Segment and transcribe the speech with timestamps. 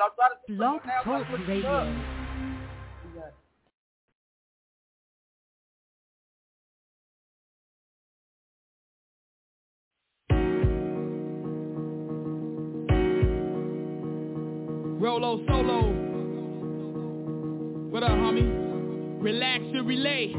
[0.00, 1.84] but I'm trying to see Blog now, Talk what you Radio.
[1.84, 2.02] doing.
[3.14, 3.30] Yeah.
[14.98, 15.92] Rolo solo.
[17.90, 19.22] What up, homie?
[19.22, 20.32] Relax and relay.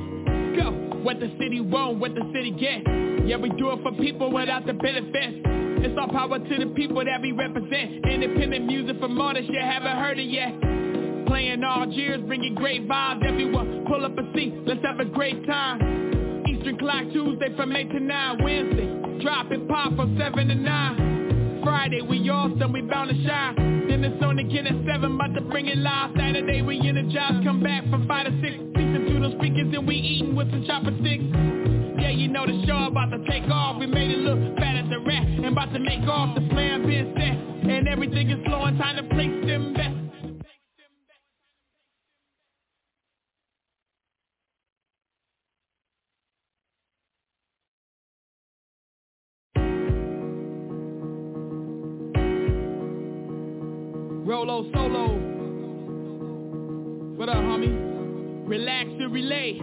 [0.56, 0.72] Go.
[1.04, 2.82] What the city want, what the city get.
[3.28, 5.48] Yeah, we do it for people without the benefits.
[5.84, 8.06] It's all power to the people that we represent.
[8.06, 10.54] Independent music from artists you haven't heard it yet.
[11.26, 13.26] Playing all years, bringing great vibes.
[13.26, 16.44] Everyone pull up a seat, let's have a great time.
[16.48, 18.44] Eastern Clock Tuesday from 8 to 9.
[18.44, 21.62] Wednesday, drop it pop from 7 to 9.
[21.64, 23.88] Friday, we awesome, we bound to shine.
[23.88, 26.12] Then it's on again at 7, about to bring it live.
[26.16, 28.54] Saturday, we energized, come back from 5 to 6.
[28.76, 31.24] Listen to those speakers and we eating with some chopper sticks.
[31.98, 33.80] Yeah, you know the show about to take off.
[33.80, 36.36] We made it look fat a rat and about to make off.
[36.36, 38.78] The plan been set and everything is flowing.
[38.78, 39.98] Time to place them bets.
[54.26, 55.18] Rolo solo.
[57.18, 58.48] What up, homie?
[58.48, 59.58] Relax and relay.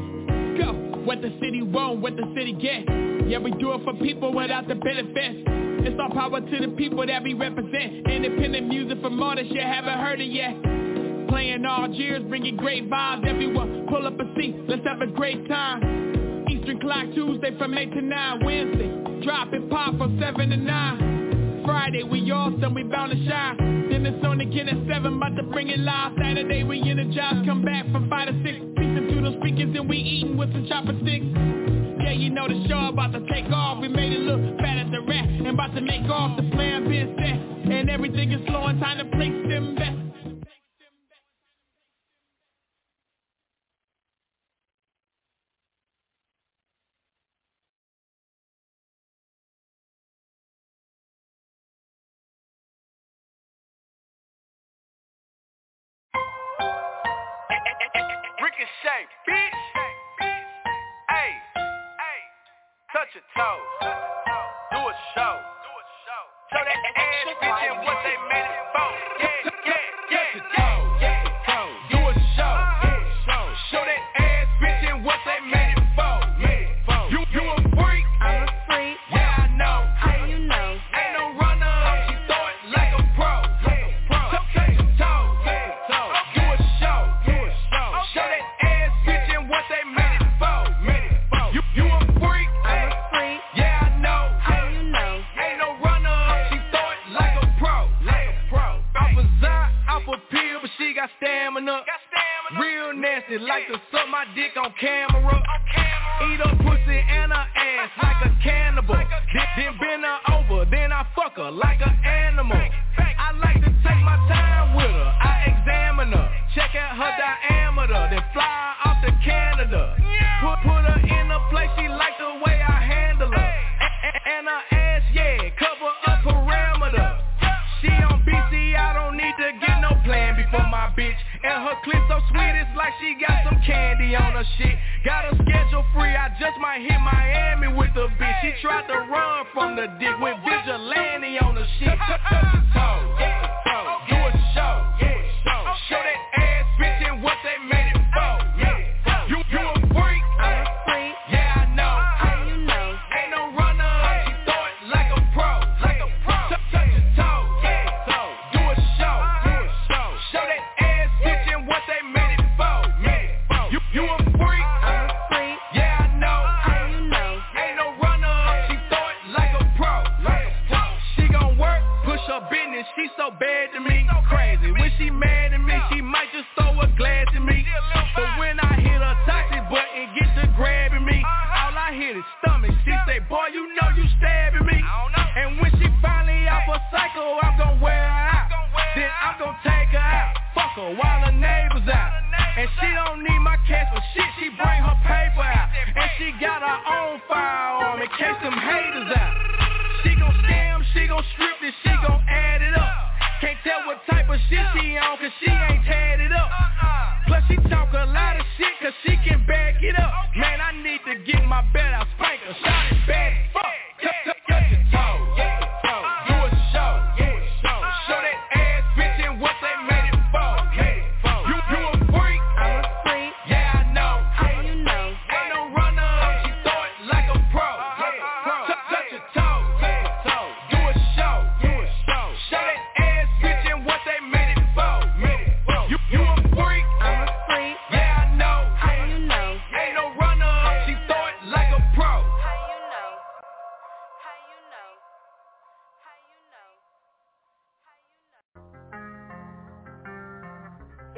[0.58, 0.72] Go.
[1.04, 3.07] What the city want, what the city get.
[3.28, 5.44] Yeah, we do it for people without the benefits.
[5.84, 8.08] It's all power to the people that we represent.
[8.08, 10.56] Independent music from artists you haven't heard it yet.
[11.28, 13.28] Playing all years, bringing great vibes.
[13.28, 16.46] Everyone pull up a seat, let's have a great time.
[16.48, 18.44] Eastern Clock Tuesday from 8 to 9.
[18.46, 21.62] Wednesday, drop it pop from 7 to 9.
[21.66, 23.90] Friday, we awesome, we bound to shine.
[23.90, 26.12] Then it's on again at 7, about to bring it live.
[26.18, 28.58] Saturday, we in the energized, come back from 5 to 6.
[28.78, 31.67] Listen to those speakers and we eating with some chopper sticks.
[32.00, 33.80] Yeah, you know the show about to take off.
[33.80, 36.36] We made it look fat as a rat and about to make off.
[36.36, 38.80] The plan been set and everything is flowing.
[38.80, 40.07] Time to place them bets.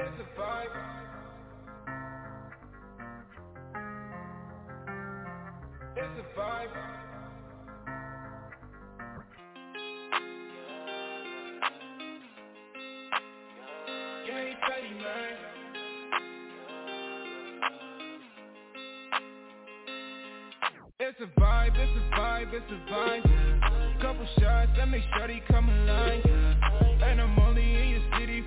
[0.02, 0.76] It's a vibe.
[5.94, 6.75] It's a vibe.
[14.26, 14.56] You ain't.
[21.03, 24.00] It's a vibe, it's a vibe, it's a vibe.
[24.00, 26.25] Couple shots, that make Shorty come alive.
[27.03, 27.60] And I'm only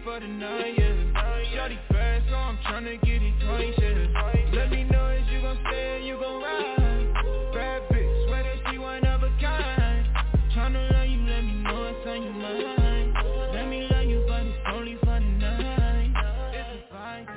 [0.03, 1.53] for the night, yeah.
[1.55, 4.51] Shorty fast, so I'm tryna get it twice, yeah.
[4.53, 7.13] Let me know if you gon' stay or you gon' ride.
[7.53, 10.07] Bad bitch, swear that she one of a kind.
[10.55, 13.13] Tryna love you, let me know what's on your mind.
[13.53, 16.11] Let me love you, but it's only for the night.
[16.53, 17.27] It's a vibe.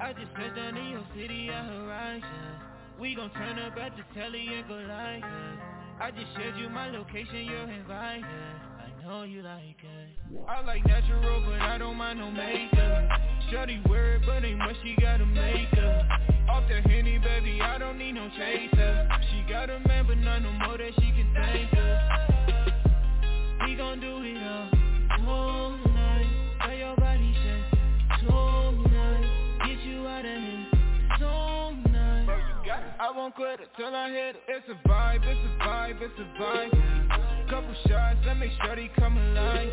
[0.00, 2.62] I just touched down in your city, I horizon.
[3.00, 5.24] We gon' turn up at the telly and go live.
[6.00, 8.24] I just shared you my location, you're invited.
[8.24, 9.87] I know you like it.
[10.48, 13.20] I like natural, but I don't mind no makeup.
[13.50, 16.04] Shorty weird, but ain't much she gotta make up.
[16.50, 19.08] Off the henny, baby, I don't need no chaser.
[19.30, 22.74] She got a man, but not no more that she can thank her.
[23.66, 24.36] We gon' do it
[25.26, 26.26] all tonight.
[26.60, 29.58] Tell your body shake tonight.
[29.66, 30.66] Get you out of here
[31.18, 32.96] tonight.
[33.00, 34.42] I won't quit it till I hit it.
[34.48, 37.27] It's a vibe, it's a vibe, it's a vibe.
[37.48, 39.72] Couple shots, that make Shorty come alive.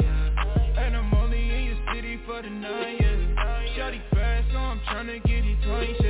[0.77, 3.75] And I'm only in your city for the night, yeah.
[3.75, 6.05] Shorty fast, so I'm tryna get it twice,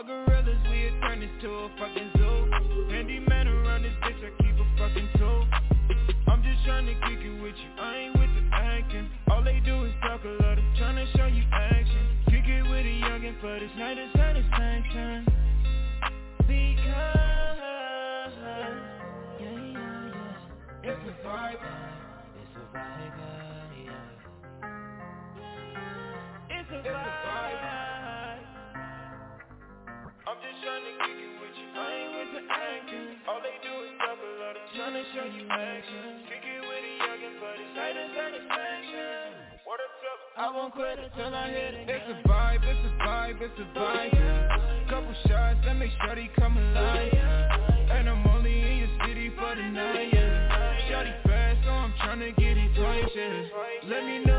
[0.00, 2.48] All gorillas, we had turned this to a fucking zoo.
[2.88, 5.46] Handy man around this bitch, I keep a fucking tool.
[6.26, 9.10] I'm just trying to kick it with you, I ain't with the acting.
[9.28, 10.49] All they do is talk a lot,
[30.70, 33.18] I ain't with the acting.
[33.26, 34.54] All they do is talk a lot.
[34.54, 36.22] I'm trying show you action.
[36.30, 39.58] Kick it with a youngin' for this night of satisfaction.
[39.66, 39.90] What up,
[40.38, 41.90] I won't quit until I hit it.
[41.90, 44.88] It's a vibe, it's a vibe, it's a vibe.
[44.88, 45.90] Couple shots make
[46.38, 47.14] come alive.
[47.90, 50.14] And I'm only in your city for the night,
[51.26, 53.10] fast, so I'm tryna get it twice.
[53.88, 54.29] Let me know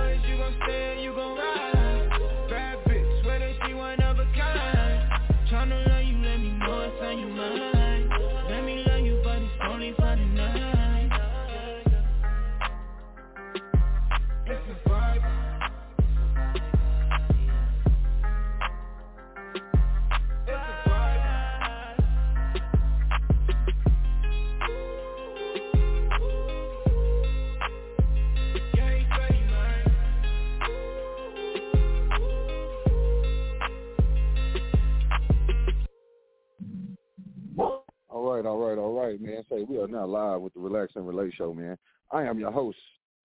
[38.42, 39.44] right, all right, all right, man.
[39.50, 41.78] Say we are now live with the Relax and Relate show, man.
[42.12, 42.78] I am your host,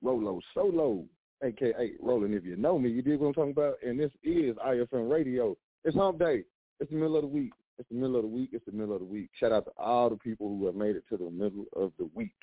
[0.03, 1.05] Rolo Solo,
[1.43, 2.35] aka Roland.
[2.35, 3.77] If you know me, you dig what I'm talking about.
[3.83, 5.57] And this is IFM Radio.
[5.85, 6.45] It's Hump Day.
[6.81, 7.53] It's the middle of the week.
[7.79, 8.51] It's the middle of the week.
[8.53, 9.31] It's the middle of the week.
[9.39, 12.09] Shout out to all the people who have made it to the middle of the
[12.15, 12.35] week.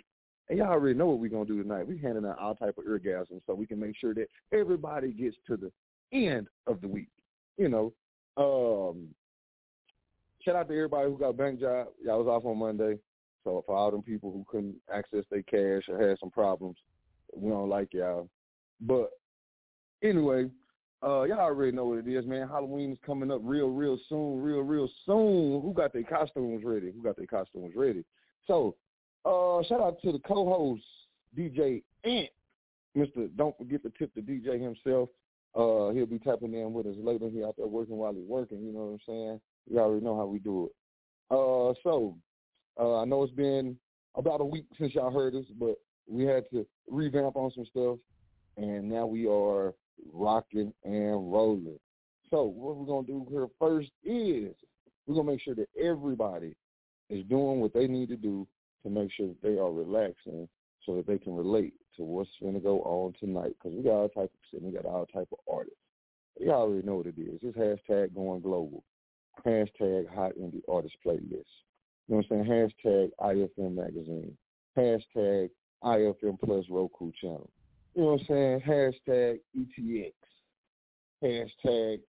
[0.49, 1.87] And y'all already know what we're gonna do tonight.
[1.87, 5.37] We're handing out all type of eargasms so we can make sure that everybody gets
[5.47, 5.71] to the
[6.11, 7.09] end of the week.
[7.57, 7.93] You know,
[8.37, 9.09] um,
[10.43, 11.87] shout out to everybody who got bank job.
[12.03, 12.97] Y'all was off on Monday.
[13.43, 16.77] So for all them people who couldn't access their cash or had some problems,
[17.35, 18.29] we don't like y'all.
[18.81, 19.11] But
[20.01, 20.49] anyway,
[21.03, 22.47] uh, y'all already know what it is, man.
[22.47, 25.61] Halloween is coming up real, real soon, real, real soon.
[25.61, 26.91] Who got their costumes ready?
[26.91, 28.05] Who got their costumes ready?
[28.47, 28.75] So,
[29.25, 30.83] uh, shout out to the co-host,
[31.37, 32.29] DJ Ant.
[32.95, 35.09] Mister, don't forget to tip the DJ himself.
[35.55, 37.29] Uh, he'll be tapping in with us later.
[37.29, 38.61] He out there working while he's working.
[38.61, 39.41] You know what I'm saying?
[39.69, 40.71] You already know how we do it.
[41.31, 42.17] Uh, so
[42.79, 43.77] uh, I know it's been
[44.15, 45.75] about a week since y'all heard us, but
[46.07, 47.97] we had to revamp on some stuff,
[48.57, 49.73] and now we are
[50.11, 51.79] rocking and rolling.
[52.29, 54.53] So what we're gonna do here first is
[55.05, 56.55] we're gonna make sure that everybody
[57.09, 58.47] is doing what they need to do
[58.83, 60.47] to make sure that they are relaxing,
[60.85, 63.55] so that they can relate to what's going to go on tonight.
[63.57, 65.77] Because we got all type of we got all type of artists.
[66.39, 67.39] Y'all already know what it is.
[67.41, 68.83] It's hashtag going global.
[69.45, 71.45] Hashtag hot indie artist playlist.
[72.07, 72.71] You know what I'm saying?
[72.85, 74.37] Hashtag IFM magazine.
[74.77, 75.49] Hashtag
[75.83, 77.49] IFM plus Roku channel.
[77.95, 78.61] You know what I'm saying?
[78.61, 80.13] Hashtag ETX.
[81.23, 81.99] Hashtag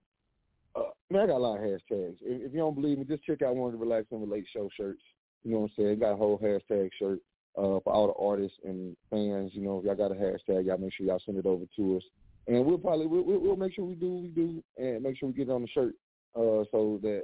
[0.76, 2.16] uh, man, I got a lot of hashtags.
[2.20, 4.46] If, if you don't believe me, just check out one of the Relax and Relate
[4.52, 5.02] show shirts.
[5.44, 5.98] You know what I'm saying?
[6.00, 7.20] Got a whole hashtag shirt
[7.56, 9.52] uh, for all the artists and fans.
[9.54, 11.96] You know, if y'all got a hashtag, y'all make sure y'all send it over to
[11.96, 12.02] us,
[12.48, 15.34] and we'll probably we'll, we'll make sure we do we do, and make sure we
[15.34, 15.94] get it on the shirt
[16.36, 17.22] uh, so that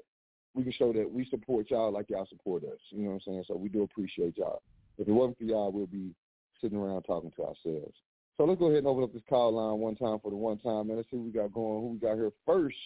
[0.54, 2.78] we can show that we support y'all like y'all support us.
[2.90, 3.44] You know what I'm saying?
[3.46, 4.62] So we do appreciate y'all.
[4.98, 6.14] If it wasn't for y'all, we'll be
[6.60, 7.94] sitting around talking to ourselves.
[8.36, 10.58] So let's go ahead and open up this call line one time for the one
[10.58, 10.96] time, man.
[10.96, 11.82] Let's see what we got going.
[11.82, 12.76] Who we got here first?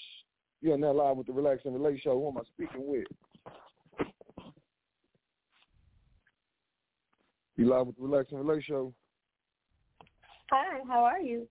[0.60, 2.18] You're now live with the Relax and Relate Show.
[2.18, 3.06] Who am I speaking with?
[7.56, 8.92] You live with the Relax and Relate Show.
[10.50, 11.46] Hi, how are you?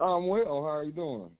[0.00, 0.62] I'm well.
[0.62, 1.30] How are you doing?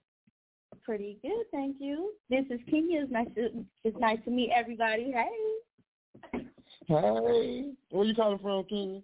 [0.84, 2.12] Pretty good, thank you.
[2.30, 3.02] This is Kenya.
[3.02, 5.12] It's nice to it's nice to meet everybody.
[5.12, 6.46] Hey.
[6.86, 7.72] Hey.
[7.90, 9.00] Where you calling from, Kenya?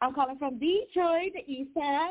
[0.00, 2.10] I'm calling from Detroit, the east side.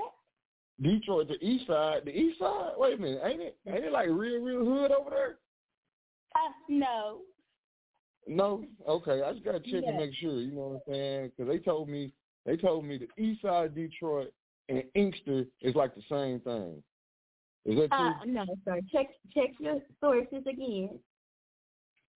[0.82, 2.02] Detroit, the east side.
[2.06, 2.72] The east side?
[2.78, 3.22] Wait a minute.
[3.24, 5.38] Ain't it ain't it like real, real hood over there?
[6.36, 7.20] Uh, no.
[8.28, 8.66] No?
[8.88, 9.22] Okay.
[9.22, 9.84] I just gotta check Yes.
[9.88, 11.32] and make sure, you know what I'm saying?
[11.38, 12.12] Because they told me
[12.46, 14.34] they told me the east side of Detroit
[14.70, 16.82] and Inkster is like the same thing.
[17.66, 18.08] Is that true?
[18.08, 18.80] Uh, no, sir.
[18.92, 21.00] Check check your sources again.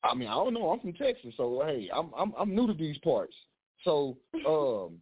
[0.03, 0.69] I mean, I don't know.
[0.69, 3.35] I'm from Texas, so hey, I'm I'm I'm new to these parts.
[3.83, 4.97] So, um,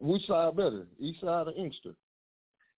[0.00, 1.94] which side better, east side or Inkster?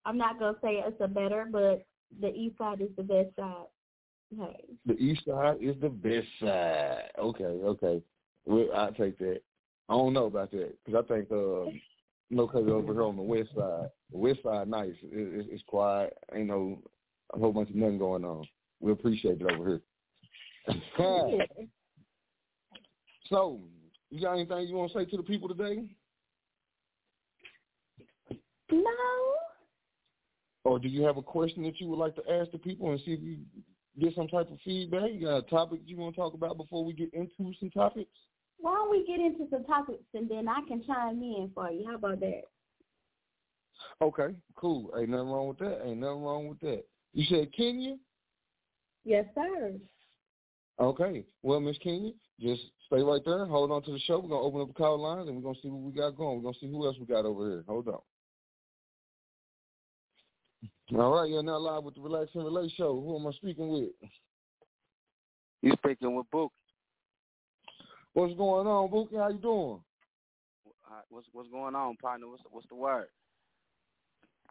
[0.05, 1.87] I'm not gonna say it's a better, but
[2.21, 3.67] the east side is the best side.
[4.37, 4.65] Hey.
[4.85, 7.11] The east side is the best side.
[7.19, 8.03] Okay, okay.
[8.45, 9.41] Well, I take that.
[9.89, 11.71] I don't know about that because I think uh,
[12.31, 14.95] no, because over here on the west side, the west side nice.
[15.03, 16.17] It, it, it's quiet.
[16.35, 16.79] Ain't no
[17.35, 18.47] a whole bunch of nothing going on.
[18.81, 19.81] We appreciate it over
[20.67, 20.77] here.
[23.29, 23.61] so,
[24.11, 25.85] you got anything you want to say to the people today,
[28.71, 28.91] No.
[30.65, 33.01] or do you have a question that you would like to ask the people and
[33.01, 33.39] see if you
[33.99, 35.11] get some type of feedback?
[35.13, 38.11] You got a topic you want to talk about before we get into some topics?
[38.61, 41.87] Why don't we get into some topics and then I can chime in for you?
[41.87, 42.43] How about that?
[44.01, 44.93] Okay, cool.
[44.99, 45.83] Ain't nothing wrong with that.
[45.85, 46.85] Ain't nothing wrong with that.
[47.13, 47.97] You said Kenya?
[49.05, 49.75] Yes, sir.
[50.81, 51.25] Okay.
[51.43, 53.47] Well, Miss Kenya, just stay right there.
[53.47, 54.19] Hold on to the show.
[54.19, 56.37] We're gonna open up the call lines and we're gonna see what we got going.
[56.37, 57.65] We're gonna see who else we got over here.
[57.67, 58.01] Hold on.
[60.99, 63.01] All right, you're now live with the Relax and Relate show.
[63.01, 63.91] Who am I speaking with?
[65.63, 66.53] You speaking with Book?
[68.15, 69.17] What's going on, Bookie?
[69.17, 69.81] How you doing?
[70.91, 72.29] Uh, What's what's going on, partner?
[72.29, 73.09] What's what's the word?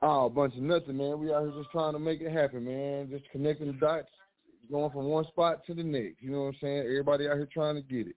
[0.01, 1.19] Oh, a bunch of nothing, man.
[1.19, 3.09] We out here just trying to make it happen, man.
[3.09, 4.09] Just connecting the dots,
[4.71, 6.21] going from one spot to the next.
[6.21, 6.79] You know what I'm saying?
[6.81, 8.15] Everybody out here trying to get it.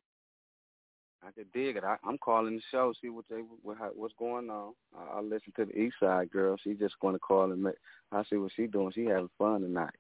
[1.27, 1.85] I could dig it.
[1.85, 4.75] I, I'm calling the show, see what they what, what's going on.
[4.97, 6.57] I, I'll listen to the East Side girl.
[6.63, 7.75] She just going to call and make.
[8.13, 8.93] I see what she doing.
[8.95, 9.95] She having fun tonight.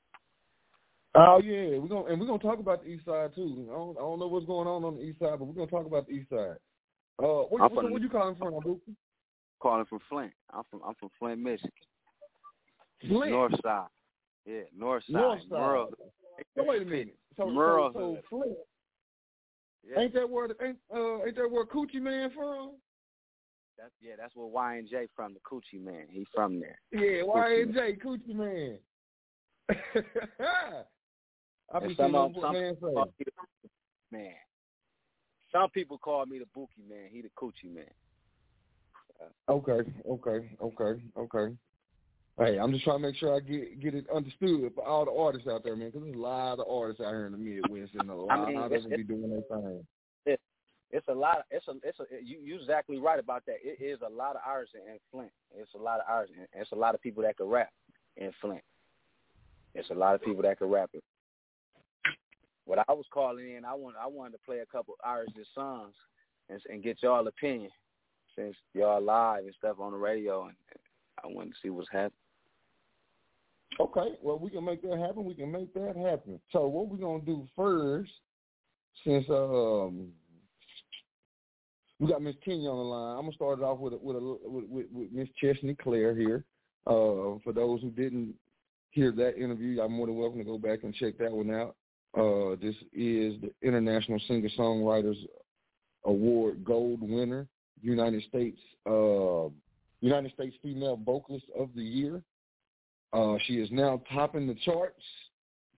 [1.16, 3.66] Oh yeah, we're gonna and we're gonna talk about the east side too.
[3.68, 5.66] I don't, I don't know what's going on on the east side, but we're gonna
[5.70, 6.56] talk about the east side.
[7.18, 8.80] Uh, where, from- where you calling from?
[9.60, 10.32] Calling from Flint.
[10.52, 11.70] I'm from I'm from Flint, Michigan.
[13.08, 13.88] Flint, North side.
[14.46, 15.12] Yeah, North side.
[15.12, 15.50] North side.
[15.50, 15.90] Merle.
[16.56, 17.16] So wait a minute.
[17.36, 18.18] So, so, Merle so.
[18.28, 18.56] Flint,
[19.86, 22.72] Yeah, ain't that where the, ain't uh ain't that where Coochie Man from?
[23.76, 26.06] that's yeah, that's where Y and J from, the Coochie Man.
[26.08, 26.78] He from there.
[26.92, 28.78] Yeah, Y and J Coochie Man.
[31.72, 34.34] I be some of some man people call me the man.
[35.52, 37.08] Some people call me the Bookie Man.
[37.10, 37.84] He the Coochie Man.
[39.48, 41.54] Okay, okay, okay, okay.
[42.38, 45.12] Hey, I'm just trying to make sure I get get it understood for all the
[45.12, 47.92] artists out there, man, because there's a lot of artists out here in the Midwest,
[47.98, 49.86] and a lot mean, of it's- them be doing their thing.
[50.92, 51.38] It's a lot.
[51.38, 51.72] Of, It's a.
[51.84, 52.04] It's a.
[52.20, 53.58] You you exactly right about that.
[53.62, 55.30] It is a lot of artists in Flint.
[55.54, 56.36] It's a lot of artists.
[56.36, 57.70] and It's a lot of people that can rap
[58.16, 58.62] in Flint.
[59.74, 61.04] It's a lot of people that can rap it.
[62.64, 65.94] What I was calling in, I want I wanted to play a couple Irish songs
[66.48, 67.70] and and get y'all opinion
[68.36, 70.54] since y'all live and stuff on the radio, and
[71.22, 72.12] I wanted to see what's happening.
[73.78, 75.24] Okay, well, we can make that happen.
[75.24, 76.40] We can make that happen.
[76.52, 78.12] So what we're gonna do first,
[79.04, 80.08] since um
[81.98, 84.16] we got Miss Kenya on the line, I'm gonna start it off with a, with
[84.16, 86.44] a, with, with, with Miss Chesney Claire here.
[86.86, 88.34] Uh, for those who didn't
[88.90, 91.76] hear that interview, I'm more than welcome to go back and check that one out.
[92.16, 95.16] Uh, this is the International Singer Songwriters
[96.04, 97.46] Award Gold winner,
[97.80, 99.48] United States uh,
[100.00, 102.22] United States Female Vocalist of the Year.
[103.12, 105.02] Uh, she is now topping the charts.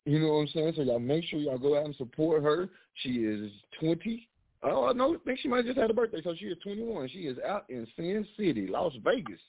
[0.04, 0.72] You know what I'm saying?
[0.76, 2.68] So y'all make sure y'all go out and support her.
[2.94, 4.28] She is 20.
[4.64, 6.20] Oh, no, I think she might just had a birthday.
[6.22, 7.08] So she is 21.
[7.08, 9.40] She is out in Sin City, Las Vegas.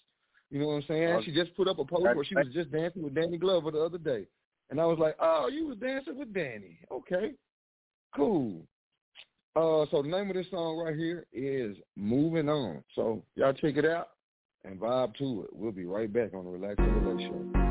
[0.49, 1.21] You know what I'm saying?
[1.25, 3.79] She just put up a post where she was just dancing with Danny Glover the
[3.79, 4.25] other day.
[4.73, 6.79] And I was like, oh, you was dancing with Danny.
[6.91, 7.33] Okay,
[8.15, 8.61] cool.
[9.55, 12.83] Uh, so the name of this song right here is Moving On.
[12.95, 14.07] So y'all check it out
[14.65, 15.49] and vibe to it.
[15.55, 17.62] We'll be right back on the Relax and Show.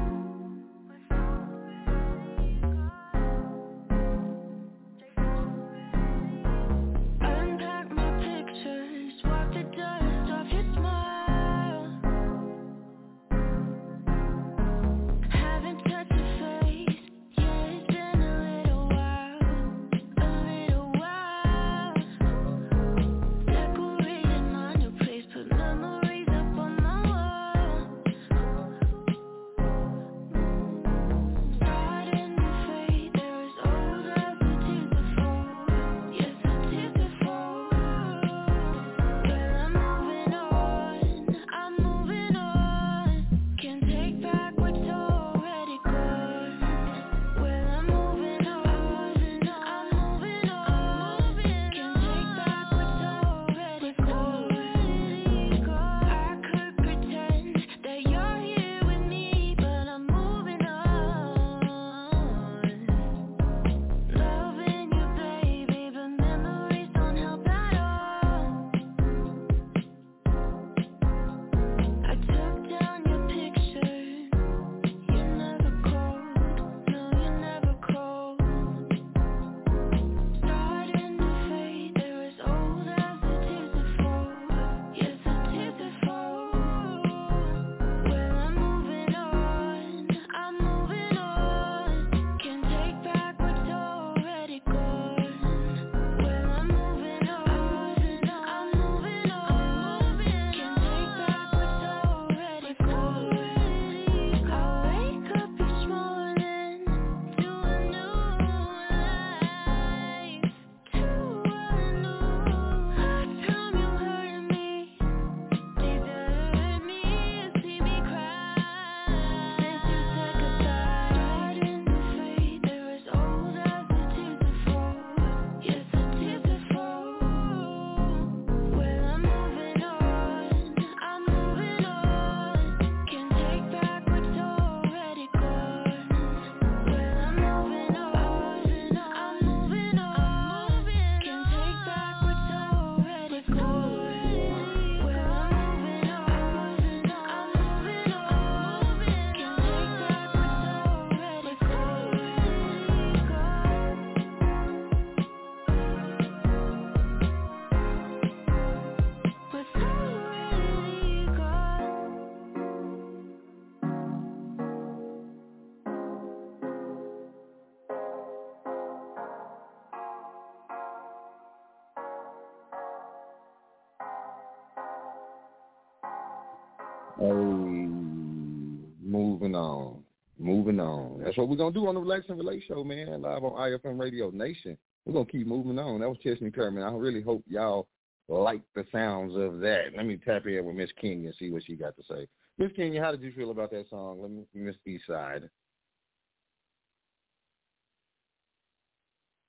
[179.02, 180.02] Moving on.
[180.38, 181.20] Moving on.
[181.22, 184.00] That's what we're gonna do on the Relax and Relate show, man, live on IFM
[184.00, 184.76] Radio Nation.
[185.04, 186.00] We're gonna keep moving on.
[186.00, 186.82] That was Chesney Kerman.
[186.82, 187.86] I really hope y'all
[188.28, 189.92] like the sounds of that.
[189.96, 192.26] Let me tap in with Miss Kenya and see what she got to say.
[192.58, 194.20] Miss Kenya, how did you feel about that song?
[194.20, 195.48] Let me Miss Eastside.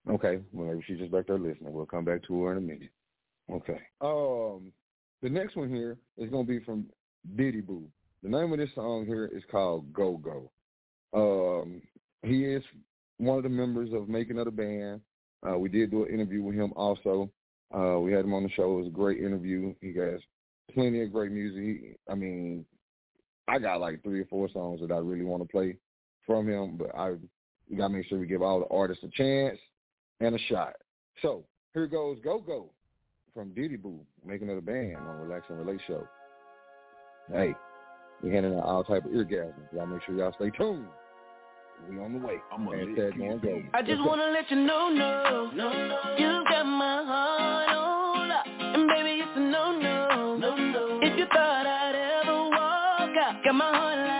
[0.09, 1.73] Okay, well maybe she's just back there listening.
[1.73, 2.91] We'll come back to her in a minute.
[3.51, 3.79] Okay.
[3.99, 4.71] Um
[5.23, 6.85] the next one here is gonna be from
[7.35, 7.83] Didi Boo.
[8.21, 10.51] The name of this song here is called Go Go.
[11.13, 11.81] Um,
[12.23, 12.63] he is
[13.17, 15.01] one of the members of Making of the Band.
[15.47, 17.29] Uh, we did do an interview with him also.
[17.73, 18.73] Uh, we had him on the show.
[18.73, 19.73] It was a great interview.
[19.81, 20.21] He has
[20.73, 21.97] plenty of great music.
[22.09, 22.65] I mean,
[23.47, 25.77] I got like three or four songs that I really want to play
[26.25, 27.13] from him, but I
[27.69, 29.57] we got to make sure we give all the artists a chance
[30.19, 30.73] and a shot.
[31.21, 32.69] So here goes Go Go
[33.33, 36.07] from Didi Boo, Making the Band on Relax and Relate Show.
[37.31, 37.55] Hey,
[38.21, 39.53] we're handing out all type of eargasms.
[39.73, 40.85] Y'all make sure y'all stay tuned.
[41.89, 42.35] We on the way.
[42.51, 43.61] I'm gonna Hashtag going go.
[43.73, 46.15] I just wanna let you know, no, no, no.
[46.17, 50.99] You got my heart on lock, and baby it's a no, no, no, no.
[51.01, 54.12] If you thought I'd ever walk out, got my heart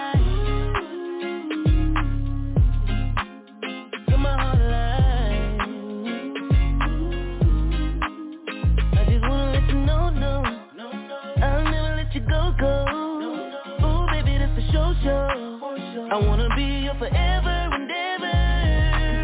[15.04, 15.60] show.
[16.12, 18.36] I wanna be your forever and ever.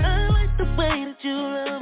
[0.08, 1.79] I like the way that you love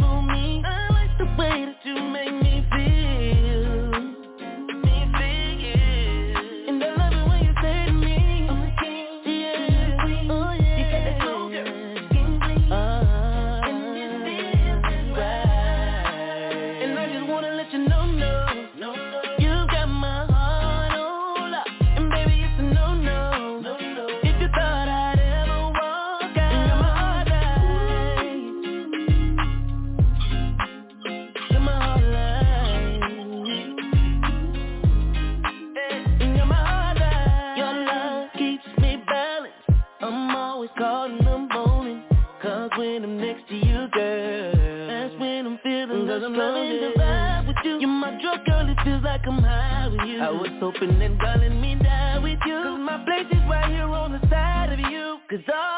[49.27, 50.21] I'm high with you.
[50.21, 52.63] I was hoping that God let me die with you.
[52.63, 55.17] Cause my place is right here on the side of you.
[55.29, 55.76] Cause all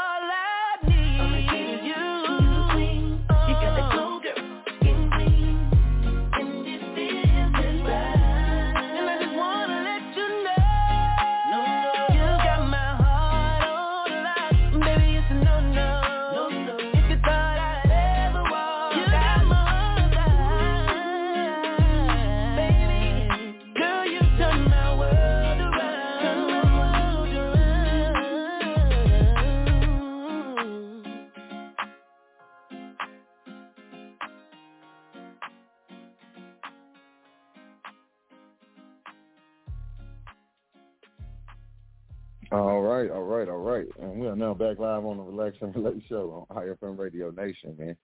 [43.01, 43.85] right, all right, all right.
[43.99, 47.31] And we are now back live on the Relax and Relate show on IFM Radio
[47.31, 47.95] Nation, man.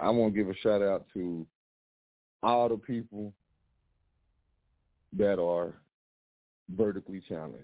[0.00, 1.46] I want to give a shout out to
[2.42, 3.32] all the people
[5.16, 5.74] that are
[6.76, 7.58] vertically challenged.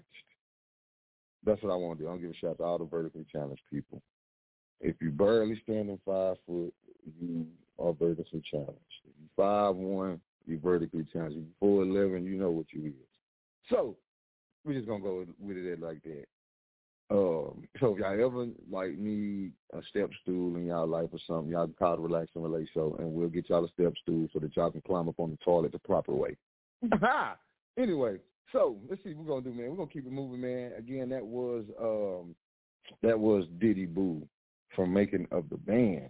[1.45, 2.07] That's what I want to do.
[2.07, 4.01] I want to give a shout out to all the vertically challenged people.
[4.79, 6.73] If you barely standing five foot,
[7.19, 7.45] you
[7.77, 8.79] are vertically challenged.
[9.03, 11.37] If you five one, you're vertically challenged.
[11.37, 12.93] If you four eleven, you know what you is.
[13.69, 13.97] So
[14.63, 16.25] we're just gonna go with it like that.
[17.11, 21.51] Um, so if y'all ever like need a step stool in y'all life or something,
[21.51, 24.27] y'all can call the Relax and Relate Show, and we'll get y'all a step stool
[24.31, 26.35] so that y'all can climb up on the toilet the proper way.
[27.79, 28.17] anyway,
[28.51, 29.71] so let's see what we're gonna do, man.
[29.71, 30.73] We're gonna keep it moving, man.
[30.77, 32.35] Again, that was um,
[33.01, 34.27] that was Didi Boo
[34.75, 36.09] from Making of the Band.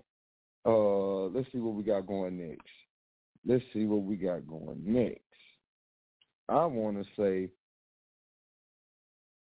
[0.65, 2.67] Uh, let's see what we got going next.
[3.45, 5.21] Let's see what we got going next.
[6.49, 7.49] I want to say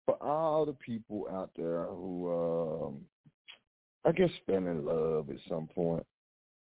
[0.08, 3.00] for all the people out there who, um,
[4.06, 6.06] I guess, fell in love at some point.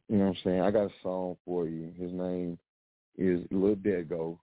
[0.08, 0.62] You know what I'm saying?
[0.62, 1.91] I got a song for you.
[1.98, 2.60] His name
[3.17, 4.38] is Lil Degoo,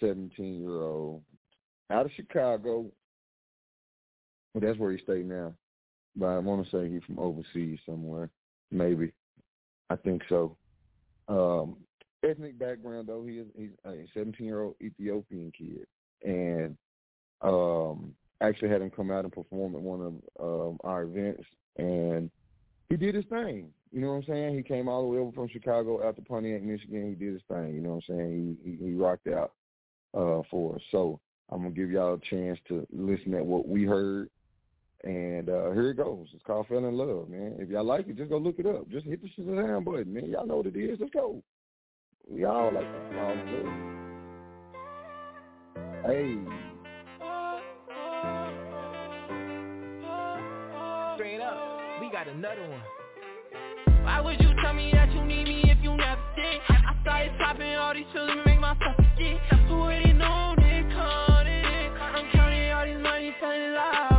[0.00, 1.20] 17 year old,
[1.90, 2.86] out of Chicago.
[4.54, 5.52] Well, that's where he stay now.
[6.16, 8.30] But I want to say he's from overseas somewhere,
[8.70, 9.12] maybe.
[9.90, 10.56] I think so.
[11.28, 11.76] Um,
[12.26, 15.86] ethnic background though, he is he's a 17 year old Ethiopian kid,
[16.24, 16.74] and
[17.42, 21.44] um, actually had him come out and perform at one of um, our events,
[21.76, 22.30] and
[22.88, 23.70] he did his thing.
[23.92, 24.56] You know what I'm saying?
[24.56, 27.08] He came all the way over from Chicago out to Pontiac, Michigan.
[27.08, 27.74] He did his thing.
[27.74, 28.58] You know what I'm saying?
[28.64, 29.52] He he, he rocked out
[30.14, 30.82] uh, for us.
[30.90, 31.20] So
[31.50, 34.28] I'm gonna give y'all a chance to listen at what we heard,
[35.04, 36.26] and uh, here it goes.
[36.34, 37.56] It's called "Fell in Love," man.
[37.58, 38.88] If y'all like it, just go look it up.
[38.90, 40.30] Just hit the Shazam button, man.
[40.30, 40.98] Y'all know what it is.
[41.00, 41.42] Let's go.
[42.28, 43.36] We all like to fall.
[46.04, 46.65] Hey.
[52.06, 54.04] We got another one.
[54.04, 56.60] Why would you tell me that you need me if you never did?
[56.68, 59.40] I started popping all these and make myself forget.
[59.66, 61.64] Who already know they caught it?
[62.00, 64.15] I'm counting all this money, fell in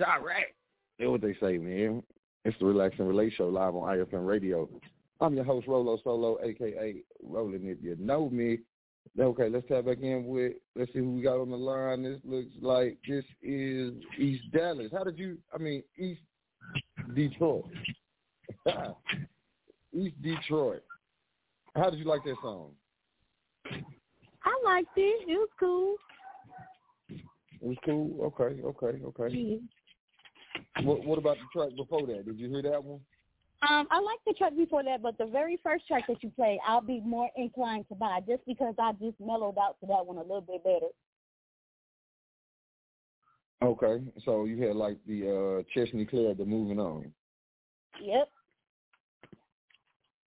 [0.00, 0.08] Town.
[0.08, 0.54] Shot Rack.
[0.98, 2.02] That's what they say, man.
[2.44, 4.68] It's the Relax and Relate Show live on IFM Radio.
[5.20, 8.58] I'm your host, Rolo Solo, aka Roland if you know me.
[9.18, 12.02] Okay, let's tap back in with let's see who we got on the line.
[12.02, 14.90] This looks like this is East Dallas.
[14.92, 16.20] How did you I mean East
[17.14, 17.64] Detroit.
[19.92, 20.82] East Detroit.
[21.74, 22.70] How did you like that song?
[23.66, 25.28] I liked it.
[25.28, 25.96] It was cool.
[27.08, 28.32] It was cool.
[28.40, 29.60] Okay, okay, okay.
[30.82, 32.24] What What about the track before that?
[32.26, 33.00] Did you hear that one?
[33.68, 36.60] Um, I like the track before that, but the very first track that you played,
[36.66, 40.16] I'll be more inclined to buy just because I just mellowed out to that one
[40.16, 40.86] a little bit better.
[43.62, 47.12] Okay, so you had like the uh Chesney Claire, the moving on.
[48.02, 48.28] Yep.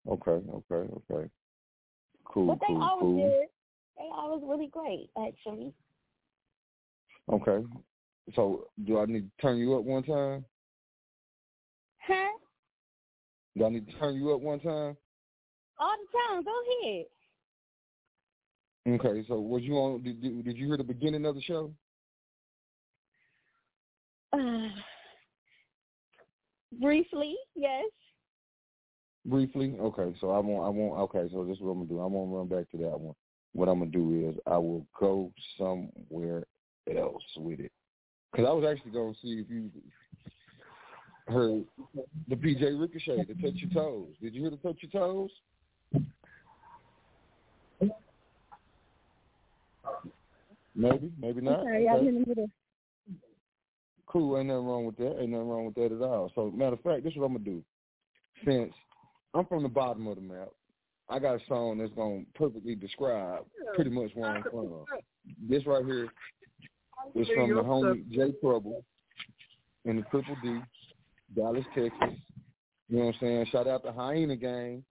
[0.07, 1.29] Okay, okay, okay.
[2.25, 3.29] Cool, but they cool, always cool.
[3.29, 3.47] did.
[3.97, 5.71] They always really great, actually.
[7.31, 7.67] Okay.
[8.35, 10.45] So do I need to turn you up one time?
[12.05, 12.37] Huh?
[13.57, 14.95] Do I need to turn you up one time?
[15.79, 16.43] All the time.
[16.43, 16.51] Go
[16.83, 17.05] ahead.
[18.87, 19.25] Okay.
[19.27, 20.03] So was you on?
[20.03, 21.73] Did, did, did you hear the beginning of the show?
[24.33, 24.69] Uh,
[26.79, 27.85] briefly, yes.
[29.25, 29.75] Briefly.
[29.79, 30.15] Okay.
[30.19, 30.65] So I won't.
[30.65, 30.99] I won't.
[31.01, 31.29] Okay.
[31.31, 32.01] So this is what I'm gonna do.
[32.01, 33.15] I won't run back to that one.
[33.53, 36.43] What I'm gonna do is I will go somewhere
[36.95, 37.71] else with it.
[38.31, 39.71] Because I was actually gonna see if you
[41.27, 41.65] heard
[42.27, 44.13] the PJ Ricochet, the Touch Your Toes.
[44.21, 45.31] Did you hear the Touch Your Toes?
[50.75, 51.63] Maybe, maybe not.
[51.63, 52.07] Sorry, I'm Okay.
[52.07, 52.49] in the.
[54.05, 55.19] Cool, ain't nothing wrong with that.
[55.19, 56.31] Ain't nothing wrong with that at all.
[56.33, 57.63] So matter of fact, this is what I'm gonna do.
[58.45, 58.73] Since
[59.33, 60.49] I'm from the bottom of the map,
[61.09, 64.85] I got a song that's gonna perfectly describe pretty much where I'm from.
[65.47, 66.07] This right here
[67.15, 68.83] is from the homie Jay Truble
[69.85, 70.59] in the Triple D,
[71.35, 72.17] Dallas, Texas.
[72.89, 73.45] You know what I'm saying?
[73.51, 74.83] Shout out to Hyena Gang.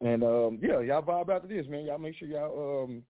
[0.00, 1.84] And um, yeah, y'all vibe out to this, man.
[1.84, 3.02] Y'all make sure y'all um,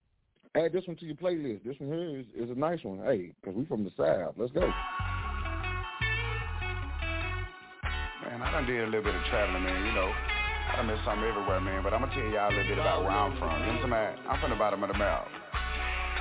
[0.54, 1.62] add this one to your playlist.
[1.64, 3.00] This one here is, is a nice one.
[3.04, 4.34] Hey, because we from the South.
[4.38, 4.60] Let's go.
[4.60, 4.72] Man,
[8.42, 10.10] I done did a little bit of traveling, man, you know.
[10.70, 13.02] I done met something everywhere, man, but I'm gonna tell y'all a little bit about
[13.02, 13.60] where I'm from.
[13.60, 14.26] You know what I'm saying?
[14.28, 15.28] I'm from the bottom of the map.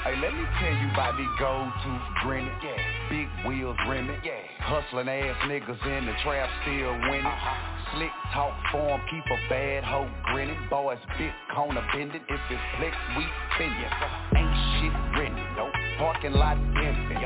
[0.08, 2.80] Hey, let me tell you about these gold tooth grinning, yeah.
[3.12, 4.40] Big wheels rimming, yeah.
[4.60, 7.28] Hustling ass niggas in the trap still winning.
[7.28, 7.92] Uh-huh.
[7.92, 10.56] Slick talk form, keep a bad hoe grinning.
[10.70, 13.84] Boys big corner bending, if it's flex, we spinning.
[14.32, 15.37] Ain't shit nope.
[15.98, 17.18] Parking lot empty.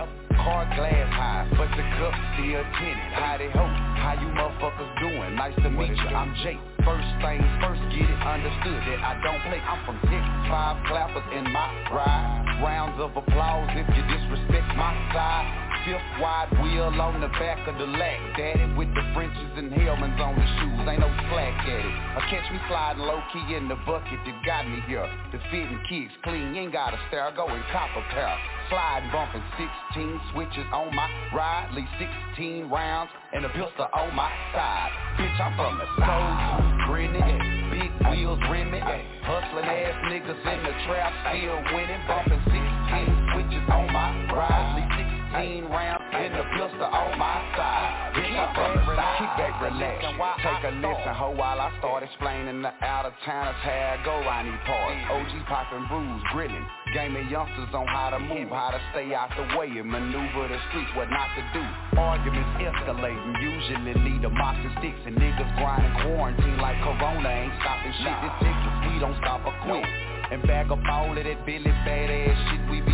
[0.42, 3.12] Car glass high, but the cup still tinted.
[3.14, 5.36] How they hope, how you motherfuckers doing?
[5.36, 6.58] Nice to meet you, I'm Jake.
[6.88, 9.60] First things first, get it understood that I don't play.
[9.60, 12.64] I'm from six, five clappers in my ride.
[12.64, 15.61] Rounds of applause if you disrespect my side.
[15.82, 18.38] Fifth wide wheel on the back of the lack.
[18.38, 20.86] Daddy with the Frenches and helmets on the shoes.
[20.86, 21.96] Ain't no slack at it.
[22.13, 25.10] Or catch me sliding low key in the bucket that got me here.
[25.34, 26.54] The fitting kicks clean.
[26.54, 27.26] Ain't got to stare.
[27.26, 28.30] I go in copper pair.
[28.70, 31.74] Slide bumping 16 switches on my ride.
[31.74, 31.89] Leave
[32.38, 34.94] 16 rounds and a pistol on my side.
[35.17, 36.62] Bitch, I'm from the south.
[36.94, 37.41] Grinning,
[37.74, 38.86] big wheels rimming.
[39.26, 42.06] Hustling ass niggas in the trap, still winning.
[42.06, 45.01] Bumping 16 switches on my ride.
[45.32, 48.12] Leave 16 rounds and a pistol on my side.
[48.20, 50.04] Bitch, I'm from the back, relax.
[50.44, 54.12] Take a listen, ho, while I start explaining the out of towners how I go
[54.12, 54.91] around these parts.
[54.91, 55.15] Mm.
[55.15, 56.67] OG popping brews, grilling.
[56.91, 58.28] Game of youngsters on how to mm.
[58.28, 61.63] move, how to stay out the way and maneuver the streets, what not to do.
[61.96, 67.96] Arguments escalating, usually lead to moxie sticks and niggas grinding quarantine like Corona ain't stopping
[68.04, 68.15] shit.
[68.20, 69.88] This Texas, we don't stop or quit.
[70.32, 72.90] And back up all of that Billy badass shit we be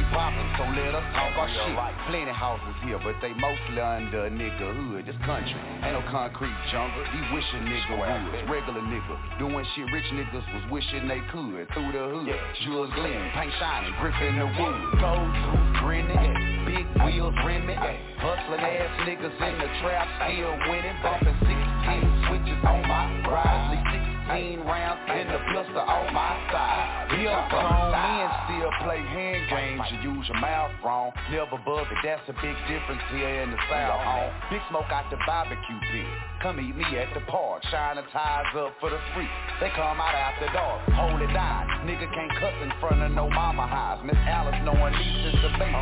[0.57, 1.77] so let us talk our shit.
[2.09, 5.05] Plenty houses here, but they mostly under a nigga hood.
[5.05, 5.53] This country
[5.85, 7.05] ain't no concrete jungle.
[7.13, 8.09] He wishing nigga was
[8.49, 9.15] regular nigga.
[9.37, 11.69] Doing shit rich niggas was wishing they could.
[11.69, 12.33] Through the hood,
[12.65, 14.77] jewels gleaming, paint shining, gripping the wood.
[14.97, 17.77] Gold tooth grinning, big wheels rimming,
[18.17, 24.59] hustling ass niggas in the trap, still winning, bumping 16 switches on my ride, leave
[24.59, 27.07] 16 rounds in the pistol on my side.
[27.15, 29.81] Real grown men still play hand games.
[29.91, 31.11] You use your mouth wrong.
[31.31, 31.99] Never bug it.
[32.03, 34.01] That's a big difference here in the South.
[34.03, 34.33] Home.
[34.51, 36.07] Big smoke out the barbecue pit.
[36.43, 37.63] Come meet me at the park.
[37.71, 39.29] Shine the tires up for the free.
[39.59, 40.83] They come out after dark.
[40.93, 41.87] Hold it down.
[41.87, 44.03] Nigga can't cuss in front of no mama house.
[44.03, 45.73] Miss Alice knowing me since a baby.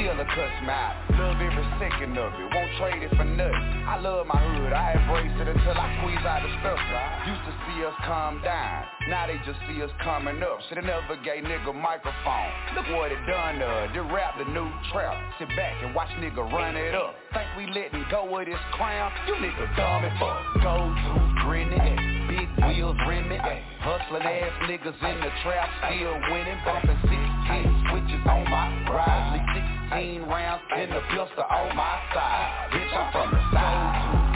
[0.00, 0.96] Still a cuss me out.
[1.20, 2.48] Love every second of it.
[2.48, 3.84] Won't trade it for nothing.
[3.84, 4.72] I love my hood.
[4.72, 6.80] I embrace it until I squeeze out the stuff.
[7.28, 8.84] Used to see us calm down.
[9.08, 10.58] Now they just see us coming up.
[10.68, 12.50] Shoulda never gave nigga microphone.
[12.78, 13.90] Look what it done to.
[13.90, 15.18] Just rap the new trap.
[15.38, 17.14] Sit back and watch nigga run it up.
[17.34, 19.10] Think we letting go of this crown?
[19.26, 20.38] You nigga dumb as fuck.
[20.62, 21.98] Go to grinning, eh.
[22.30, 23.40] big wheels rimming.
[23.40, 23.60] Eh.
[23.82, 26.58] Hustling ass niggas in the trap, still winning.
[26.64, 29.34] Bumping 16 switches on my ride.
[29.34, 32.70] Leave 16 rounds in the pistol on my side.
[32.70, 34.29] Bitch, I'm from the side.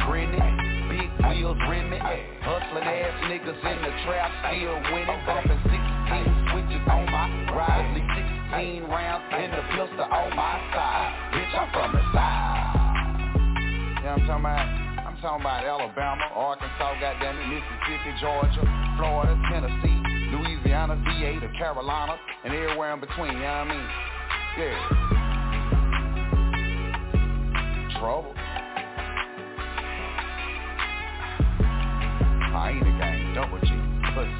[1.34, 1.98] Wheels rimming.
[1.98, 5.18] Hustling ass niggas in the trap, still winning.
[5.26, 5.74] Bumping 16
[6.54, 7.90] switches on my ride.
[7.90, 8.06] Leave
[8.54, 11.10] 16 rounds in the pistol on my side.
[11.34, 12.70] Bitch, I'm from the side.
[13.98, 14.62] You know I'm talking about?
[15.10, 18.62] I'm talking about Alabama, Arkansas, goddamn it, Mississippi, Georgia,
[18.96, 19.98] Florida, Tennessee,
[20.30, 23.88] Louisiana, VA, to Carolina, and everywhere in between, you know what I mean?
[24.58, 24.78] Yeah.
[27.98, 28.34] Trouble.
[32.54, 33.66] Hyena gang, double G,
[34.14, 34.30] pussy.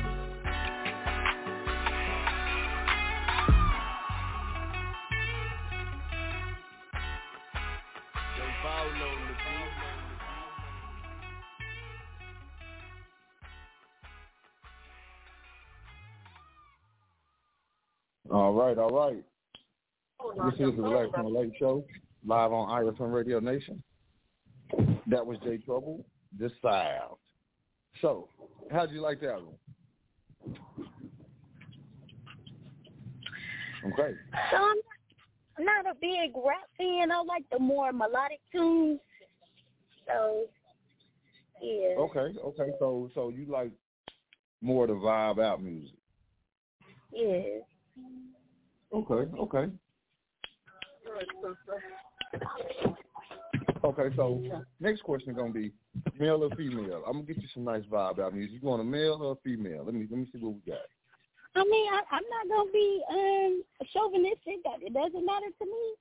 [18.31, 19.17] All right, all right.
[20.45, 21.85] This is the Relax on the Late Show,
[22.25, 23.83] live on IFM Radio Nation.
[25.09, 26.05] That was Jay Truble,
[26.39, 27.17] The Sound.
[28.05, 28.29] So,
[28.71, 29.55] how'd you like that album?
[33.83, 34.15] Okay.
[34.51, 34.57] So
[35.57, 37.11] I'm not a big rap fan.
[37.11, 39.01] I like the more melodic tunes.
[40.07, 40.45] So,
[41.63, 41.95] yeah.
[41.97, 42.73] Okay, okay.
[42.79, 43.71] So so you like
[44.61, 45.97] more the vibe out music.
[47.11, 47.61] Yeah.
[48.93, 49.73] Okay, okay.
[53.83, 54.43] Okay, so
[54.79, 55.73] next question is gonna be
[56.19, 57.03] male or female.
[57.07, 58.61] I'm gonna get you some nice vibe out music.
[58.63, 59.85] You want a male or a female?
[59.85, 60.81] Let me let me see what we got.
[61.57, 64.63] I mean, I, I'm not gonna be um chauvinistic.
[64.65, 65.95] That it doesn't matter to me.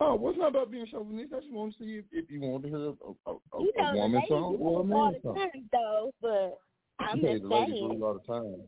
[0.00, 1.32] Oh, well, it's not about being chauvinistic.
[1.36, 3.72] I just want to see if, if you want to hear a, a, a, You
[3.76, 5.34] know, a woman song or a man song.
[5.34, 6.12] time, though.
[6.22, 6.58] But
[7.00, 7.98] I'm Okay, just the ladies saying.
[7.98, 8.62] it all the time.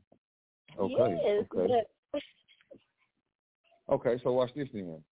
[0.79, 1.87] Okay, yes, okay.
[2.13, 2.23] but
[3.91, 5.03] Okay, so watch this then.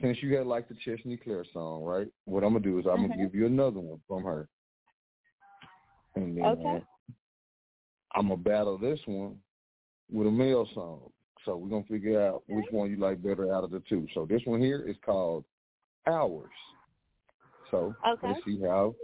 [0.00, 2.06] Since you had like the Chesney Claire song, right?
[2.24, 3.18] What I'm gonna do is I'm gonna Mhm.
[3.18, 4.48] give you another one from her,
[6.14, 6.84] and then Okay.
[8.12, 9.42] I'm gonna battle this one
[10.10, 11.12] with a male song.
[11.44, 14.06] So we're gonna figure out which one you like better out of the two.
[14.14, 15.44] So this one here is called
[16.06, 16.50] Hours.
[17.70, 18.28] So Okay.
[18.28, 18.94] let's see how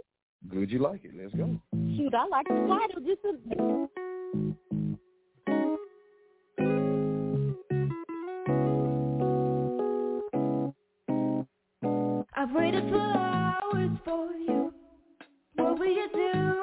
[0.47, 1.11] good you like it.
[1.15, 1.59] Let's go.
[1.97, 3.01] shoot, I like the title.
[3.01, 3.35] This is
[12.47, 14.71] I've waited for hours for you.
[15.55, 16.54] What were you doing,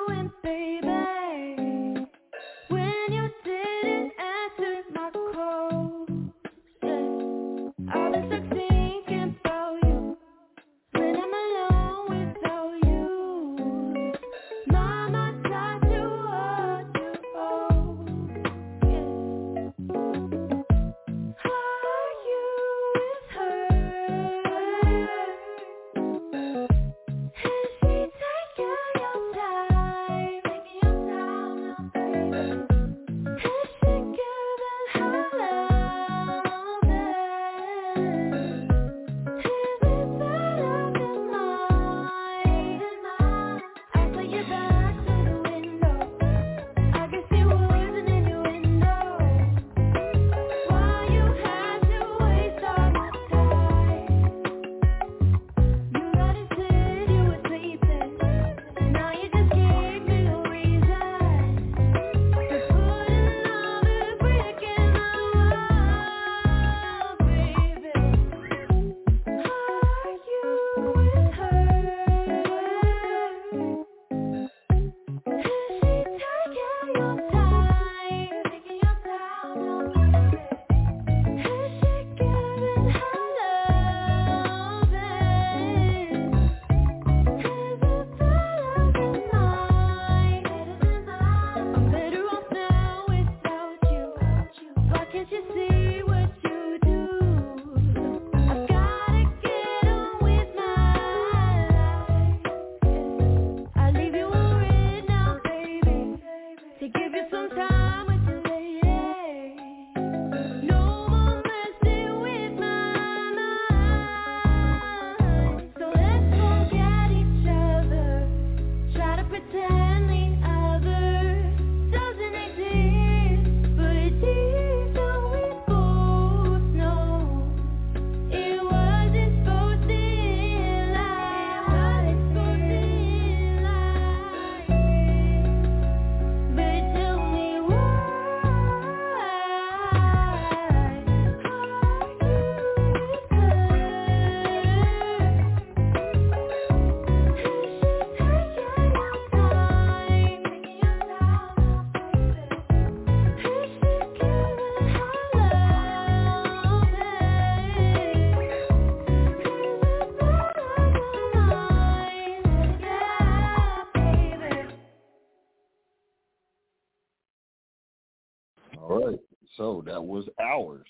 [170.02, 170.86] was Hours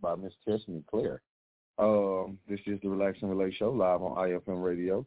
[0.00, 1.22] by Miss Chesney Claire.
[1.78, 5.06] Um, this is the Relax and Relate Show live on IFM Radio.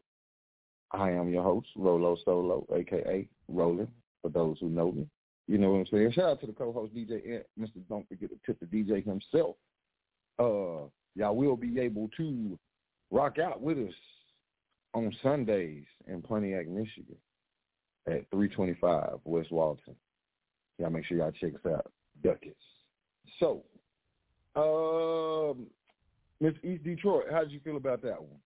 [0.92, 3.90] I am your host, Rolo Solo, aka Roland,
[4.22, 5.08] for those who know me.
[5.48, 6.12] You know what I'm saying?
[6.14, 7.82] Shout out to the co-host DJ Mr.
[7.90, 9.56] Don't forget to tip the DJ himself.
[10.40, 12.60] Uh, y'all will be able to
[13.12, 13.94] rock out with us
[14.94, 17.16] on Sundays in Pontiac, Michigan
[18.08, 19.96] at 325 West Walton.
[20.80, 21.92] Y'all make sure y'all check us out.
[22.24, 22.56] Duckets.
[23.40, 23.64] So,
[24.56, 25.68] um,
[26.40, 28.40] Miss East Detroit, how did you feel about that one?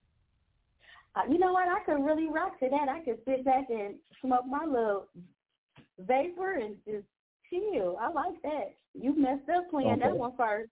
[1.16, 1.68] Uh, you know what?
[1.68, 2.88] I could really rock to that.
[2.89, 5.08] I could sit back and smoke my little
[6.00, 7.06] vapor and just
[7.50, 7.98] chill.
[8.00, 8.76] I like that.
[8.94, 10.70] You messed up playing that one first.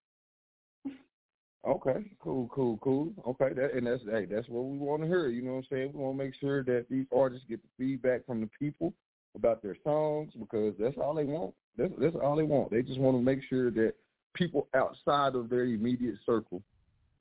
[1.68, 3.12] Okay, cool, cool, cool.
[3.28, 5.28] Okay, that and that's hey, that's what we want to hear.
[5.28, 5.92] You know what I'm saying?
[5.94, 8.94] We want to make sure that these artists get the feedback from the people
[9.36, 11.54] about their songs because that's all they want.
[11.78, 12.72] That's that's all they want.
[12.72, 13.94] They just want to make sure that
[14.34, 16.62] people outside of their immediate circle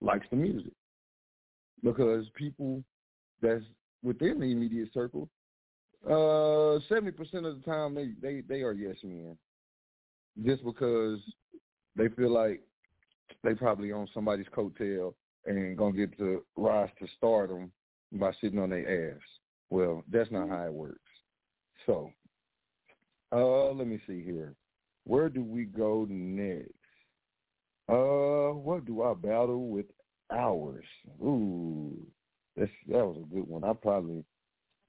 [0.00, 0.72] likes the music
[1.82, 2.82] because people
[3.40, 3.64] that's
[4.02, 5.28] within the immediate circle,
[6.06, 9.36] uh, seventy percent of the time they they they are yes men,
[10.44, 11.18] just because
[11.96, 12.62] they feel like
[13.42, 15.14] they probably on somebody's coattail
[15.46, 17.70] and gonna get to rise to stardom
[18.12, 19.22] by sitting on their ass.
[19.70, 20.98] Well, that's not how it works.
[21.86, 22.10] So,
[23.32, 24.54] uh, let me see here.
[25.04, 26.72] Where do we go next?
[27.88, 29.86] Uh, what do I battle with
[30.30, 30.84] hours?
[31.22, 31.96] Ooh,
[32.56, 33.64] that's that was a good one.
[33.64, 34.24] I probably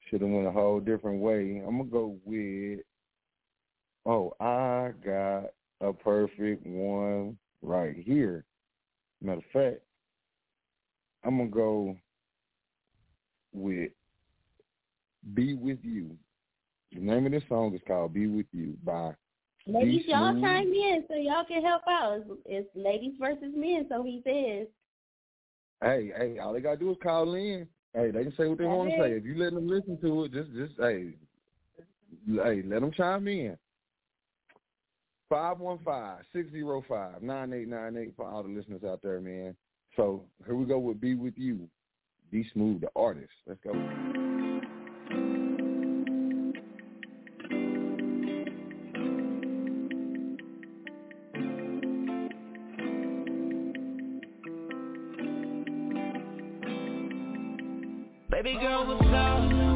[0.09, 1.63] should have went a whole different way.
[1.65, 2.79] I'm gonna go with.
[4.05, 5.45] Oh, I got
[5.81, 8.45] a perfect one right here.
[9.21, 9.81] Matter of fact,
[11.23, 11.95] I'm gonna go
[13.53, 13.91] with
[15.33, 16.17] "Be with You."
[16.91, 19.13] The name of this song is called "Be with You" by
[19.67, 22.17] Ladies, y'all chime in so y'all can help out.
[22.17, 24.67] It's, it's ladies versus men, so he says.
[25.81, 27.67] Hey, hey, all they gotta do is call in.
[27.93, 29.13] Hey, they can say what they want to say.
[29.13, 31.13] If you let them listen to it, just, just, hey,
[32.27, 33.57] hey, let them chime in.
[35.31, 39.55] 515-605-9898 for all the listeners out there, man.
[39.95, 41.69] So here we go with "Be with You."
[42.31, 43.31] D Smooth, the artist.
[43.47, 43.71] Let's go.
[58.49, 59.68] Baby girl, what's up?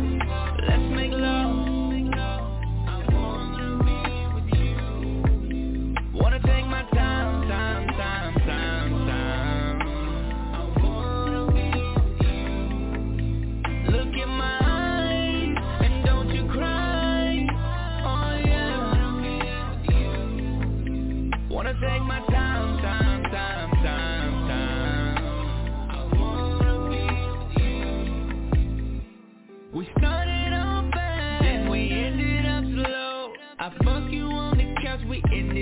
[35.14, 35.53] We ended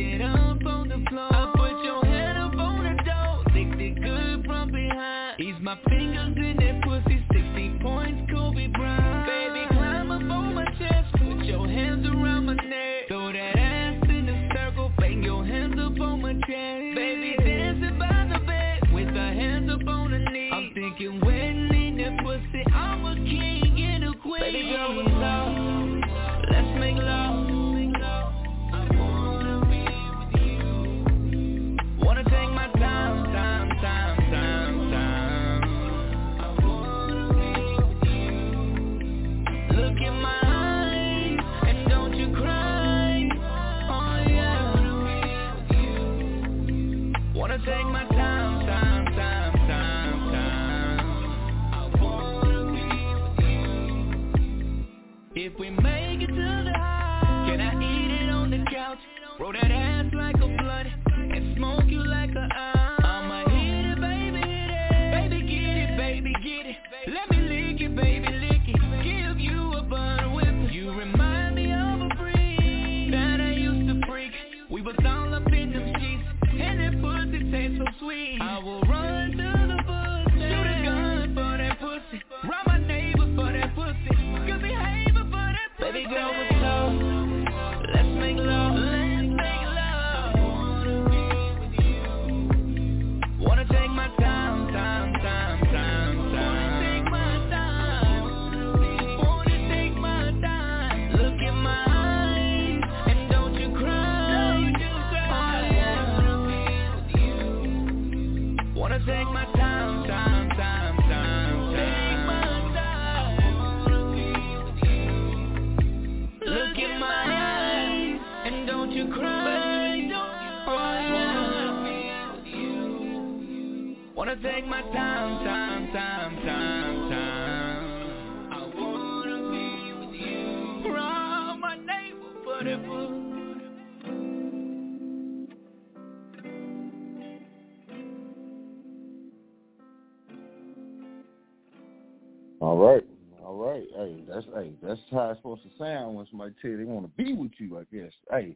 [145.12, 147.78] how it's supposed to sound when somebody tell you they want to be with you.
[147.78, 148.12] I guess.
[148.30, 148.56] Hey,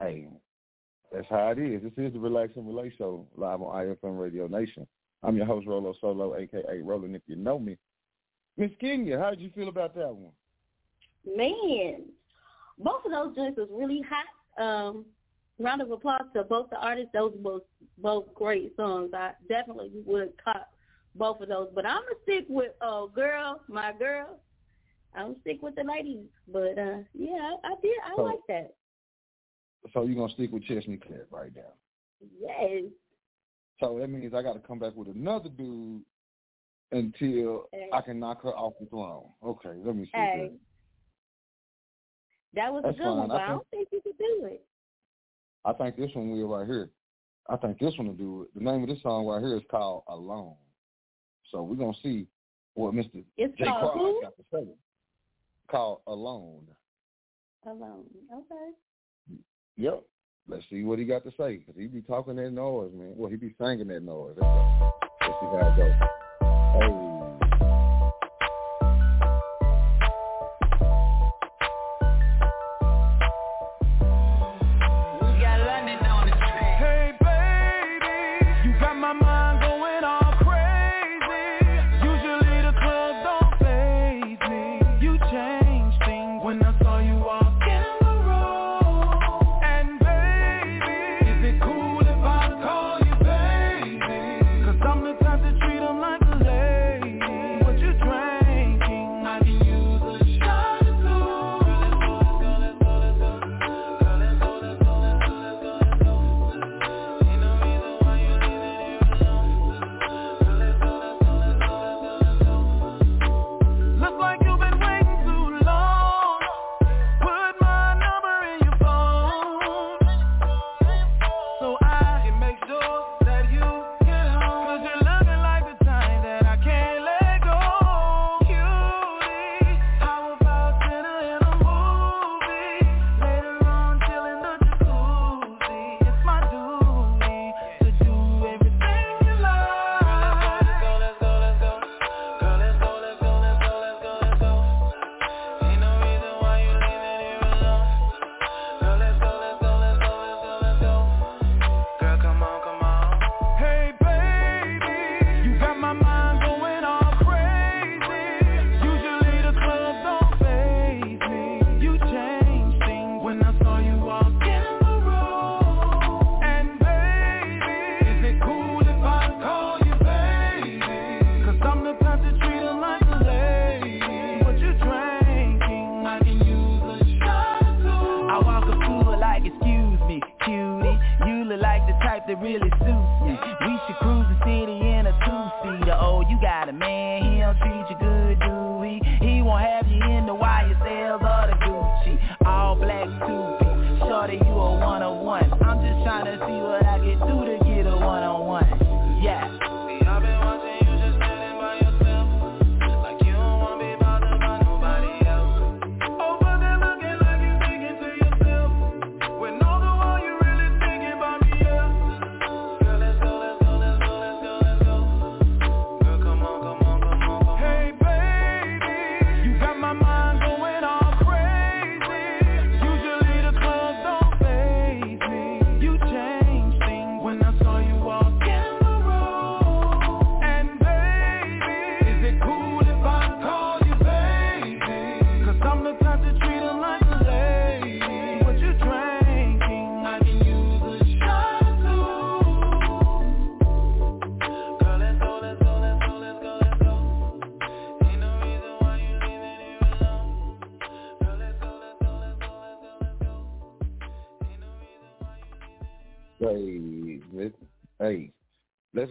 [0.00, 0.28] hey,
[1.12, 1.82] that's how it is.
[1.82, 4.86] This is the Relax and Relate Show live on IFM Radio Nation.
[5.22, 7.16] I'm your host Rolo Solo, aka Roland.
[7.16, 7.76] If you know me,
[8.56, 10.32] Miss Kenya, how did you feel about that one?
[11.36, 12.06] Man,
[12.78, 14.62] both of those joints was really hot.
[14.62, 15.04] Um,
[15.58, 17.10] round of applause to both the artists.
[17.12, 17.62] Those were both
[17.98, 19.10] both great songs.
[19.14, 20.70] I definitely would cop
[21.14, 24.38] both of those, but I'm gonna stick with oh girl, my girl,
[25.16, 27.92] I'm stick with the ladies, but uh, yeah, I, I did.
[28.04, 28.74] I so, like that.
[29.92, 31.72] So you're gonna stick with Chesney Claire right now?
[32.40, 32.84] Yes.
[33.80, 36.02] So that means I got to come back with another dude
[36.92, 37.88] until hey.
[37.92, 39.24] I can knock her off the throne.
[39.44, 40.10] Okay, let me see.
[40.14, 40.50] Hey.
[42.54, 42.62] That.
[42.62, 43.18] that was That's a good fine.
[43.18, 44.64] one, but I, think, I don't think you could do it.
[45.64, 46.90] I think this one will right here.
[47.48, 48.48] I think this one will do it.
[48.54, 50.56] The name of this song right here is called Alone.
[51.50, 52.26] So we're gonna see
[52.74, 53.24] what Mr.
[53.36, 53.64] It's J.
[53.64, 54.20] Carl who?
[54.22, 54.66] got to say
[55.68, 56.62] called Alone.
[57.66, 58.04] Alone.
[58.32, 59.40] Okay.
[59.76, 60.02] Yep.
[60.48, 63.14] Let's see what he got to say because he be talking that noise, man.
[63.16, 64.36] Well, he be singing that noise.
[64.36, 65.94] Let's, Let's see how it goes.
[66.80, 67.05] Hey.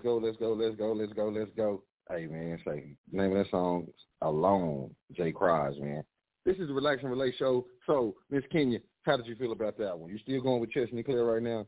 [0.06, 1.82] Go, let's go, let's go, let's go, let's go.
[2.12, 3.88] Hey man, say name of that song
[4.22, 6.04] alone, J Croz, man.
[6.46, 7.66] This is the Relax and Relate show.
[7.88, 10.12] So, Miss Kenya, how did you feel about that one?
[10.12, 11.66] You still going with Chesney Claire right now?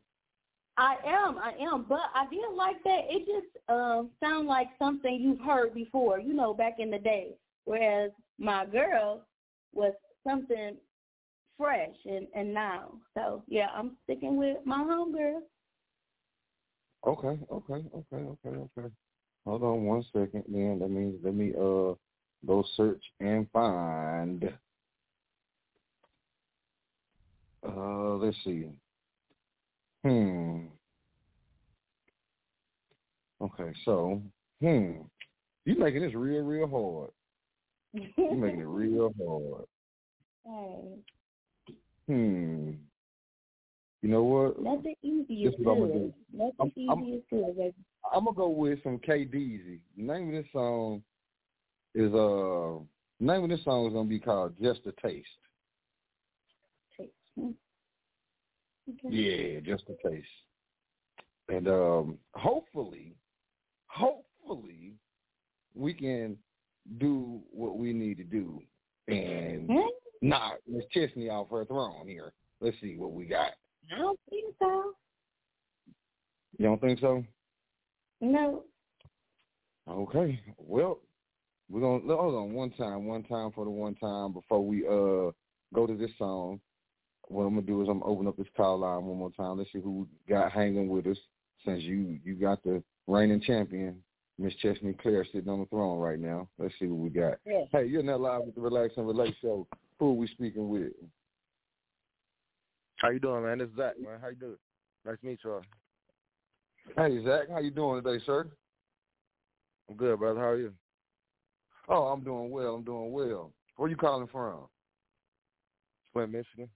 [0.77, 3.05] I am, I am, but I didn't like that.
[3.09, 7.31] It just um sound like something you've heard before, you know, back in the day.
[7.65, 9.23] Whereas my girl
[9.73, 10.77] was something
[11.57, 12.91] fresh and and now.
[13.15, 15.39] So yeah, I'm sticking with my homegirl.
[17.06, 18.89] Okay, okay, okay, okay, okay.
[19.45, 20.80] Hold on one second, then.
[20.82, 21.93] Let me let me uh
[22.45, 24.52] go search and find.
[27.66, 28.66] Uh, let's see.
[30.04, 30.66] Hmm.
[33.41, 34.22] Okay, so
[34.62, 34.91] hmm,
[35.66, 37.12] you making this real, real hard.
[38.18, 39.66] You making it real hard.
[40.45, 41.04] Hey,
[42.08, 42.72] Hmm.
[44.02, 44.60] You know what?
[44.62, 46.14] nothing easy is This is what I'm gonna good.
[46.32, 46.38] do.
[46.38, 47.74] Nothing I'm- I'm- good, baby.
[48.14, 49.82] I'm gonna go with some KDZY.
[49.98, 51.04] The name of this song
[51.95, 52.80] is uh
[53.20, 55.28] the name of this song is gonna be called Just a Taste.
[57.36, 57.52] Hmm.
[58.89, 59.10] Okay.
[59.10, 60.28] Yeah, just a taste.
[61.50, 63.16] And um hopefully,
[63.88, 64.93] hopefully
[65.76, 66.38] we can
[66.98, 68.62] do what we need to do
[69.08, 69.88] and Hmm?
[70.22, 72.34] knock Miss Chesney off her throne here.
[72.62, 73.54] Let's see what we got.
[73.91, 74.93] I don't think so.
[76.57, 77.23] You don't think so?
[78.19, 78.63] No.
[79.89, 80.39] Okay.
[80.57, 80.99] Well,
[81.69, 85.31] we're gonna hold on one time, one time for the one time before we uh
[85.73, 86.59] go to this song.
[87.27, 89.57] What I'm gonna do is I'm gonna open up this call line one more time.
[89.57, 91.17] Let's see who got hanging with us
[91.65, 94.01] since you you got the reigning champion,
[94.38, 96.47] Miss Chesney Claire, sitting on the throne right now.
[96.57, 97.35] Let's see what we got.
[97.45, 97.65] Yeah.
[97.71, 99.67] Hey, you're not live with the Relax and Relate show.
[99.99, 100.93] Who are we speaking with?
[102.98, 103.60] How you doing, man?
[103.60, 104.20] This is Zach, man.
[104.22, 104.58] How you doing?
[105.06, 105.62] Nice to meet you all.
[106.95, 108.48] Hey Zach, how you doing today, sir?
[109.89, 110.39] I'm good, brother.
[110.39, 110.74] How are you?
[111.89, 112.76] Oh, I'm doing well.
[112.76, 113.52] I'm doing well.
[113.76, 114.62] Where you calling from?
[116.12, 116.70] Flint, Michigan.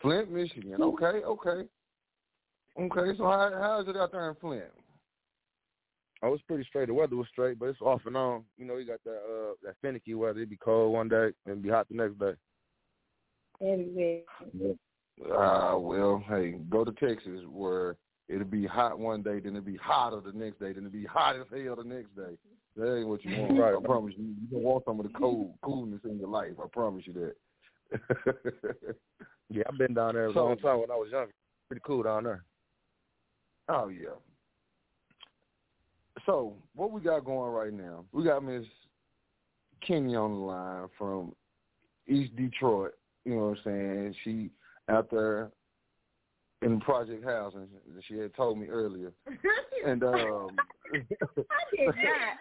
[0.00, 0.76] Flint, Michigan.
[0.80, 1.68] Okay, okay.
[2.78, 4.64] Okay, so how how is it out there in Flint?
[6.22, 6.88] Oh, it's pretty straight.
[6.88, 8.44] The weather was straight, but it's off and on.
[8.56, 10.40] You know, you got that uh that finicky weather.
[10.40, 12.34] It'd be cold one day and be hot the next day.
[13.62, 14.20] Everywhere.
[15.24, 17.96] Uh, well, hey, go to Texas where
[18.28, 21.04] it'll be hot one day, then it'll be hotter the next day, then it'll be
[21.04, 22.36] hot as hell the next day.
[22.76, 23.58] That ain't what you want.
[23.58, 23.74] Right.
[23.74, 24.24] I promise you.
[24.24, 26.52] You don't want some of the cold coolness in your life.
[26.62, 27.12] I promise you
[27.92, 28.96] that.
[29.54, 31.30] Yeah, I've been down there a So- long time when I was younger.
[31.68, 32.42] Pretty cool down there.
[33.68, 34.14] oh yeah.
[36.24, 38.04] So what we got going right now?
[38.12, 38.64] We got Miss
[39.86, 41.34] Kenya on the line from
[42.08, 42.92] East Detroit.
[43.24, 44.14] You know what I'm saying?
[44.24, 44.50] She
[44.88, 45.50] out there
[46.62, 47.68] in project housing.
[48.08, 49.12] She had told me earlier.
[49.84, 50.56] And um
[50.92, 52.36] I did not.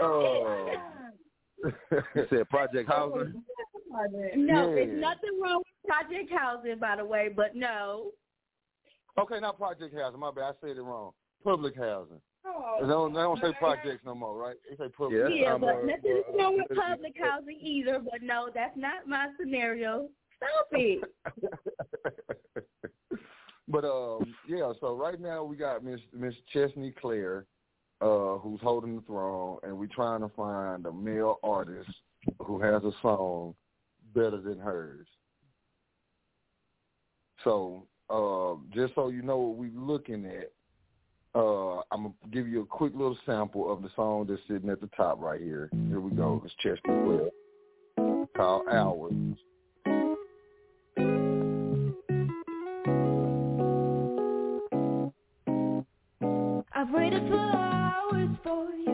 [0.00, 0.70] uh,
[2.14, 3.34] You said Project Housing.
[4.36, 4.82] No, Yeah.
[4.82, 8.10] it's nothing wrong with project housing, by the way, but no.
[9.18, 10.20] Okay, not project housing.
[10.20, 10.44] My bad.
[10.44, 11.12] I said it wrong.
[11.42, 12.20] Public housing.
[12.46, 14.56] Oh, They don't, they don't say projects no more, right?
[14.68, 15.18] They say public.
[15.18, 17.98] Yeah, yeah, but uh, nothing uh, wrong with public housing either.
[17.98, 20.08] But no, that's not my scenario.
[20.36, 21.04] Stop it.
[23.68, 24.72] but um, yeah.
[24.80, 27.46] So right now we got Miss Miss Chesney Claire,
[28.00, 31.90] uh, who's holding the throne, and we're trying to find a male artist
[32.42, 33.54] who has a song
[34.14, 35.06] better than hers.
[37.42, 40.52] So uh, just so you know what we're looking at,
[41.34, 44.80] uh, I'm gonna give you a quick little sample of the song that's sitting at
[44.80, 45.68] the top right here.
[45.88, 46.42] Here we go.
[46.44, 47.30] It's Chesney Claire
[48.36, 49.12] called Hours.
[56.76, 58.93] I've waited for hours for you.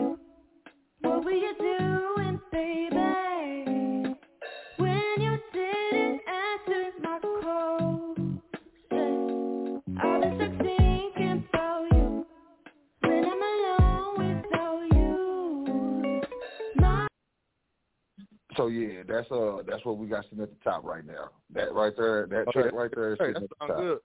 [18.61, 21.31] So yeah, that's uh that's what we got sitting at the top right now.
[21.51, 22.61] That right there, that Okay.
[22.61, 23.99] track right there is Hey, sitting that at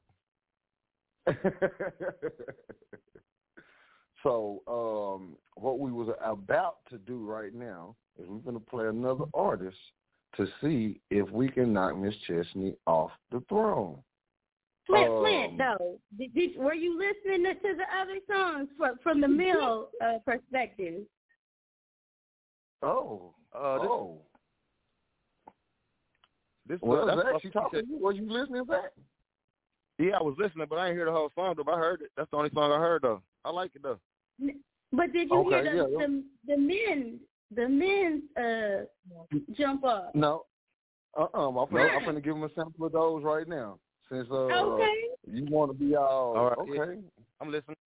[1.27, 1.53] the top.
[2.07, 2.33] good.
[4.23, 9.27] so um what we was about to do right now is we're gonna play another
[9.35, 9.77] artist
[10.39, 13.99] to see if we can knock Miss Chesney off the throne.
[14.87, 18.97] Flint, Um, Flint, though, did, did, were you listening to, to the other songs from
[19.03, 21.03] from the male uh, perspective?
[22.83, 24.21] Oh, Uh, this, oh.
[26.69, 27.99] This Well, that's Zach, she she talking to you.
[27.99, 28.93] Were you listening, Zach?
[29.99, 31.65] Yeah, I was listening, but I didn't hear the whole song though.
[31.65, 32.11] But I heard it.
[32.17, 33.23] That's the only song I heard though.
[33.45, 33.99] I like it though.
[34.93, 37.21] But did you Okay, hear the, yeah, the the men
[37.55, 40.15] the men's uh jump up?
[40.15, 40.45] No.
[41.19, 41.49] Uh-uh.
[41.49, 43.79] I'm finna, I'm finna give him a sample of those right now.
[44.11, 44.95] Since uh, Okay.
[45.33, 47.01] you want to be all, All right, okay.
[47.41, 47.77] I'm listening.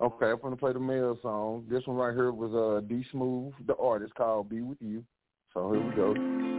[0.00, 1.66] Okay, I'm gonna play the male song.
[1.70, 5.04] This one right here was uh D Smooth, the artist called Be With You.
[5.54, 6.55] So here we go.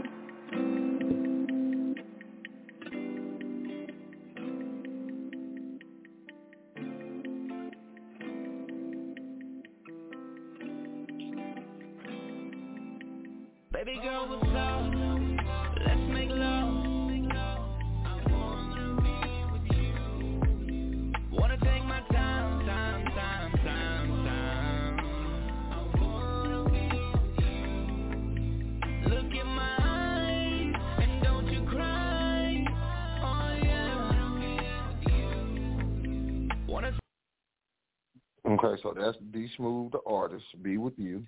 [38.87, 41.23] So that's D Smooth, the artist, Be With You.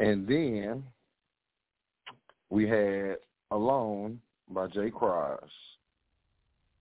[0.00, 0.82] And then
[2.50, 3.18] we had
[3.52, 5.38] Alone by J Croz.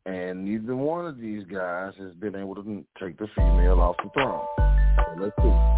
[0.07, 4.09] And neither one of these guys has been able to take the female off the
[4.15, 4.43] throne.
[4.57, 5.70] So let's see.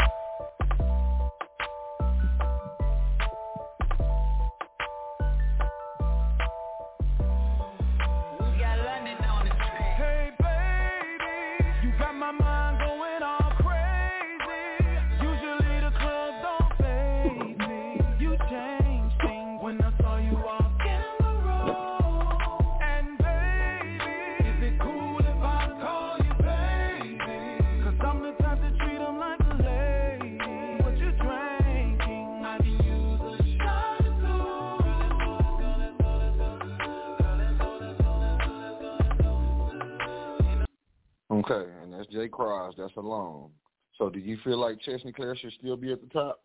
[42.94, 43.50] Croz, that's Alone.
[43.98, 46.42] So do you feel like Chesney Claire should still be at the top?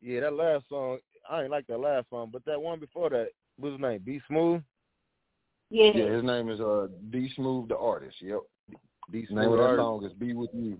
[0.00, 0.98] Yeah, that last song,
[1.28, 4.00] I ain't like that last song, but that one before that, what's his name?
[4.04, 4.62] Be Smooth.
[5.70, 5.90] Yeah.
[5.94, 8.16] Yeah, his name is uh D Smooth, the artist.
[8.20, 8.40] Yep.
[9.10, 10.78] D The name of that song is Be With You.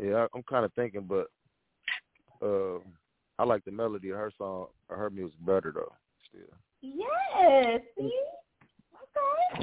[0.00, 1.26] Yeah, I, I'm kind of thinking, but
[2.42, 2.78] uh,
[3.38, 5.92] I like the melody of her song, or her music better though.
[6.28, 6.56] Still.
[6.80, 7.80] Yes.
[7.98, 8.10] See?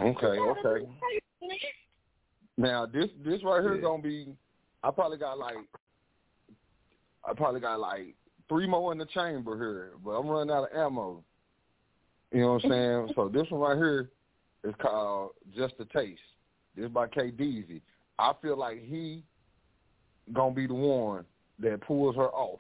[0.04, 0.10] Okay.
[0.10, 0.86] Okay, okay.
[2.58, 3.82] Now this this right here Yeah.
[3.82, 4.36] gonna be.
[4.84, 5.58] I probably got like.
[7.28, 8.16] I probably got like
[8.50, 11.24] three more in the chamber here, but I'm running out of ammo.
[12.32, 12.72] You know what I'm
[13.08, 13.12] saying?
[13.16, 14.10] so this one right here
[14.64, 16.20] is called Just a Taste.
[16.76, 17.82] This is by KDZY.
[18.20, 19.24] I feel like he
[20.34, 21.26] gonna be the one
[21.60, 22.60] that pulls her off,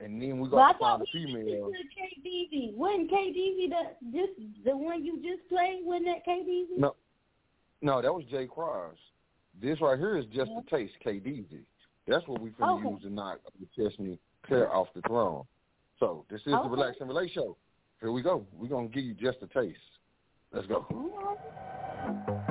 [0.00, 1.66] and then we But I gonna thought find a we female.
[1.70, 2.74] listened to KDV.
[2.76, 5.80] Wasn't KDV the just the one you just played?
[5.84, 6.78] Wasn't that KDV?
[6.78, 6.94] No,
[7.80, 8.94] no, that was J Croz.
[9.60, 10.76] This right here is just a mm-hmm.
[10.76, 11.60] taste, KDZ.
[12.06, 12.88] That's what we're finna Okay.
[12.88, 15.44] use to knock the Chesney Claire off the throne.
[16.00, 16.68] So this is the Okay.
[16.68, 17.56] Relax and Relate show.
[18.00, 18.44] Here we go.
[18.52, 19.78] We're gonna give you just a taste.
[20.52, 20.86] Let's go.
[20.90, 22.41] Mm-hmm.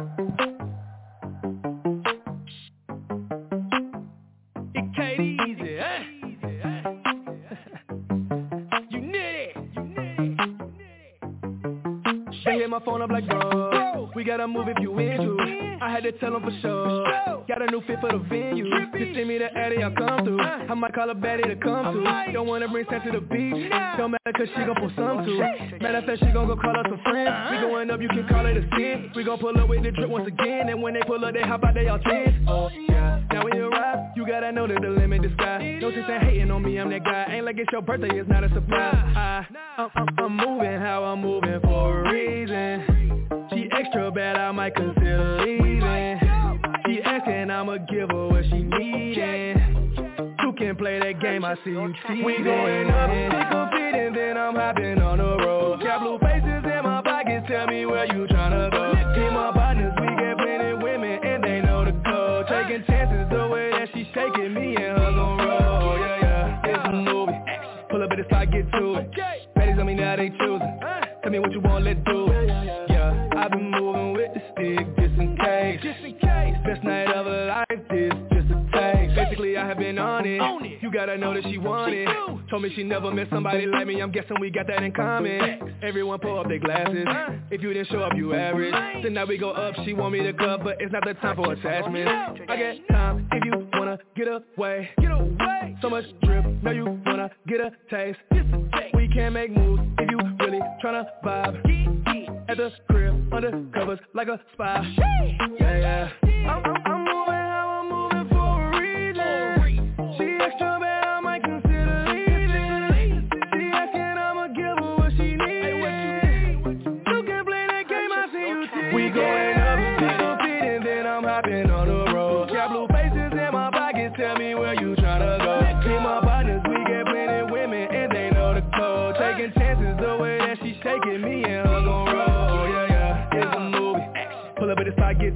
[12.72, 15.38] My phone up like, bro, we gotta move if you into.
[15.82, 17.44] I had to tell them for sure.
[17.48, 18.64] Got a new fit for the venue.
[18.94, 20.40] Just send me the Addy, I'll come through.
[20.40, 22.32] I might call a baddie to come to.
[22.32, 23.70] Don't wanna bring Sam to the beach.
[23.98, 25.38] Don't matter cause she gon' pull some too.
[25.82, 27.52] Matter of fact, she gon' go call up some friends.
[27.52, 29.12] We going up, you can call it a sin.
[29.16, 30.70] We gon' pull up with the drip once again.
[30.70, 32.36] And when they pull up, they hop out, they all tense.
[32.48, 33.22] Oh, yeah.
[33.34, 35.78] Now you arrive, you gotta know that the limit is sky.
[35.82, 37.26] No sense in hating on me, I'm that guy.
[37.32, 38.96] Ain't like it's your birthday, it's not a surprise.
[39.16, 39.46] I,
[39.82, 43.48] I'm, I'm, I'm moving how I'm moving for a reason.
[43.52, 46.20] She extra bad, I might consider leaving.
[46.86, 50.38] She asking, I'ma give her what she needin'.
[50.44, 52.24] You can play that game, I see you cheating.
[52.24, 55.82] We going up, pick a fit, and then I'm hopping on the road.
[55.82, 58.92] Got blue faces in my pockets, tell me where you tryna go.
[59.16, 62.46] Team my partners, we get plenty women, and they know the code.
[62.48, 65.98] Taking chances, the way that she shaking me and her gon' roll.
[65.98, 67.34] Yeah, yeah, it's a movie.
[67.90, 69.41] Pull up at the spot, get to it.
[70.12, 70.80] Baddies on me now, they choosing.
[71.24, 72.48] Tell me what you want, let's do it.
[72.90, 75.80] Yeah, I've been moving with the stick just in case.
[75.82, 76.56] Just in case.
[76.66, 79.16] Best night of her life, this just a taste.
[79.16, 80.82] Basically, I have been on it.
[80.82, 82.08] You gotta know that she want it.
[82.52, 84.02] Told me she never met somebody like me.
[84.02, 85.74] I'm guessing we got that in common.
[85.82, 87.08] Everyone pull up their glasses.
[87.50, 88.74] If you didn't show up, you average.
[89.02, 89.74] Then now we go up.
[89.86, 92.10] She want me to cut, but it's not the time for attachment.
[92.50, 94.90] I get time if you wanna get away.
[95.00, 95.78] Get away.
[95.82, 96.46] So much drip.
[96.62, 98.20] Now you wanna get a taste.
[98.94, 102.50] We can make moves if you really tryna vibe.
[102.50, 104.94] at the crib, under covers like a spy.
[105.58, 106.10] Yeah, yeah.
[106.50, 110.16] I'm, I'm, I'm moving how I'm moving for a reason.
[110.18, 110.91] She extra bad,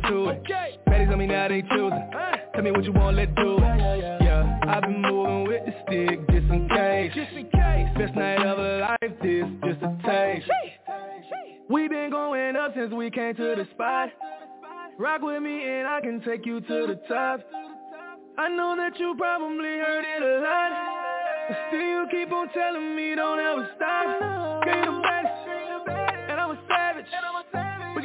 [0.10, 0.44] to it.
[0.88, 2.12] Baddies on me now, they choosing.
[2.54, 4.22] Tell me what you want, let's do it.
[4.24, 7.12] Yeah, I've been moving with the stick just in case.
[7.14, 7.88] Just in case.
[7.98, 10.50] Best night of a life, this just a taste.
[11.70, 14.10] We been going up since we came to the spot.
[14.98, 17.42] Rock with me and I can take you to the top.
[18.38, 20.72] I know that you probably heard it a lot.
[21.48, 24.66] But still you keep on telling me don't ever stop.
[24.66, 25.35] You the best,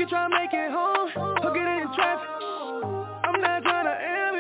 [0.07, 2.29] try make it home, or get in traffic.
[3.23, 3.97] I'm not trying to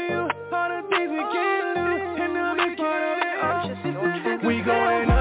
[0.08, 0.20] you,
[0.52, 1.80] all the things we can do.
[2.22, 4.48] And the big part of it, all.
[4.48, 5.19] We going up,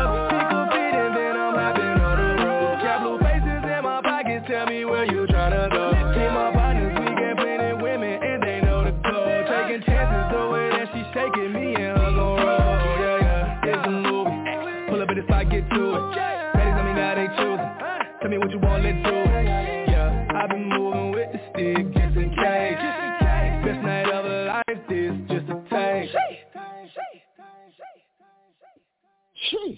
[29.70, 29.78] Sheesh.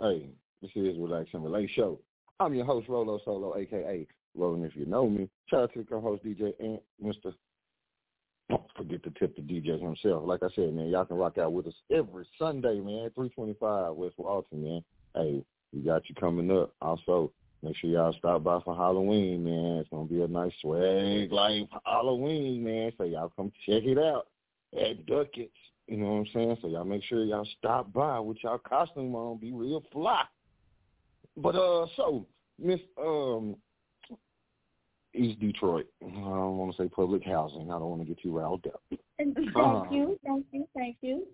[0.00, 0.28] Hey,
[0.62, 2.00] this is Relax and Relate Show.
[2.40, 5.28] I'm your host, Rolo Solo, aka Roland If You Know Me.
[5.46, 7.34] Shout out to the co-host DJ and Mr.
[8.48, 10.22] Don't forget to tip the DJ himself.
[10.26, 14.14] Like I said, man, y'all can rock out with us every Sunday, man, 325 West
[14.18, 14.84] Walton, man.
[15.14, 16.74] Hey, we got you coming up.
[16.80, 17.30] Also,
[17.62, 19.78] make sure y'all stop by for Halloween, man.
[19.78, 22.92] It's gonna be a nice swag life Halloween, man.
[22.96, 24.28] So y'all come check it out
[24.78, 25.52] at Duckett's.
[25.86, 26.56] You know what I'm saying?
[26.62, 30.24] So y'all make sure y'all stop by with y'all costume on, be real fly.
[31.36, 32.26] But uh, so
[32.58, 33.56] Miss um
[35.14, 35.86] East Detroit.
[36.02, 37.70] I don't want to say public housing.
[37.70, 38.82] I don't want to get you riled up.
[39.16, 41.24] Thank Uh, you, thank you, thank you.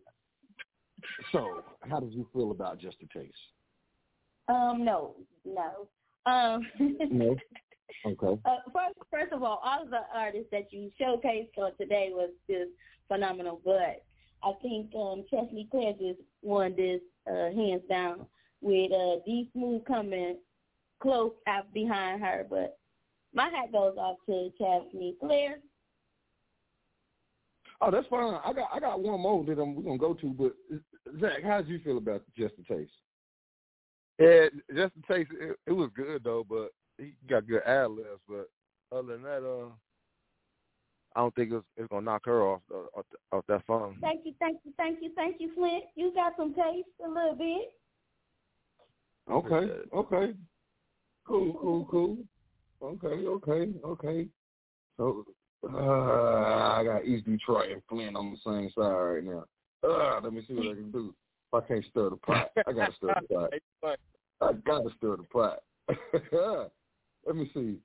[1.32, 3.32] So, how did you feel about Just a Taste?
[4.48, 5.14] Um, no,
[5.46, 5.88] no.
[6.30, 6.66] Um,
[7.10, 7.36] No.
[8.06, 8.40] Okay.
[8.44, 12.30] uh, first, first of all, all of the artists that you showcased on today was
[12.48, 12.70] just
[13.08, 13.60] phenomenal.
[13.64, 14.04] But
[14.42, 18.26] I think um, Chesney Claire just won this uh, hands down
[18.60, 20.36] with uh, D Smooth coming
[21.00, 22.46] close out behind her.
[22.48, 22.78] But
[23.34, 25.58] my hat goes off to Chesney Claire.
[27.82, 28.38] Oh, that's fine.
[28.44, 30.28] I got I got one more that I'm, we're gonna go to.
[30.28, 30.52] But
[31.20, 32.92] Zach, how did you feel about Just a Taste?
[34.18, 36.68] Yeah, just to taste it, it was good though, but
[36.98, 38.20] he got good ad libs.
[38.28, 38.50] But
[38.92, 39.70] other than that, uh,
[41.16, 43.96] I don't think it's it's gonna knock her off the, off, off that phone.
[44.00, 45.84] Thank you, thank you, thank you, thank you, Flint.
[45.96, 47.72] You got some taste a little bit.
[49.30, 50.32] Okay, okay,
[51.26, 52.18] cool, cool, cool.
[52.82, 54.28] Okay, okay, okay.
[54.96, 55.24] So
[55.64, 59.44] uh, I got East Detroit and Flint on the same side right now.
[59.82, 61.14] Uh, let me see what I can do.
[61.52, 63.98] If I can't stir the pot, I gotta stir the pot.
[64.40, 65.62] I gotta stir the pot.
[67.26, 67.76] let me see.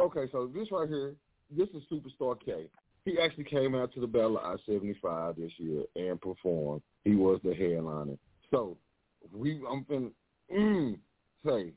[0.00, 1.14] Okay, so this right here,
[1.56, 2.68] this is SuperStar Kay.
[3.04, 6.82] He actually came out to the Battle of I-75 this year and performed.
[7.04, 8.16] He was the headliner.
[8.50, 8.76] So
[9.34, 10.10] we, I'm finna,
[10.54, 10.98] mm,
[11.44, 11.72] say,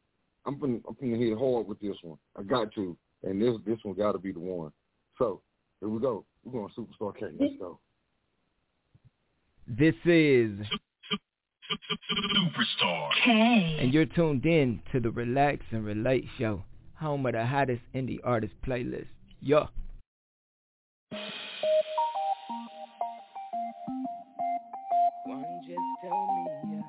[0.45, 2.17] I'm finna, I'm finna hit hard with this one.
[2.37, 4.71] I got to, and this this one got to be the one.
[5.17, 5.41] So
[5.79, 6.25] here we go.
[6.43, 7.35] We're going SuperStar Kay.
[7.39, 7.79] Let's go.
[9.67, 10.51] This is
[12.11, 13.09] Superstar.
[13.23, 16.63] Kay, and you're tuned in to the Relax and Relate show,
[16.99, 19.07] home of the hottest indie artist playlist.
[19.41, 19.67] Yo.
[25.25, 26.83] One just tell me, yeah.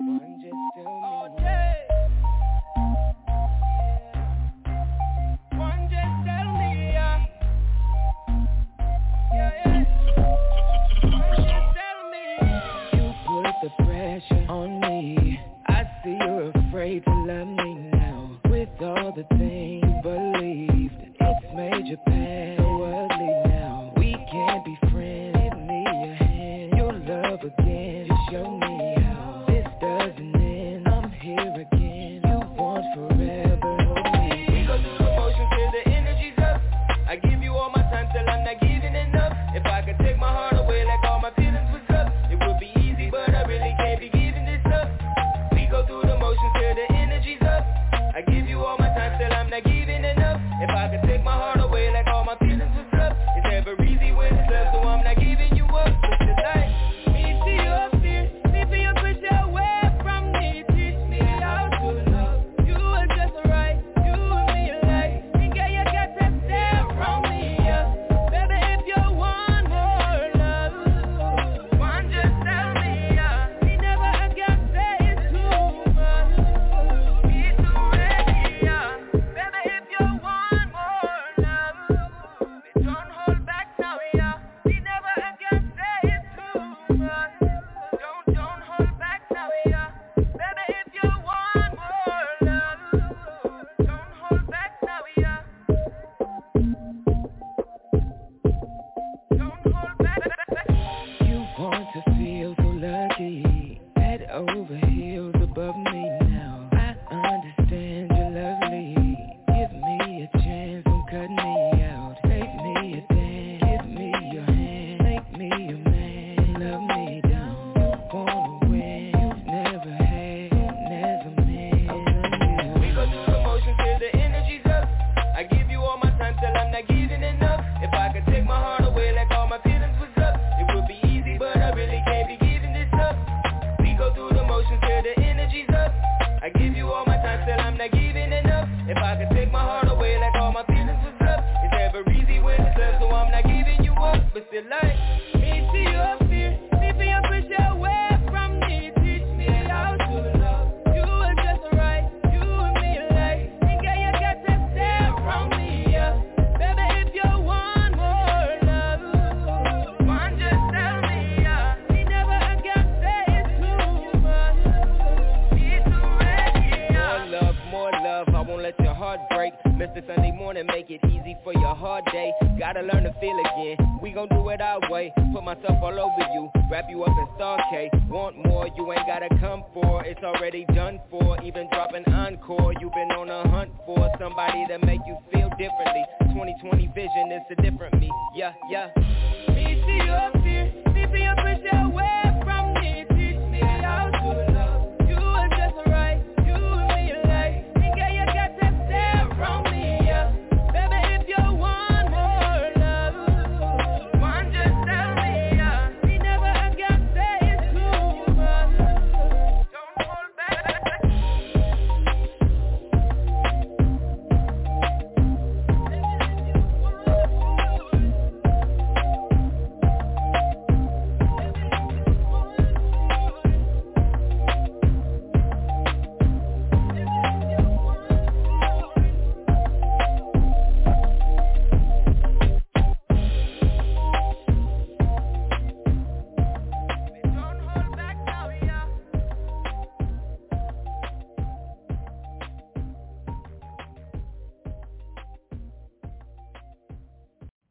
[0.00, 1.44] One just tell me.
[5.58, 7.18] One just tell me, yeah.
[9.32, 9.84] Yeah, yeah.
[12.94, 14.87] You put the pressure on me.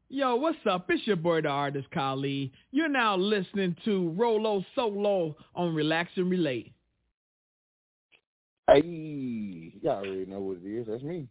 [0.10, 0.90] Yo, what's up?
[0.90, 2.52] It's your boy, the artist Khalid.
[2.72, 6.72] You're now listening to Rolo Solo on Relax and Relate.
[8.68, 10.88] Hey, y'all already know what it is.
[10.88, 11.28] That's me.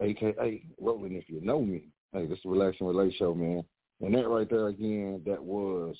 [0.00, 1.88] AKA Roland if you know me.
[2.12, 3.64] Hey, this is the Relax and Relate show, man.
[4.00, 5.96] And that right there again, that was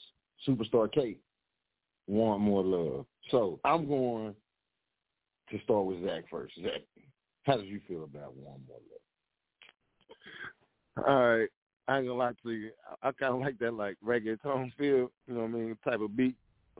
[0.46, 1.16] SuperStar Kay.
[2.06, 3.06] Want more love.
[3.32, 4.36] So I'm going
[5.50, 6.54] to start with Zach first.
[6.62, 6.82] Zach,
[7.42, 8.99] how did you feel about Want More Love?
[10.96, 11.48] All right.
[11.88, 12.70] I ain't gonna lie to you.
[13.02, 16.16] I, kind of like that like reggaeton feel, you know what I mean, type of
[16.16, 16.36] beat.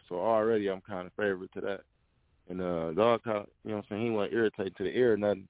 [0.08, 1.80] So already I'm kind of favorite to that.
[2.48, 5.16] And uh, dog, you know what I'm saying, he wasn't irritated to the ear or
[5.16, 5.48] nothing.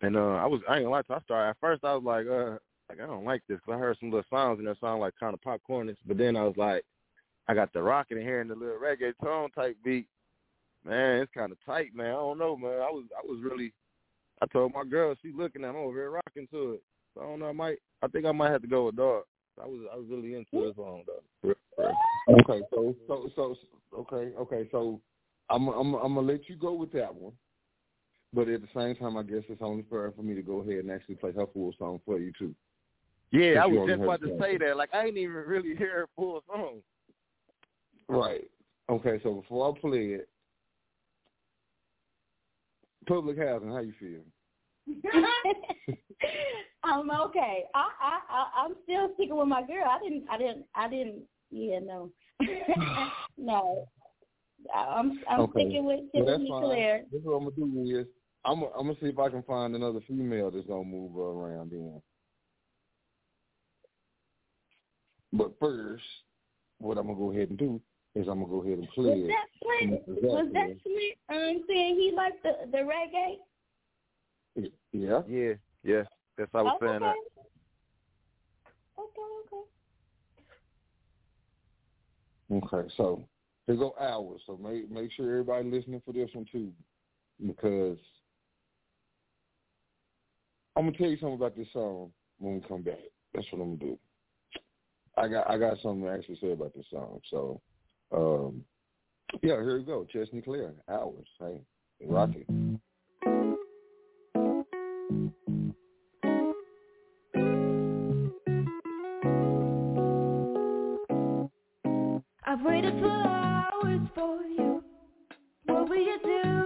[0.00, 1.16] And uh, I was, I ain't gonna lie to you.
[1.16, 1.84] I started at first.
[1.84, 2.58] I was like, uh,
[2.88, 5.14] like I don't like this because I heard some little sounds and that sound like
[5.18, 5.96] kind of popcornish.
[6.06, 6.84] But then I was like,
[7.48, 10.06] I got the rocking in here and the little reggaeton type beat.
[10.84, 12.06] Man, it's kind of tight, man.
[12.06, 12.80] I don't know, man.
[12.80, 13.72] I was, I was really.
[14.40, 16.82] I told my girl, she looking at me over here rocking to it.
[17.18, 17.48] So I don't know.
[17.48, 17.78] I might.
[18.02, 19.24] I think I might have to go with dog.
[19.60, 21.22] I was, I was really into this song though.
[21.42, 21.92] For real, for
[22.28, 22.40] real.
[22.40, 23.56] Okay, so so so
[23.98, 25.00] okay, okay, so
[25.50, 27.32] I'm I'm I'm gonna let you go with that one.
[28.32, 30.84] But at the same time, I guess it's only fair for me to go ahead
[30.84, 32.54] and actually play her full song for you too.
[33.30, 34.76] Yeah, I was just about to say that.
[34.76, 36.82] Like I ain't even really hear her full song.
[38.08, 38.48] Right.
[38.90, 40.28] Okay, so before I play it,
[43.06, 44.20] public housing, how you feel?
[46.84, 47.64] I'm okay.
[47.74, 49.84] I, I, I, I'm still sticking with my girl.
[49.88, 51.22] I didn't, I didn't, I didn't.
[51.50, 52.10] Yeah, no,
[53.38, 53.88] no.
[54.74, 55.64] I'm, I'm Okay.
[55.64, 56.62] sticking with Well, Tiffany fine.
[56.62, 57.02] Claire.
[57.10, 58.06] This is what I'm gonna do is
[58.44, 62.02] I'm I'm gonna see if I can find another female that's gonna move around then.
[65.32, 66.02] But first,
[66.78, 67.80] what I'm gonna go ahead and do
[68.14, 69.28] is I'm gonna go ahead and play Was it.
[69.28, 70.22] that Flint?
[70.22, 70.76] Was that.
[70.82, 73.36] Flint um, saying he liked the the reggae?
[74.92, 75.22] Yeah.
[75.28, 75.54] Yeah,
[75.84, 76.02] yeah.
[76.36, 77.04] That's I was Oh, saying okay.
[77.04, 77.14] that.
[78.98, 79.28] Okay,
[82.60, 82.76] okay.
[82.76, 83.28] Okay, so
[83.66, 84.42] here go hours.
[84.46, 86.72] So make make sure everybody listening for this one too,
[87.46, 87.98] because
[90.76, 92.98] I'm gonna tell you something about this song when we come back.
[93.34, 93.98] That's what I'm gonna do.
[95.16, 97.20] I got I got something to actually say about this song.
[97.30, 97.60] So,
[98.12, 98.64] um,
[99.42, 100.04] yeah, here we go.
[100.04, 101.28] Chesney Claire, hours.
[101.38, 101.60] Hey,
[102.06, 102.46] rock it.
[114.18, 114.82] For you.
[115.66, 116.57] What will you doing,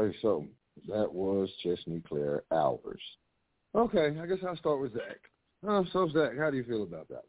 [0.00, 0.46] Okay, so
[0.88, 2.94] that was Chesney Claire Albers.
[3.74, 5.18] Okay, I guess I'll start with Zach.
[5.66, 7.24] Uh, so Zach, how do you feel about that?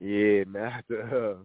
[0.00, 0.66] Yeah, man.
[0.66, 1.36] I, have to, uh,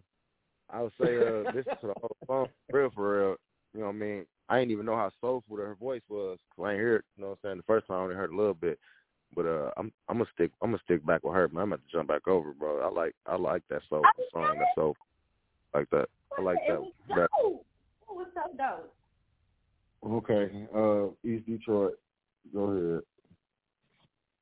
[0.70, 3.36] I would say uh, listen to the whole song, for real, for real.
[3.74, 4.26] You know what I mean?
[4.50, 6.38] I didn't even know how soulful her voice was.
[6.56, 7.58] 'cause I ain't heard, it, you know what I'm saying?
[7.58, 8.80] The first time I only heard a little bit,
[9.36, 11.64] but uh, I'm I'm gonna stick I'm gonna stick back with her, man.
[11.64, 12.80] I'm gonna jump back over, bro.
[12.80, 14.56] I like I like that soulful song.
[14.58, 14.96] That soul
[15.74, 16.08] like that.
[16.38, 16.80] I like It that.
[16.82, 17.30] was that.
[17.42, 17.66] dope.
[18.10, 18.94] It was so dope.
[20.08, 21.94] Okay, uh, East Detroit,
[22.54, 23.02] go ahead.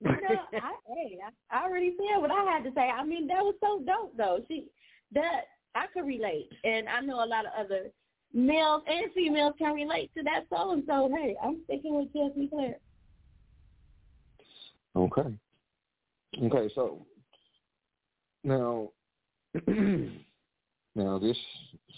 [0.01, 1.17] You know, I, hey,
[1.51, 2.81] I, I already said what I had to say.
[2.81, 4.39] I mean, that was so dope, though.
[4.47, 4.67] She,
[5.13, 7.89] that I could relate, and I know a lot of other
[8.33, 10.83] males and females can relate to that song.
[10.85, 12.77] So, hey, I'm sticking with Chesney Claire.
[14.95, 15.35] Okay.
[16.43, 17.05] Okay, so
[18.43, 18.89] now
[19.67, 21.37] now this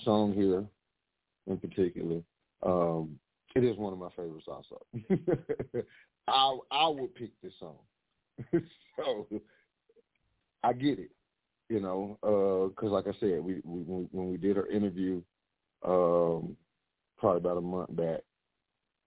[0.03, 0.63] song here
[1.47, 2.21] in particular,
[2.63, 3.19] um,
[3.55, 4.81] it is one of my favorites also.
[6.27, 7.77] I I would pick this song.
[8.97, 9.27] so
[10.63, 11.11] I get it,
[11.69, 15.21] you know, because like I said, we, we when we did our interview,
[15.85, 16.55] um,
[17.17, 18.21] probably about a month back,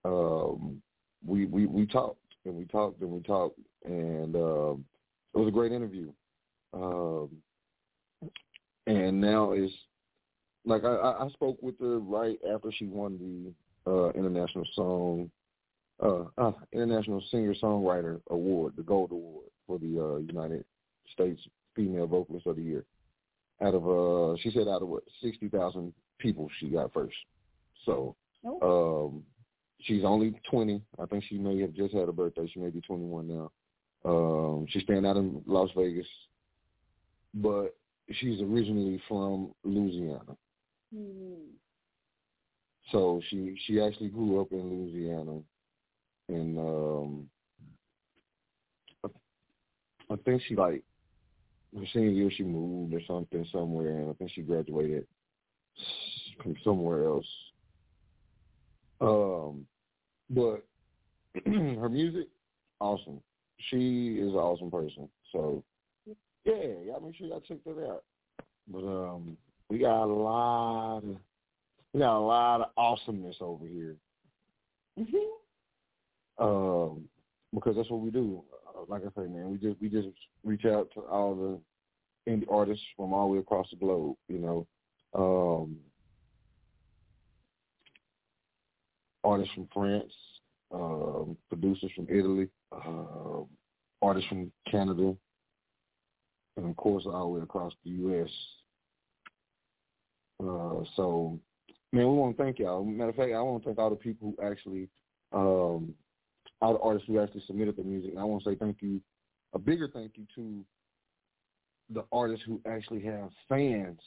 [0.04, 0.82] um,
[1.24, 4.84] we we we talked and we talked and we talked, and um,
[5.34, 6.10] it was a great interview.
[6.72, 7.30] Um,
[8.86, 9.70] and now is
[10.64, 13.52] like I I spoke with her right after she won the
[13.90, 15.30] uh, international song,
[16.02, 20.64] uh, uh, international singer songwriter award, the Gold Award for the uh, United
[21.12, 21.40] States
[21.74, 22.84] Female Vocalist of the Year.
[23.62, 27.16] Out of uh, she said out of what sixty thousand people she got first.
[27.84, 28.16] So
[28.62, 29.22] um,
[29.82, 30.82] she's only twenty.
[30.98, 32.48] I think she may have just had a birthday.
[32.52, 33.50] She may be twenty one now.
[34.04, 36.06] Um, she's staying out in Las Vegas,
[37.34, 37.76] but
[38.12, 40.36] she's originally from Louisiana.
[40.94, 41.34] Hmm.
[42.92, 45.40] So she she actually grew up in Louisiana,
[46.28, 47.26] and um,
[49.04, 49.08] I,
[50.12, 50.82] I think she like
[51.78, 55.06] her senior year she moved or something somewhere, and I think she graduated
[56.42, 57.26] from somewhere else.
[59.00, 59.66] Um,
[60.28, 60.64] but
[61.46, 62.26] her music,
[62.80, 63.20] awesome.
[63.68, 65.08] She is an awesome person.
[65.32, 65.62] So
[66.44, 66.54] yeah,
[66.86, 68.04] y'all make sure y'all check that out.
[68.66, 69.36] But um,
[69.68, 71.16] we got a lot of
[71.92, 73.96] we got a lot of awesomeness over here.
[76.38, 77.08] Um,
[77.54, 78.42] because that's what we do.
[78.66, 80.08] Uh, Like I say, man, we just we just
[80.44, 84.16] reach out to all the indie artists from all the way across the globe.
[84.28, 84.66] You know,
[85.14, 85.76] um,
[89.24, 90.12] artists from France,
[90.72, 93.46] um, producers from Italy, um
[94.02, 95.14] artists from Canada,
[96.56, 98.30] and of course all the way across the U.S.
[100.42, 101.38] Uh, so,
[101.92, 102.84] man, we want to thank y'all.
[102.84, 104.88] Matter of fact, I want to thank all the people who actually,
[105.32, 105.94] um,
[106.60, 108.10] all the artists who actually submitted their music.
[108.10, 109.00] And I want to say thank you,
[109.54, 110.64] a bigger thank you to
[111.92, 114.00] the artists who actually have fans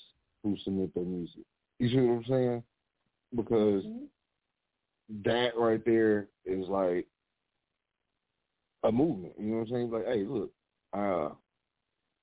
[0.44, 1.44] who submit their music.
[1.80, 2.64] You see what I'm saying?
[3.36, 3.84] Because
[5.26, 7.08] that right there is like
[8.84, 9.34] a movement.
[9.38, 9.92] You know what I'm saying?
[9.92, 10.52] Like, hey, look,
[10.94, 11.30] uh,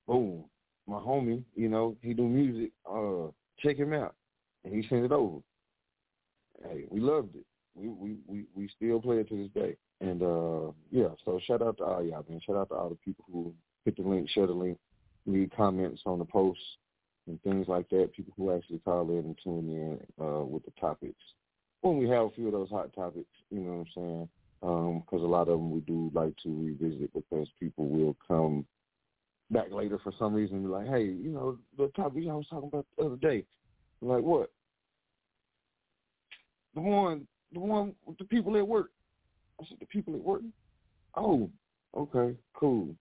[0.07, 0.45] boom,
[0.87, 2.71] my homie, you know, he do music.
[2.89, 3.27] Uh,
[3.59, 4.15] check him out,
[4.63, 5.39] and he sent it over.
[6.63, 7.45] Hey, we loved it.
[7.75, 9.77] We we we we still play it to this day.
[10.01, 12.41] And uh, yeah, so shout out to all y'all, man.
[12.45, 13.53] Shout out to all the people who
[13.85, 14.77] hit the link, share the link,
[15.25, 16.63] leave comments on the posts
[17.27, 18.13] and things like that.
[18.13, 21.21] People who actually call in and tune in uh, with the topics.
[21.81, 24.29] When we have a few of those hot topics, you know what I'm
[24.61, 24.99] saying?
[25.01, 28.65] Because a lot of them we do like to revisit because people will come
[29.49, 32.45] back later for some reason and be like, hey, you know, the topic I was
[32.49, 33.43] talking about the other day.
[34.01, 34.51] I'm like, what?
[36.75, 38.91] The one, the one with the people at work.
[39.59, 40.41] I said, the people at work.
[41.15, 41.49] Oh,
[41.95, 42.95] okay, cool.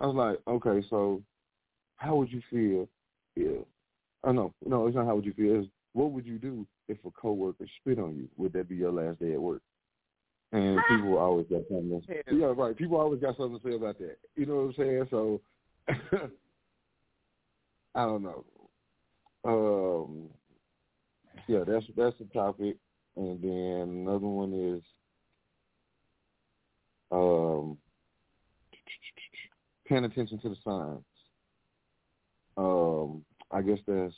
[0.00, 1.22] I was like, okay, so
[1.96, 2.88] how would you feel
[3.36, 3.64] if?
[4.24, 5.60] Oh no, no, it's not how would you feel.
[5.60, 8.28] It's what would you do if a coworker spit on you?
[8.36, 9.62] Would that be your last day at work?
[10.52, 12.02] And people always got something.
[12.06, 12.76] To, yeah, right.
[12.76, 14.18] People always got something to say about that.
[14.36, 15.06] You know what I'm saying?
[15.10, 15.40] So
[17.94, 18.44] I don't know.
[19.44, 20.28] Um,
[21.48, 22.76] yeah, that's that's the topic,
[23.16, 24.82] and then another one is
[27.10, 27.76] um,
[29.86, 31.04] paying attention to the signs.
[32.56, 34.14] Um, I guess that's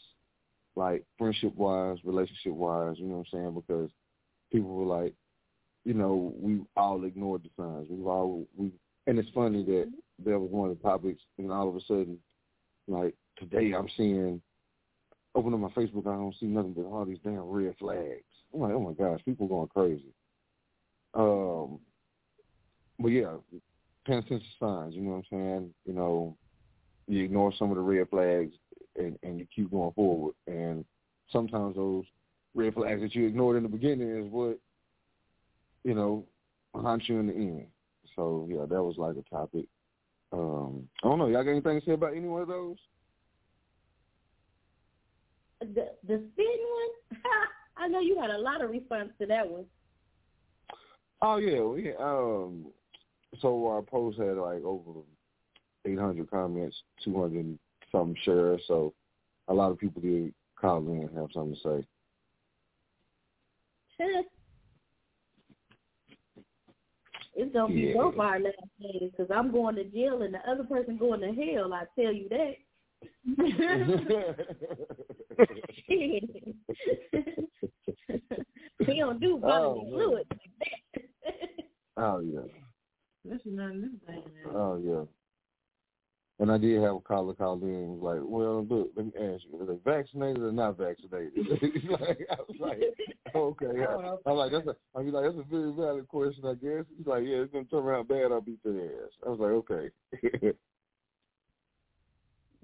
[0.76, 2.96] like friendship wise, relationship wise.
[2.98, 3.54] You know what I'm saying?
[3.54, 3.90] Because
[4.52, 5.14] people were like,
[5.84, 7.86] you know, we all ignored the signs.
[7.90, 8.72] We've all we,
[9.06, 9.92] and it's funny that
[10.24, 12.18] that was one of the topics, and all of a sudden,
[12.86, 14.40] like today, I'm seeing
[15.34, 18.22] open up my Facebook, I don't see nothing but all these damn red flags.
[18.52, 20.12] I'm like, oh my gosh, people going crazy.
[21.14, 21.80] Um,
[22.98, 23.34] but yeah,
[24.06, 24.94] paying attention to signs.
[24.94, 25.74] You know what I'm saying?
[25.86, 26.36] You know,
[27.06, 28.52] you ignore some of the red flags
[28.96, 30.34] and, and you keep going forward.
[30.46, 30.84] And
[31.30, 32.04] sometimes those
[32.54, 34.58] red flags that you ignored in the beginning is what
[35.82, 36.24] you know
[36.74, 37.66] haunts you in the end.
[38.16, 39.66] So yeah, that was like a topic.
[40.32, 41.26] Um, I don't know.
[41.26, 42.76] Y'all got anything to say about any one of those?
[45.74, 47.20] The the spitting one.
[47.76, 49.64] I know you had a lot of response to that one.
[51.22, 52.66] Oh yeah, we um.
[53.40, 55.00] So our post had like over
[55.84, 57.58] 800 comments, 200
[57.90, 58.60] something shares.
[58.68, 58.94] So
[59.48, 61.86] a lot of people did call in and have something to say.
[67.36, 70.64] It's gonna be both our last days because I'm going to jail and the other
[70.64, 71.72] person going to hell.
[71.74, 72.54] I tell you that.
[78.86, 81.02] We don't do bodily Oh, fluids like that.
[81.96, 82.40] Oh yeah.
[83.24, 84.54] Listen to this thing, man.
[84.54, 85.04] Oh yeah.
[86.40, 89.12] And I did have a caller call in and was like, Well, look, let me
[89.14, 91.32] ask you, are they vaccinated or not vaccinated?
[91.88, 92.80] like, I was like,
[93.34, 93.66] Okay.
[93.66, 96.84] I, I'm like, that's a I mean like that's a very valid question I guess.
[96.96, 99.12] He's like, Yeah, it's gonna turn around bad, I'll beat their ass.
[99.24, 99.90] I was like, Okay.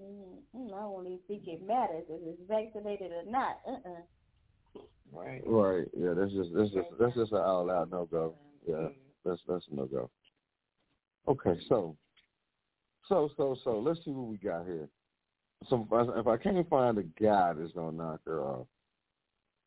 [0.01, 3.61] Mm, I won't even think it matters if it's vaccinated or not.
[3.67, 4.83] Uh-uh.
[5.13, 5.43] Right.
[5.45, 5.89] right.
[5.97, 8.35] Yeah, that's just that's just that's just an all out no go.
[8.67, 8.89] Yeah.
[9.25, 10.09] That's that's a no go.
[11.29, 11.97] Okay, so
[13.09, 14.89] so so so let's see what we got here.
[15.69, 18.67] So if I, if I can't find a guy that's gonna knock her off,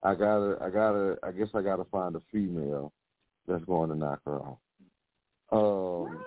[0.01, 2.93] I gotta I gotta I guess I gotta find a female
[3.47, 4.57] that's going to knock her off.
[5.51, 6.23] Um,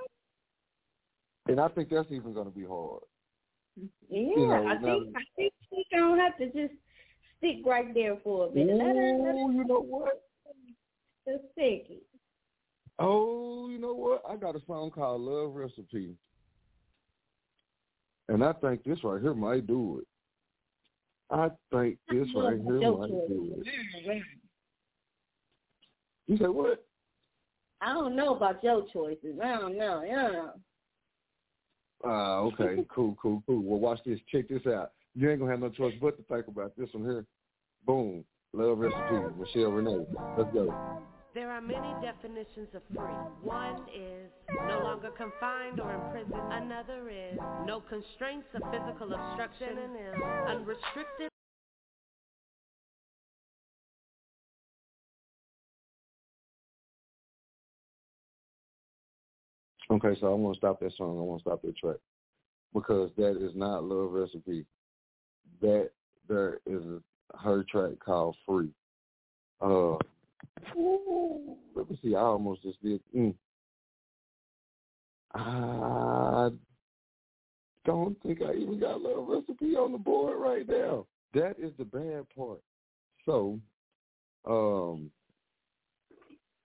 [1.49, 3.03] and I think that's even gonna be hard.
[4.09, 6.75] Yeah, You know, I think um, I think we don't have to just
[7.39, 8.77] stick right there for a minute.
[8.77, 10.23] Let her, let her Ooh, you know what?
[11.27, 12.01] just second.
[12.99, 14.23] Oh, you know what?
[14.29, 16.15] I got a song called Love Recipe.
[18.29, 20.07] And I think this right here might do it.
[21.31, 24.23] I think this right here might do it.
[26.27, 26.85] You say what?
[27.81, 29.39] I don't know about your choices.
[29.43, 30.03] I don't know.
[30.03, 30.53] I don't know.
[32.05, 33.63] Ah, okay, cool, cool, cool.
[33.63, 34.19] Well, watch this.
[34.31, 34.93] Check this out.
[35.15, 37.25] You ain't gonna have no choice but to think about this one here.
[37.87, 38.25] Boom.
[38.53, 39.35] Love recipe.
[39.39, 40.07] Michelle Renee.
[40.37, 41.03] Let's go.
[41.35, 43.13] There are many definitions of free.
[43.43, 44.31] One is
[44.67, 46.33] no longer confined or imprisoned.
[46.51, 51.31] Another is no constraints of physical obstruction and is unrestricted.
[59.91, 61.19] Okay, so I want to stop that song.
[61.19, 61.97] I want to stop that track
[62.75, 64.67] because that is not Love Recipe.
[65.61, 65.91] That
[66.29, 66.83] there is
[67.41, 68.71] her track called Free.
[69.61, 69.97] Uh,
[70.77, 72.15] ooh, let me see.
[72.17, 73.01] I almost just did.
[73.15, 73.35] Mm.
[75.35, 76.51] I
[77.85, 81.07] don't think I even got Love Recipe on the board right now.
[81.33, 82.61] That is the bad part.
[83.25, 83.61] So,
[84.47, 85.11] um,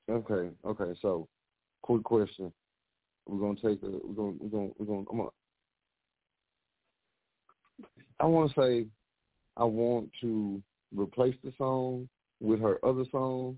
[0.10, 1.00] okay, okay.
[1.02, 1.28] So,
[1.82, 2.52] quick question.
[3.32, 3.90] We're gonna take a.
[3.90, 4.34] We're gonna.
[4.42, 4.72] We're gonna.
[4.78, 5.06] We're gonna.
[5.10, 5.30] I'm gonna
[8.20, 8.86] I want to say,
[9.56, 10.62] I want to
[10.94, 12.10] replace the song
[12.42, 13.58] with her other song,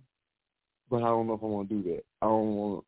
[0.92, 2.04] but I don't know if I want to do that.
[2.22, 2.86] I don't want.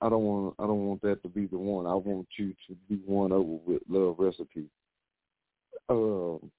[0.00, 0.54] I don't want.
[0.58, 1.86] I don't want that to be the one.
[1.86, 4.66] I want you to be one over with Love Recipe.
[5.88, 6.50] Um,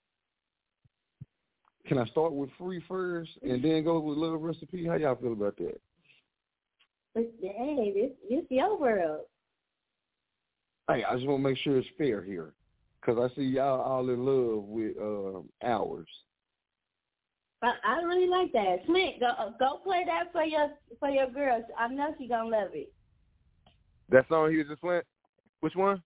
[1.85, 4.85] can I start with Free first and then go with Love Recipe?
[4.85, 5.81] How y'all feel about that?
[7.13, 9.25] But hey, this this your world.
[10.89, 12.53] Hey, I just want to make sure it's fair here,
[12.99, 16.07] because I see y'all all in love with um, ours.
[17.61, 18.85] I, I really like that.
[18.87, 21.65] Flint, go uh, go play that for your for your girls.
[21.77, 22.91] I know she gonna love it.
[24.09, 25.03] That song he was just playing.
[25.59, 26.01] Which one?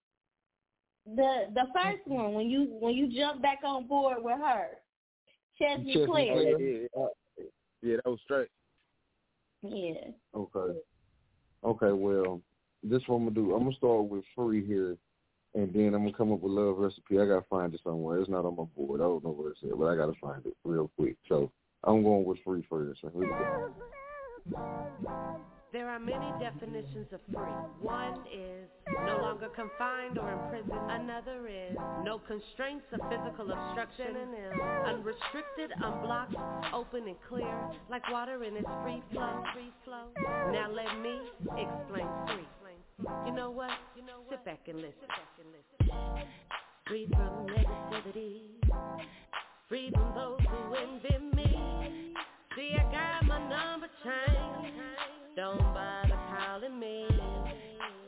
[1.05, 4.68] The the first one when you when you jump back on board with her,
[5.57, 6.34] Chesney Chesney Claire.
[6.34, 6.60] Clear.
[6.60, 7.05] Yeah,
[7.38, 7.45] yeah,
[7.81, 8.49] yeah, that was straight.
[9.61, 10.11] Yeah.
[10.35, 10.80] Okay.
[11.64, 12.41] Okay, well,
[12.84, 13.53] this what I'm gonna do.
[13.53, 14.97] I'm gonna start with free here,
[15.55, 17.19] and then I'm gonna come up with love recipe.
[17.19, 18.19] I gotta find it somewhere.
[18.19, 19.01] It's not on my board.
[19.01, 21.18] I don't know where it's at, but I gotta find it real quick.
[21.27, 21.51] So
[21.84, 22.99] I'm going with free first.
[23.01, 23.73] Here we go.
[25.72, 27.49] There are many definitions of free.
[27.81, 28.69] One is
[29.07, 30.72] no longer confined or imprisoned.
[30.88, 34.53] Another is no constraints of physical obstruction is
[34.85, 36.35] unrestricted, unblocked,
[36.76, 37.57] open and clear,
[37.89, 39.43] like water in its free flow.
[39.55, 40.14] Free flow.
[40.51, 41.19] Now let me
[41.57, 42.45] explain free.
[43.25, 43.71] You know what?
[43.95, 44.93] you know Sit back and listen.
[46.88, 48.41] Free from negativity.
[49.67, 52.13] Free from those who envy me.
[52.55, 54.77] See, I got my number changed.
[55.35, 57.07] Don't bother calling me.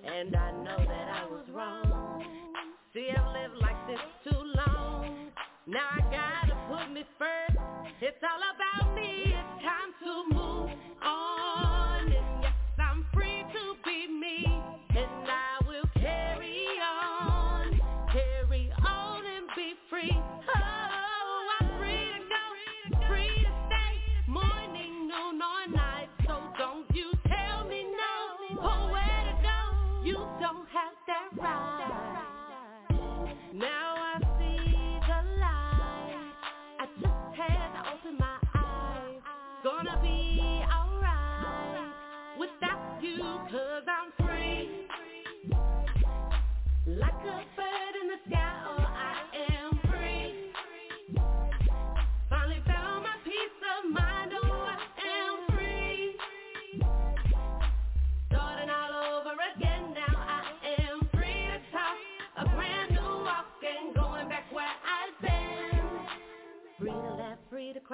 [0.05, 2.23] And I know that I was wrong.
[2.93, 3.99] See, I've lived like this
[4.31, 5.31] too long.
[5.67, 7.57] Now I gotta put me first.
[8.01, 9.34] It's all about me.
[9.35, 10.69] It's time to move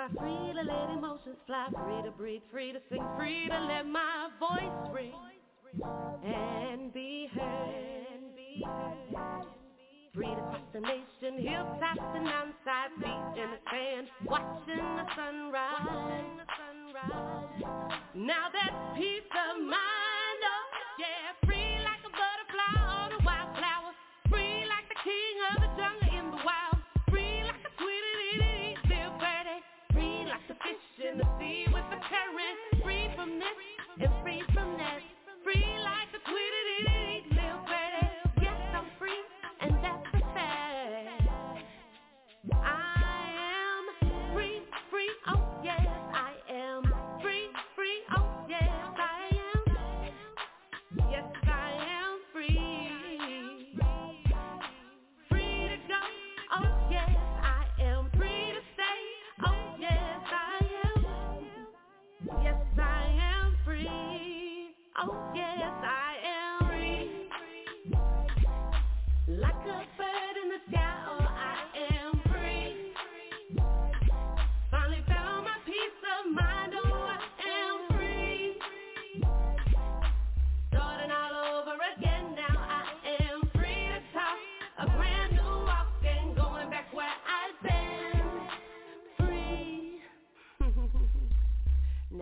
[0.10, 3.86] cry, free to let emotions fly, free to breathe, free to sing, free to let
[3.86, 5.14] my voice ring
[6.24, 7.92] and be heard.
[10.14, 10.28] Free
[10.74, 16.42] to nation, hilltops and mountainsides, feet in the sand, watching the sunrise.
[18.14, 20.66] Now that's peace of mind, oh
[21.00, 21.32] yeah,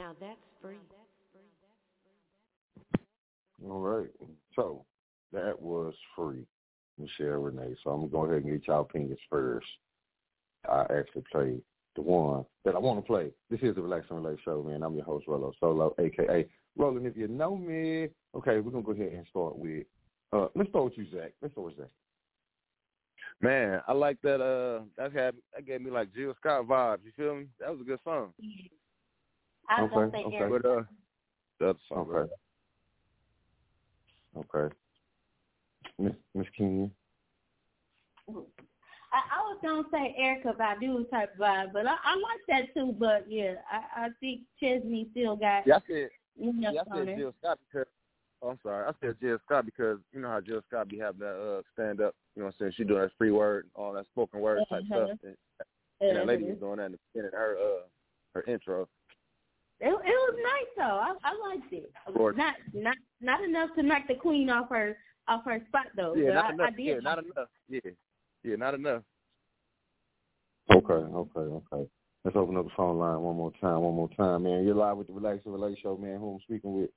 [0.09, 0.75] now that's free.
[3.67, 4.09] All right.
[4.55, 4.85] So
[5.33, 6.45] that was free,
[6.97, 7.75] Michelle Renee.
[7.83, 9.67] So I'm gonna go ahead and get y'all opinions first.
[10.69, 11.61] I actually played
[11.95, 13.31] the one that I want to play.
[13.49, 14.83] This is the Relax and Relate Show, man.
[14.83, 17.05] I'm your host, Rolo Solo, aka Roland.
[17.05, 19.85] If you know me, okay, we're gonna go ahead and start with.
[20.31, 21.33] Uh, let's start with you, Zach.
[21.41, 21.89] Let's start with Zach.
[23.41, 24.41] Man, I like that.
[24.41, 26.99] Uh, that had that gave me like Jill Scott vibes.
[27.05, 27.45] You feel me?
[27.59, 28.33] That was a good song.
[29.69, 30.35] I was gonna Okay, say okay.
[30.37, 30.61] Eric.
[30.61, 30.83] But uh,
[31.59, 31.77] the other.
[31.97, 32.33] Okay.
[34.37, 34.75] Okay.
[35.97, 36.91] Miss Miss King.
[39.11, 42.95] I, I was gonna say Erykah Badu type vibe, but I, I like that too.
[42.97, 46.09] But yeah, I, I think Chesney still got Yeah, I said.
[46.39, 47.17] enough Yeah, I on said.
[47.17, 47.87] Jill Scott because.
[48.41, 48.85] Oh, I'm sorry.
[48.87, 51.99] I said Jill Scott because you know how Jill Scott be having that uh stand
[51.99, 52.15] up.
[52.35, 52.73] You know what I'm saying?
[52.77, 55.07] She doing that free word, all that spoken word type Uh-huh.
[55.07, 55.19] stuff.
[55.23, 55.35] And,
[55.99, 56.51] and that lady Uh-huh.
[56.53, 57.81] was doing that in the beginning of her uh
[58.35, 58.87] her intro.
[59.81, 60.83] It, it was nice though.
[60.83, 61.91] I, I liked it.
[62.13, 62.35] course.
[62.37, 64.97] Not not not enough to knock the queen off her
[65.27, 66.15] off her spot though.
[66.15, 66.67] Yeah, but not I, enough.
[66.67, 66.85] I did.
[66.85, 67.47] yeah, not enough.
[67.69, 67.91] Yeah,
[68.43, 69.03] yeah, not enough.
[70.71, 71.89] Okay, okay, okay.
[72.25, 74.65] Let's open up the phone line one more time, one more time, man.
[74.65, 76.19] You're live with the Relax and Relate Show, man.
[76.19, 76.89] Who I'm speaking with?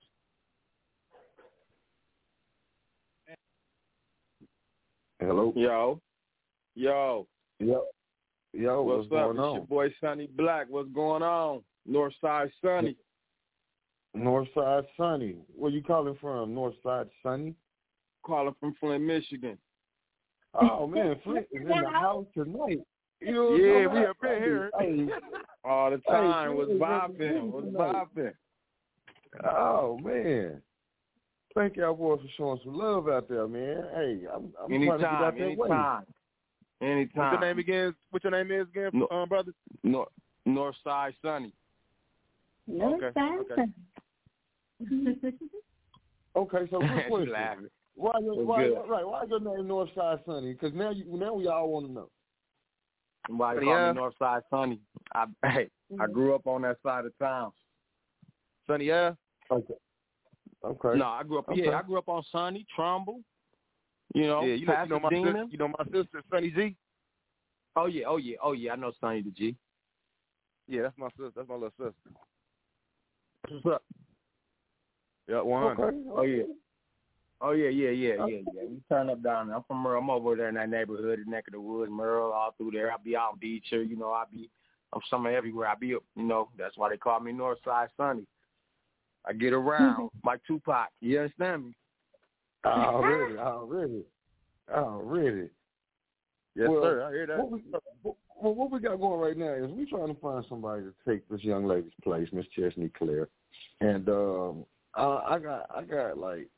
[5.20, 5.52] Hello.
[5.54, 6.00] Yo.
[6.74, 7.28] Yo.
[7.60, 7.84] Yo.
[8.52, 9.10] Yo, what's, what's, up?
[9.10, 9.54] going It's on?
[9.54, 10.66] your boy Sonny Black.
[10.68, 11.62] What's going on?
[11.88, 12.96] Northside Sonny.
[14.16, 15.36] Northside Sonny.
[15.56, 16.54] Where you calling from?
[16.54, 17.54] Northside Sonny?
[18.24, 19.58] Calling from Flint, Michigan.
[20.54, 22.80] Oh man, Flint is in the house tonight.
[23.20, 24.70] You know Yeah, we talking up in here.
[24.78, 25.06] Hey,
[25.64, 26.56] All the Hey, time.
[26.56, 27.50] was Flint bopping.
[27.50, 27.64] Was
[28.16, 28.32] bopping.
[29.44, 30.60] Oh man.
[31.54, 33.84] Thank y'all boys for showing some love out there, man.
[33.94, 35.38] Hey, I'm, I'm trying to get out Anytime.
[35.38, 35.68] that way.
[35.70, 36.04] Anytime.
[36.80, 37.10] Anytime.
[37.14, 37.94] What's your name again?
[38.10, 39.08] What your name is again, No.
[39.10, 39.52] um, brother?
[39.84, 40.08] North
[40.48, 41.52] Northside Sonny.
[42.66, 43.74] No Okay, sign.
[46.34, 46.78] Okay, so
[47.08, 47.70] quick question.
[47.94, 48.78] Why your why, good.
[48.88, 50.52] right, why is your name Northside Sonny?
[50.52, 52.08] Because now you now we all want to know.
[53.28, 53.94] Why you Yeah.
[53.94, 54.80] call me Northside Sonny?
[55.14, 55.70] I hey,
[56.00, 57.52] I grew up on that side of town.
[58.66, 59.12] Sunny, yeah?
[59.50, 59.74] Okay.
[60.64, 60.98] Okay.
[60.98, 61.48] No, I grew up.
[61.48, 61.64] Okay.
[61.64, 63.20] Yeah, I grew up on Sunny, Trumbull.
[64.14, 66.76] You know, yeah, you know, you know my sister, you know my sister, Sonny G.
[67.76, 68.72] Oh yeah, oh yeah, oh yeah.
[68.72, 69.56] I know Sunny the G.
[70.68, 71.32] Yeah, that's my sister.
[71.36, 72.10] That's my little sister.
[73.48, 73.82] What's up?
[75.28, 75.88] Yeah, one hundred.
[75.88, 75.98] Okay.
[76.14, 76.42] Oh yeah.
[77.40, 78.62] Oh yeah, yeah, yeah, yeah, yeah.
[78.68, 79.56] We turn up down there.
[79.56, 80.00] I'm from Merle.
[80.00, 82.92] I'm over there in that neighborhood, the neck of the woods, Merle, all through there.
[82.92, 84.12] I be out Beecher, you know.
[84.12, 84.48] I be,
[84.92, 85.66] I'm somewhere everywhere.
[85.66, 86.50] I be, you know.
[86.56, 88.26] That's why they call me Northside Sonny.
[89.26, 90.88] I get around like Tupac.
[91.00, 91.76] You understand me?
[92.64, 94.02] Oh, already, already,
[94.72, 95.42] oh, already.
[95.42, 95.48] Oh,
[96.54, 97.02] yes, well, sir.
[97.02, 97.38] I hear that.
[97.38, 97.62] What we,
[98.02, 100.92] what, well, what we got going right now is we're trying to find somebody to
[101.08, 103.28] take this young lady's place, Miss Chesney Claire,
[103.80, 104.64] and um,
[104.94, 106.48] I, I got I got like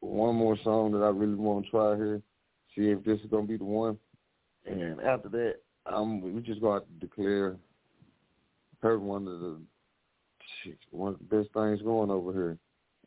[0.00, 2.22] one more song that I really want to try here,
[2.74, 3.98] see if this is gonna be the one,
[4.64, 5.56] and after that,
[5.86, 7.56] um, we just gonna have to declare
[8.82, 9.56] her one of the
[10.90, 12.58] one of the best things going over here.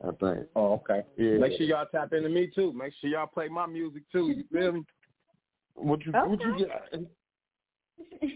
[0.01, 0.47] I think.
[0.55, 1.03] Oh, okay.
[1.17, 1.37] Yeah.
[1.39, 2.71] Make sure y'all tap into me too.
[2.71, 4.29] Make sure y'all play my music too.
[4.29, 4.85] You feel me?
[5.75, 7.01] What you what you get?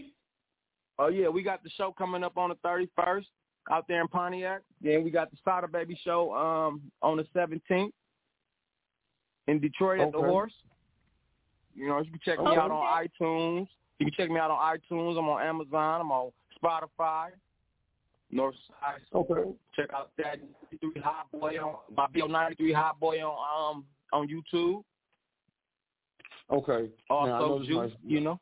[0.96, 3.26] Oh yeah, we got the show coming up on the thirty first
[3.68, 4.62] out there in Pontiac.
[4.80, 7.92] Then we got the Sada Baby show um on the seventeenth
[9.48, 10.52] in Detroit at the Horse.
[11.74, 12.56] You know, you can check me Okay.
[12.60, 13.66] out on iTunes.
[13.98, 15.18] You can check me out on iTunes.
[15.18, 16.00] I'm on Amazon.
[16.02, 16.30] I'm on
[16.62, 17.30] Spotify.
[18.32, 19.02] Northside.
[19.12, 19.50] Okay.
[19.74, 20.38] Check out that
[20.80, 24.84] 93 Hot Boy on my Bill 93 Hot Boy on um on YouTube.
[26.52, 26.88] Okay.
[27.10, 27.92] Now, I know Also, Juice.
[28.06, 28.40] You know.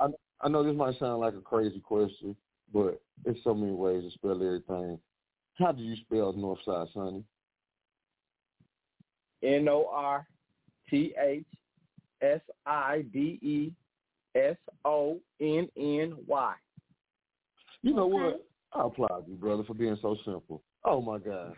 [0.00, 0.08] I
[0.44, 2.36] I know this might sound like a crazy question,
[2.72, 4.98] but there's so many ways to spell everything.
[5.54, 7.24] How do you spell Northside, Sonny?
[9.42, 10.26] N O R
[10.90, 11.46] T H
[12.20, 13.72] S I D E
[14.34, 16.54] S O N N Y.
[17.82, 18.46] You know what?
[18.72, 20.62] I applaud you, brother, for being so simple.
[20.84, 21.56] Oh my gosh.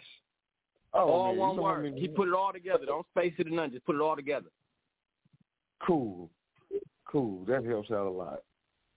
[0.95, 1.85] Oh, all man, one know how word.
[1.85, 2.87] many- He put it all together.
[2.87, 3.73] Don't space it or nothing.
[3.73, 4.49] Just put it all together.
[5.85, 6.31] Cool.
[7.05, 7.45] Cool.
[7.47, 8.43] That helps out a lot.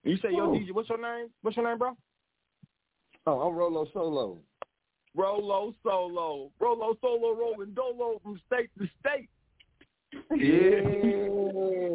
[0.03, 0.53] You say, yo.
[0.53, 1.30] DJ, what's your name?
[1.41, 1.95] What's your name, bro?
[3.27, 4.38] Oh, I'm Rolo Solo.
[5.15, 6.51] Rolo Solo.
[6.59, 9.30] Rolo Solo rolling dolo from state to state.
[10.31, 10.81] Yeah.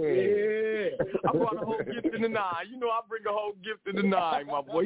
[0.04, 0.90] Yeah.
[1.26, 2.66] I brought a whole gift in the nine.
[2.70, 4.84] You know I bring a whole gift in the nine, my boy.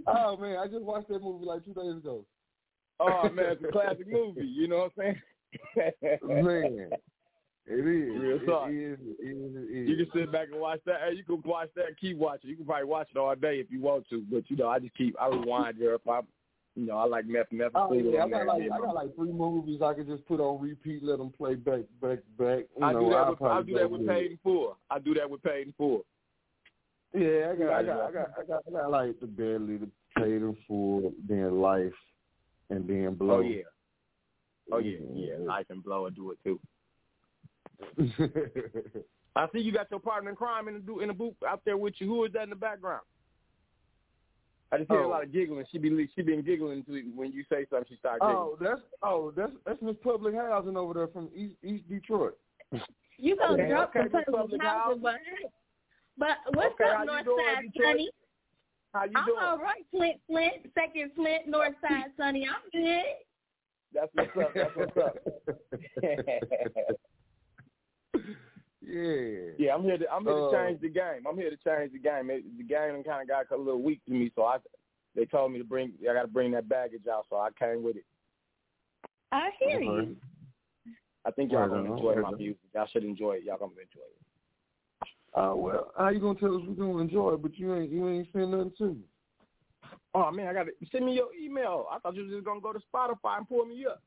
[0.07, 2.27] oh man, I just watched that movie like two days ago.
[3.01, 4.45] Oh man, it's a classic movie.
[4.45, 5.15] You know what I'm
[5.77, 5.93] saying?
[6.23, 6.91] Man,
[7.71, 8.21] it is.
[8.21, 8.71] Real It talk.
[8.71, 8.99] is.
[9.19, 9.57] It is.
[9.57, 9.89] It is.
[9.89, 11.01] You can sit back and watch that.
[11.07, 11.87] Hey, you can watch that.
[11.87, 12.51] and Keep watching.
[12.51, 14.25] You can probably watch it all day if you want to.
[14.31, 15.15] But you know, I just keep.
[15.21, 16.21] I rewind there if I,
[16.75, 17.73] you know, I like meth meth.
[17.75, 20.61] Oh yeah, I got like I got like three movies I could just put on
[20.63, 22.65] repeat, let them play back, back, back.
[22.77, 24.77] You I know, do that with I do that with paid in full.
[24.91, 26.05] I do that with paid in full.
[27.15, 29.89] Yeah, I got, I got, I got, I got, I got like the Deadly, the
[30.15, 31.93] Paid in Full, then Life,
[32.69, 33.37] and then oh, Blow.
[33.39, 33.63] Oh yeah.
[34.71, 35.35] Oh yeah, yeah.
[35.41, 36.61] Life and blow and do it too.
[39.37, 41.63] I see you got your partner in crime in the do in the booth out
[41.65, 42.07] there with you.
[42.09, 43.03] Who is that in the background?
[44.71, 45.11] I just hear a Oh.
[45.11, 45.65] lot of giggling.
[45.71, 47.87] She be she been giggling to when you say something.
[47.89, 48.73] She start oh, giggling.
[48.73, 52.37] oh, that's oh, that's that's Miss Public Housing over there from East East Detroit.
[53.21, 55.15] You gonna Okay, drop okay, some Miss public Public housing, but
[56.19, 57.87] but what's Okay, how up, you doing, Northside Detroit?
[57.91, 58.11] Sonny?
[58.95, 59.39] How you I'm doing?
[59.43, 62.47] all right, Flint, Flint, second Flint, Northside Sonny.
[62.47, 63.03] I'm good.
[63.93, 64.55] That's what's up.
[64.55, 65.17] That's what's up.
[68.89, 69.51] yeah.
[69.59, 71.27] yeah, I'm here to I'm here to Uh, change the game.
[71.29, 72.31] I'm here to change the game.
[72.31, 74.59] It, the game kind of got a little weak to me, so I
[75.15, 77.83] they told me to bring I got to bring that baggage out, so I came
[77.83, 78.05] with it.
[79.33, 79.85] I hear Okay.
[79.85, 80.17] you.
[81.25, 82.39] I think y'all gonna enjoy my on.
[82.39, 82.61] music.
[82.75, 83.45] Y'all should enjoy it.
[83.45, 84.17] Y'all gonna enjoy it.
[85.35, 88.09] Oh well, how you gonna tell us we're gonna enjoy it, but you ain't you
[88.09, 89.05] ain't saying nothing to me.
[90.15, 91.87] Oh man, I got to send me your email.
[91.91, 94.03] I thought you was just gonna go to Spotify and pull me up.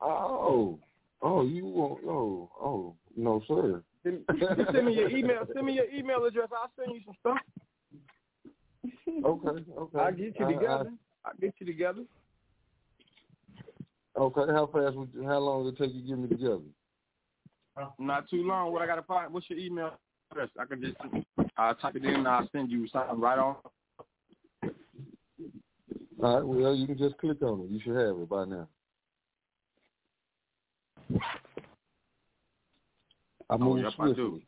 [0.00, 0.78] Oh,
[1.22, 2.00] oh, you won't?
[2.06, 3.82] Oh, oh, no, sir.
[4.02, 4.24] Send,
[4.72, 5.46] send me your email.
[5.52, 6.48] Send me your email address.
[6.52, 7.38] I'll send you some stuff.
[9.24, 9.98] Okay, okay.
[9.98, 10.90] I'll get you I- together.
[11.24, 12.02] I'll get you together.
[14.16, 16.60] Okay, how fast would how long would it take you to get me together?
[17.98, 18.72] Not too long.
[18.72, 19.32] What I gotta find?
[19.32, 19.94] What's your email
[20.30, 20.50] address?
[20.58, 20.96] I can just
[21.56, 23.56] I'll type it in and I'll send you something right on.
[26.22, 27.70] All right, well, you can just click on it.
[27.70, 28.68] You should have it by now.
[33.50, 34.14] I Oh, move yep, I swiftly.
[34.14, 34.42] do.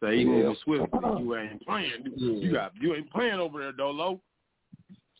[0.00, 0.24] So he Yeah.
[0.24, 1.00] moving swiftly.
[1.22, 2.04] You ain't playing.
[2.16, 2.52] You, you Yeah.
[2.52, 4.20] got you ain't playing over there, Dolo.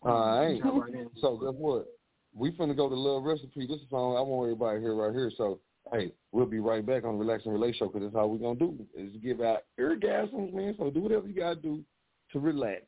[0.03, 0.61] All right.
[0.63, 0.91] Got.
[1.21, 1.87] So guess what?
[2.35, 3.67] We finna go to Love Recipe.
[3.67, 5.31] This is song I want everybody here right here.
[5.37, 5.61] So
[5.93, 8.59] hey, we'll be right back on Relax and Relate Show because that's how we're gonna
[8.59, 10.75] do is give out eargasms, man.
[10.79, 11.85] So do whatever you gotta do
[12.33, 12.85] to relax,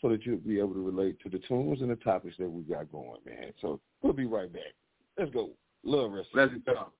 [0.00, 2.62] so that you'll be able to relate to the tunes and the topics that we
[2.62, 3.52] got going, man.
[3.60, 4.72] So we'll be right back.
[5.18, 5.50] Let's go.
[5.82, 6.30] Love Recipe.
[6.34, 6.92] Let's go.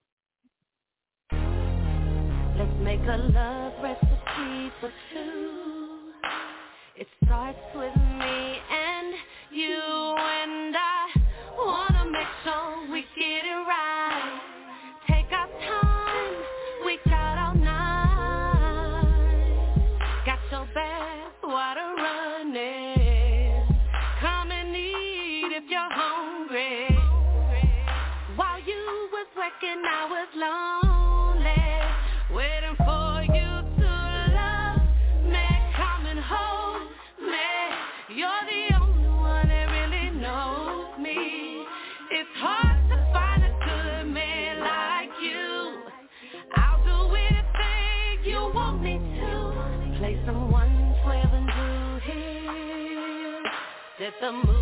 [2.58, 6.12] Let's make a love recipe for two.
[6.96, 9.14] It starts with me and
[9.50, 10.19] you
[54.20, 54.59] the mood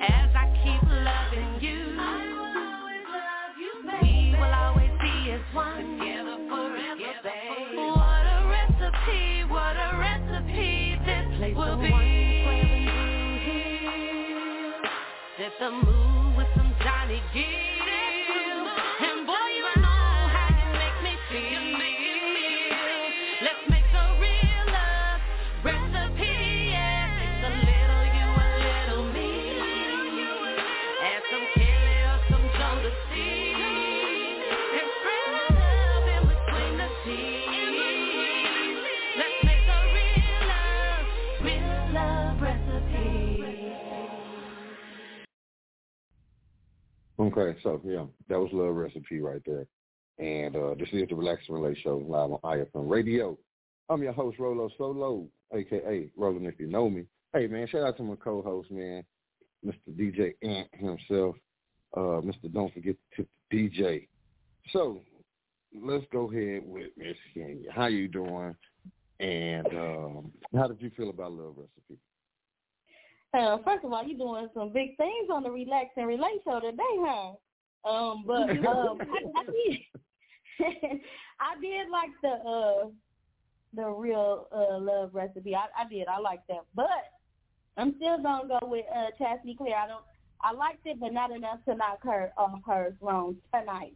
[0.00, 1.96] As I keep loving you.
[1.98, 2.02] I
[2.36, 3.72] will always love you.
[4.02, 5.98] We will always be as one.
[5.98, 7.76] Together forever, baby.
[7.76, 11.90] What a recipe, what a recipe this will be.
[15.38, 17.79] Set the mood with some Johnny Gill.
[47.36, 49.66] Okay, so yeah, that was Love Recipe right there.
[50.18, 53.38] And uh, this is the Relax and Relate Show live on IFM Radio.
[53.88, 57.04] I'm your host, Rolo Solo, aka Roland if you know me.
[57.32, 59.04] Hey man, shout out to my co-host, man,
[59.64, 59.74] Mr.
[59.96, 61.36] DJ Ant himself.
[61.96, 62.52] Uh, Mr.
[62.52, 64.08] Don't Forget to DJ.
[64.72, 65.00] So
[65.72, 67.70] let's go ahead with Miss Kenya.
[67.70, 68.56] How you doing?
[69.20, 72.00] And um, how did you feel about Love Recipe?
[73.32, 76.58] Uh, first of all, you're doing some big things on the Relax and Relate show
[76.58, 77.32] today, huh?
[77.88, 79.78] Um, but um, I, I did,
[81.40, 82.88] I did like the uh,
[83.74, 85.54] the real uh, love recipe.
[85.54, 86.86] I, I did, I like that, but
[87.76, 89.76] I'm still gonna go with uh, Chesney Claire.
[89.76, 90.04] I don't,
[90.42, 93.94] I liked it, but not enough to knock her off her throne tonight.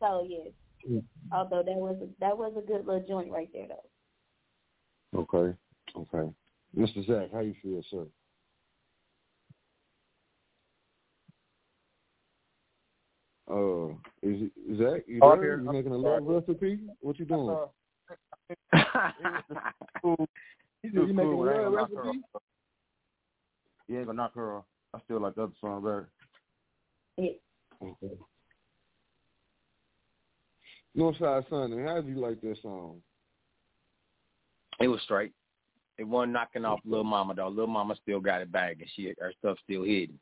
[0.00, 5.20] So yes, although that was a, that was a good little joint right there, though.
[5.20, 5.56] Okay,
[5.94, 6.32] okay.
[6.76, 7.06] Mr.
[7.06, 8.06] Zach, how you feel, sir?
[13.52, 13.88] Uh,
[14.22, 15.02] is is Zach?
[15.06, 15.42] You Oh, there?
[15.42, 15.60] here.
[15.60, 16.22] You I'm making a sorry.
[16.22, 16.80] love recipe?
[17.00, 17.58] What you doing?
[20.00, 20.28] cool.
[20.82, 21.48] He said you making a cool.
[21.48, 22.22] I ain't love her recipe?
[22.34, 22.42] off.
[23.90, 24.64] Ain't gonna knock her off.
[24.94, 26.08] I still like the other song better.
[27.18, 27.38] Okay.
[30.96, 33.00] Northside Sonny, how did you like that song?
[34.80, 35.32] It was straight.
[35.98, 37.48] It wasn't knocking off Lil Mama though.
[37.48, 40.18] Lil Mama still got it back and she her stuff still hidden.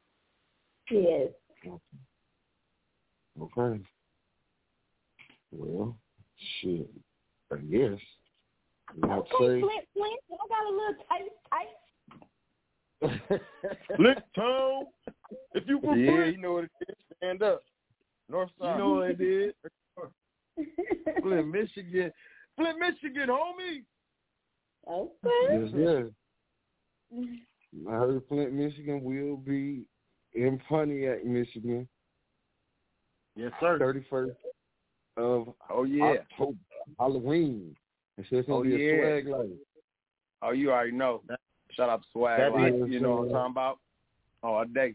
[0.91, 1.29] Yes.
[1.67, 1.77] Okay.
[5.53, 5.97] Well,
[6.61, 6.89] shit.
[7.53, 7.99] I guess.
[8.97, 10.21] You have Okay, to Flint, Flint.
[10.31, 11.71] I got a little tight, tight.
[13.29, 13.39] say.
[13.99, 14.19] Lick.
[15.55, 15.97] If you prefer.
[15.97, 16.95] Yeah, you know what it is.
[17.17, 17.63] Stand up.
[18.29, 18.73] North side.
[18.73, 19.55] You know what it is.
[21.23, 22.13] Flint, Michigan.
[22.57, 23.85] Flint, Michigan, homie.
[24.89, 25.49] Okay.
[25.51, 25.71] Yes,
[27.13, 27.27] yes.
[27.89, 29.85] I heard Flint, Michigan will be
[30.35, 31.89] in Pontiac, Michigan.
[33.41, 33.79] Yes, sir.
[33.79, 34.37] Thirty first
[35.17, 36.17] of Oh yeah.
[36.33, 36.59] October,
[36.99, 37.75] Halloween.
[38.19, 39.01] It says it's gonna Oh, be a yeah.
[39.01, 39.59] swag light.
[40.43, 41.23] Oh, you already know.
[41.73, 42.75] Shout out to Swag That Life.
[42.75, 43.79] is, You know what I'm uh, talking about?
[44.43, 44.95] All day.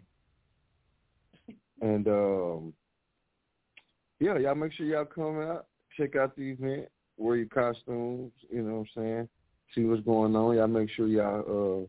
[1.81, 2.73] And um
[4.19, 5.65] yeah, y'all make sure y'all come out,
[5.97, 9.29] check out the event, wear your costumes, you know what I'm saying?
[9.73, 10.55] See what's going on.
[10.55, 11.87] Y'all make sure y'all uh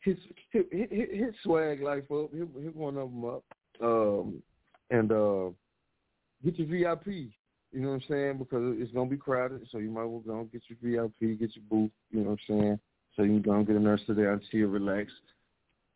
[0.00, 0.18] hit
[0.50, 3.44] hit hit, hit, hit swag life up, hit, hit one of them up.
[3.80, 4.42] Um
[4.92, 5.50] and uh
[6.44, 8.38] get your VIP, you know what I'm saying?
[8.38, 11.56] Because it's gonna be crowded, so you might well go and get your VIP, get
[11.56, 12.78] your booth, you know what I'm saying?
[13.16, 15.10] So you can go and get a nurse sit down, chill, relax,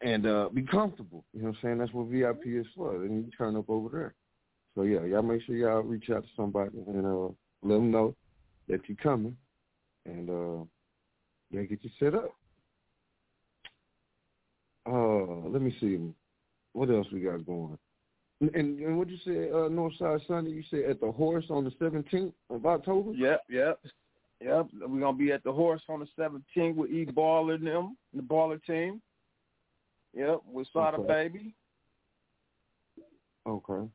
[0.00, 1.24] and uh be comfortable.
[1.32, 1.78] You know what I'm saying?
[1.78, 2.96] That's what VIP is for.
[3.04, 4.14] And you turn up over there.
[4.74, 7.32] So yeah, y'all make sure y'all reach out to somebody and uh
[7.62, 8.14] let them know
[8.68, 9.36] that you're coming,
[10.06, 10.64] and uh
[11.50, 12.34] yeah, get you set up.
[14.88, 15.98] Uh, let me see.
[16.72, 17.78] What else we got going?
[18.40, 20.50] And, and what you said, uh, Northside Sonny?
[20.50, 23.12] You said at the horse on the 17th of October.
[23.12, 23.80] Yep, yep.
[24.42, 24.66] Yep.
[24.86, 28.20] We're gonna be at the horse on the seventeenth with E Baller and them, the
[28.20, 29.00] baller team.
[30.14, 31.06] Yep, with Sada Okay.
[31.08, 31.54] Baby.
[33.46, 33.88] Okay.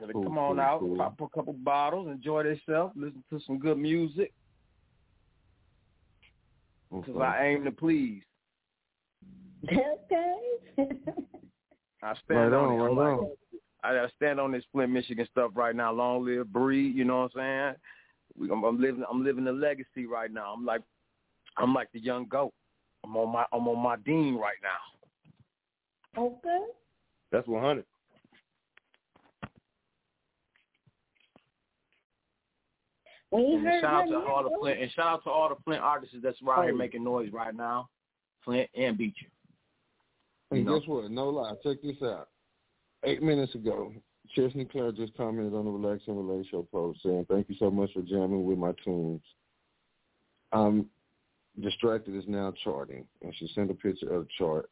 [0.00, 0.96] Gotta Cool, come on cool, out, cool.
[0.96, 4.32] pop a couple bottles, enjoy themselves, listen to some good music.
[6.90, 7.24] Because Okay.
[7.24, 8.22] I aim to please.
[9.68, 10.36] Okay.
[12.02, 12.90] I stand Right on, on, it.
[12.90, 13.30] I'm right like, on.
[13.84, 15.92] I gotta stand on this Flint, Michigan stuff right now.
[15.92, 17.74] Long live Breed, you know what I'm saying?
[18.38, 20.52] We, I'm, I'm living, I'm living the legacy right now.
[20.56, 20.82] I'm like,
[21.56, 22.52] I'm like the young goat.
[23.04, 26.22] I'm on my, I'm on my dean right now.
[26.22, 26.58] okay.
[27.30, 27.84] That's 100.
[33.30, 34.56] We And heard shout out to all the.
[34.58, 36.76] Flint, and shout out to all the Flint artists that's right here Oh.
[36.76, 37.88] making noise right now.
[38.44, 39.26] Flint and Beecher.
[40.50, 40.78] And You know.
[40.78, 41.10] guess what?
[41.10, 41.52] No lie.
[41.62, 42.28] Check this out.
[43.04, 43.92] Eight minutes ago,
[44.34, 47.70] Chesney Claire just commented on the Relax and Relate Show post saying, Thank you so
[47.70, 49.22] much for jamming with my tunes.
[50.52, 50.86] I'm
[51.60, 53.06] distracted is now charting.
[53.22, 54.70] And she sent a picture of the chart.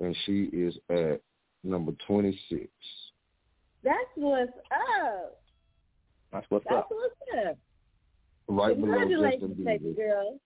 [0.00, 1.20] And she is at
[1.64, 2.68] number 26.
[3.82, 5.40] That's what's up.
[6.32, 6.88] That's what's That's up.
[6.90, 7.14] what's
[7.48, 7.58] up.
[8.48, 9.96] Right below Justin Congratulations, baby Bieber.
[9.96, 10.40] girl.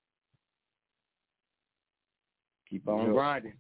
[2.68, 3.12] Keep on Yep.
[3.14, 3.52] grinding.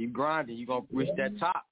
[0.00, 0.56] Keep grinding.
[0.56, 1.66] You're gonna reach that top.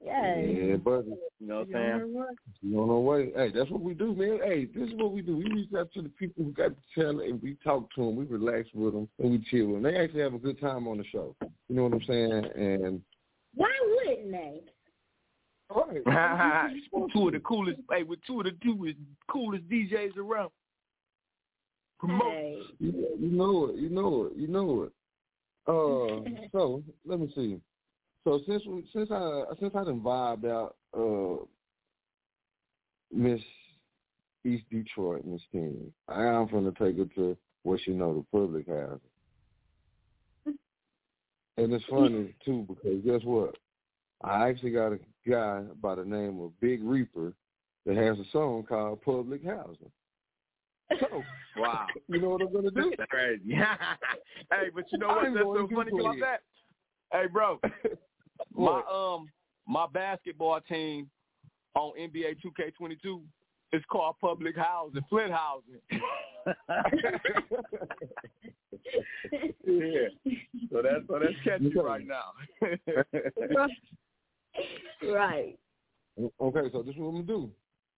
[0.00, 0.46] Yes.
[0.46, 1.08] Yeah, buddy.
[1.40, 2.24] You know what I'm saying?
[2.62, 3.32] You on our way.
[3.34, 4.38] Hey, that's what we do, man.
[4.44, 5.36] Hey, this is what we do.
[5.36, 8.14] We reach out to the people who got the talent, and we talk to them.
[8.14, 9.92] We relax with them, and we chill with them.
[9.92, 11.34] They actually have a good time on the show.
[11.68, 12.44] You know what I'm saying?
[12.54, 13.02] And
[13.56, 13.72] Why
[14.06, 14.60] wouldn't they?
[16.06, 16.70] right,
[17.12, 18.94] two of the coolest, hey, with two of the two
[19.28, 20.50] coolest DJs around.
[21.98, 22.22] Promote.
[22.22, 22.60] Hey.
[22.78, 23.76] you, you know it.
[23.80, 24.36] You know it.
[24.36, 24.92] You know it.
[25.66, 26.20] Uh,
[26.52, 27.60] so let me see.
[28.24, 31.44] So since we, since I since I done vibed out uh
[33.12, 33.40] Miss
[34.44, 38.66] East Detroit, Miss King, I am gonna take her to what she know the public
[38.68, 39.00] housing.
[41.56, 43.56] And it's funny too because guess what?
[44.22, 44.98] I actually got a
[45.28, 47.32] guy by the name of Big Reaper
[47.86, 49.90] that has a song called Public Housing.
[51.00, 51.22] So
[51.56, 51.86] Wow.
[52.08, 52.92] you know what I'm gonna do?
[52.96, 53.42] That's crazy.
[53.54, 55.34] hey, but you know I what?
[55.34, 56.20] That's so funny about it.
[56.20, 56.42] that.
[57.12, 57.58] Hey, bro,
[58.54, 59.28] my um
[59.66, 61.08] my basketball team
[61.74, 63.22] on NBA 2K22
[63.72, 65.80] is called Public Housing, Flint Housing.
[69.64, 70.08] yeah.
[70.70, 72.32] So that's so that's catchy right now.
[75.02, 75.58] right.
[76.40, 77.50] Okay, so this is what I'm gonna do.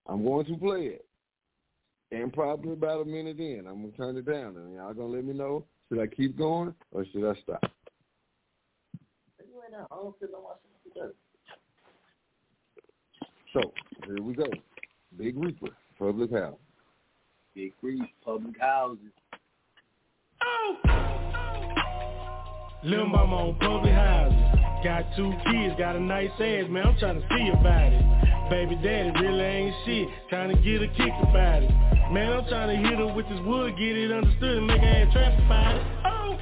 [0.08, 1.07] I'm going to play it.
[2.12, 5.26] And probably about a minute in, I'm gonna turn it down and y'all gonna let
[5.26, 7.64] me know should I keep going or should I stop?
[13.54, 13.62] So
[14.06, 14.46] here we go.
[15.18, 16.58] Big Reaper, public house.
[17.56, 19.12] Big Reap, public houses.
[22.84, 24.38] Lil' mama on public houses.
[24.84, 26.86] Got two kids, got a nice ass, man.
[26.86, 28.27] I'm trying to see about it.
[28.50, 30.08] Baby daddy really ain't shit.
[30.30, 31.72] Trying to get a kick about it.
[32.12, 34.88] Man, I'm trying to hit her with this wood, get it understood and make her
[34.88, 35.86] ass trap about it.
[36.06, 36.38] Oh,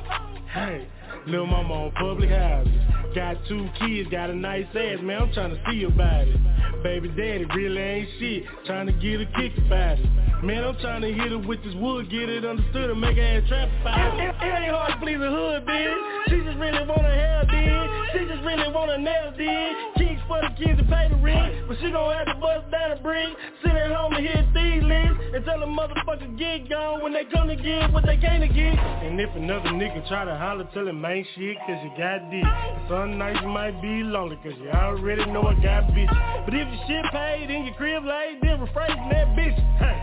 [0.53, 0.87] hey.
[1.25, 2.71] little mama on public houses.
[3.15, 5.23] Got two kids, got a nice ass, man.
[5.23, 6.37] I'm trying to see about it.
[6.83, 8.43] Baby daddy really ain't shit.
[8.67, 10.05] Trying to get a kick about it.
[10.43, 13.23] Man, I'm trying to hit her with this wood, get it understood and make her
[13.23, 14.29] ass trap about it.
[14.29, 16.29] It, ain't hard to please a hood, bitch.
[16.29, 17.89] She just really wanna have dig.
[18.13, 19.95] She just really wanna nail dig.
[20.27, 21.67] For the kids to pay the rent.
[21.67, 23.29] But she gon' have to bust down a brick.
[23.61, 25.21] Sit at home and hit these lists.
[25.35, 28.47] And tell the motherfucker get gone when they come to get what they came to
[28.47, 28.73] get.
[29.05, 32.45] And if another nigga try to holler, tell him ain't shit cause you got dick.
[32.89, 36.09] Some nights you might be lonely cause you already know I got bitch.
[36.45, 39.59] But if your shit paid and your crib laid, then refrain from that bitch.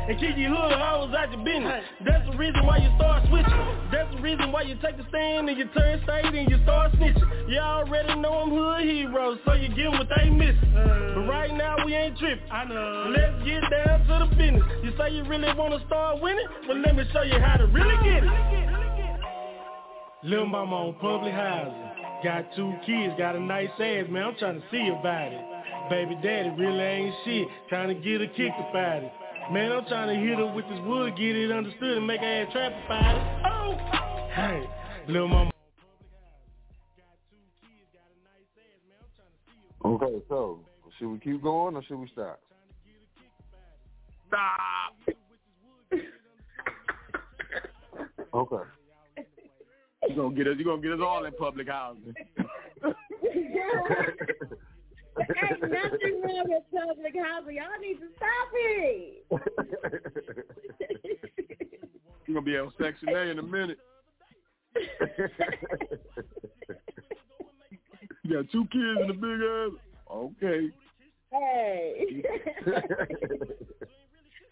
[0.09, 1.85] And keep your hood hoes out your business.
[2.05, 3.63] That's the reason why you start switching.
[3.91, 6.93] That's the reason why you take the stand and you turn state and you start
[6.93, 7.49] snitching.
[7.49, 10.73] You already know I'm hood heroes, so you give 'em what they missing.
[10.75, 12.51] But right now we ain't tripping.
[12.51, 13.13] I know.
[13.15, 14.63] Let's get down to the business.
[14.83, 16.47] You say you really wanna start winning?
[16.69, 18.31] Well, let me show you how to really get it.
[20.25, 22.23] Lil' mama on public housing.
[22.23, 24.23] Got two kids, got a nice ass, man.
[24.23, 25.41] I'm trying to see about it.
[25.91, 27.49] Baby daddy really ain't shit.
[27.69, 29.13] Trying to get a kick about it.
[29.51, 32.27] Man, I'm trying to hit her with this wood, get it understood and make her
[32.27, 33.23] ass trap about it.
[33.45, 34.71] Oh, hey,
[35.09, 35.52] Little mama.
[39.85, 40.61] Okay, so
[40.99, 42.41] should we keep going or should we stop?
[44.29, 44.97] Stop.
[48.35, 48.65] Okay.
[50.09, 50.55] You gonna get us?
[50.59, 52.15] You gonna get us all in public housing?
[52.85, 52.95] Ain't
[55.61, 57.57] nothing wrong with public housing.
[57.57, 59.27] Y'all need to stop it.
[62.27, 63.79] You gonna be on Section 8 in a minute.
[68.23, 69.73] you got two kids in the big ass.
[70.11, 70.71] Okay.
[71.31, 72.23] Hey.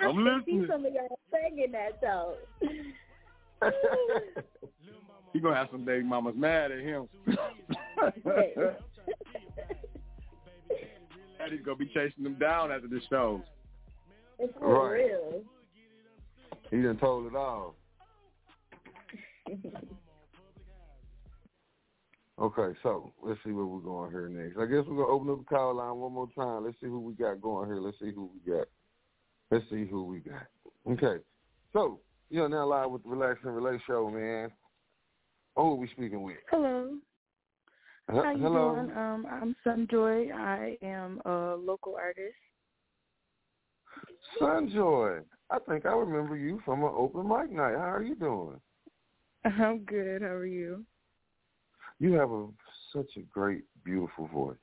[0.01, 2.35] I'm I can see some of y'all singing that though.
[5.33, 7.09] You gonna have some baby mamas mad at him.
[11.39, 13.41] Daddy's gonna be chasing them down after the show.
[14.41, 15.05] It's for Right.
[15.05, 15.45] real.
[16.71, 17.75] He done told it all.
[22.41, 24.57] Okay, so let's see where we're going here next.
[24.59, 26.65] I guess we're gonna open up the call line one more time.
[26.65, 27.81] Let's see who we got going here.
[27.81, 28.67] Let's see who we got.
[29.51, 30.47] Let's see who we got.
[30.91, 31.23] Okay,
[31.75, 32.01] so
[32.31, 34.51] you're now live with the Relax and Relate show, man.
[35.57, 36.37] Oh, we speaking with?
[36.51, 36.97] Hello.
[38.11, 38.75] He- How you Hello.
[38.75, 38.97] doing?
[38.97, 40.33] Um, I'm Sunjoy.
[40.33, 42.35] I am a local artist.
[44.41, 45.23] Sunjoy.
[45.51, 47.75] I think I remember you from an open mic night.
[47.77, 48.61] How are you doing?
[49.45, 50.23] I'm good.
[50.23, 50.87] How are you?
[52.01, 52.49] You have a
[52.95, 54.57] such a great, beautiful voice.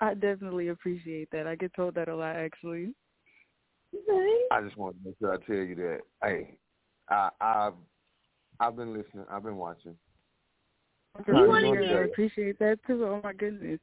[0.00, 1.46] I definitely appreciate that.
[1.46, 2.94] I get told that a lot, actually.
[4.50, 5.98] I just want to make sure I tell you that.
[6.22, 6.58] Hey,
[7.10, 7.74] I, I've
[8.58, 9.26] I've been listening.
[9.30, 9.96] I've been watching.
[11.26, 12.10] You How you want doing to today?
[12.10, 13.04] appreciate that too.
[13.04, 13.80] Oh my goodness.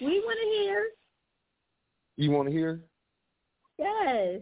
[0.00, 0.86] We want to hear.
[2.16, 2.80] You want to hear?
[3.78, 4.40] Yes.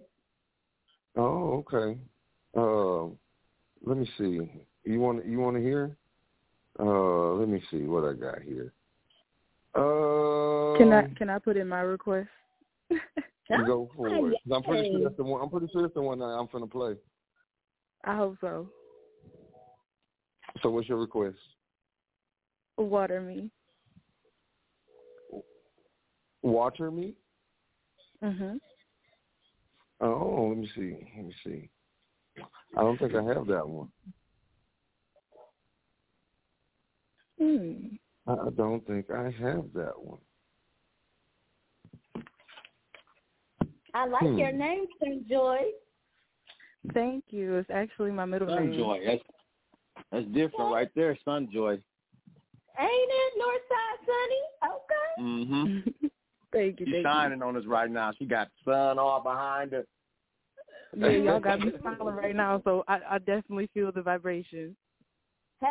[1.17, 1.99] Oh, okay.
[2.57, 3.17] Um,
[3.85, 4.67] let me see.
[4.85, 5.97] You want you want to hear?
[6.79, 8.73] Uh, let me see what I got here.
[9.75, 12.29] Uh, Can I can I put in my request?
[13.67, 14.21] go for it?
[14.43, 15.05] 'Cause I'm pretty sure Yes.
[15.09, 15.41] that's the one.
[15.43, 16.97] I'm pretty sure that's the one that I'm gonna play.
[18.05, 18.69] I hope so.
[20.63, 21.39] So, what's your request?
[22.77, 23.51] Water me.
[26.43, 27.17] Water me?
[28.23, 28.61] Mhm.
[30.01, 31.13] Oh, let me see.
[31.17, 31.71] Let me see.
[32.77, 33.91] I don't think I have that one.
[37.45, 37.97] Hmm.
[38.27, 40.19] I I don't think I have that one.
[43.93, 44.39] I like Hmm.
[44.39, 45.59] your name, Sunjoy.
[46.95, 47.57] Thank you.
[47.57, 48.73] It's actually my middle name.
[48.73, 49.05] Sunjoy.
[49.07, 49.23] That's
[50.11, 51.83] that's different right there, Sunjoy.
[52.79, 54.75] Ain't it Northside Sonny?
[54.75, 55.23] Okay.
[55.23, 56.07] Mm-hmm.
[56.53, 56.87] Thank you.
[56.87, 58.13] She's Thank shining on us right now.
[58.19, 59.85] She got sun all behind her.
[60.97, 61.07] you.
[61.07, 64.75] Yeah, y'all got me smiling right now, so I, I definitely feel the vibration.
[65.61, 65.69] Hey.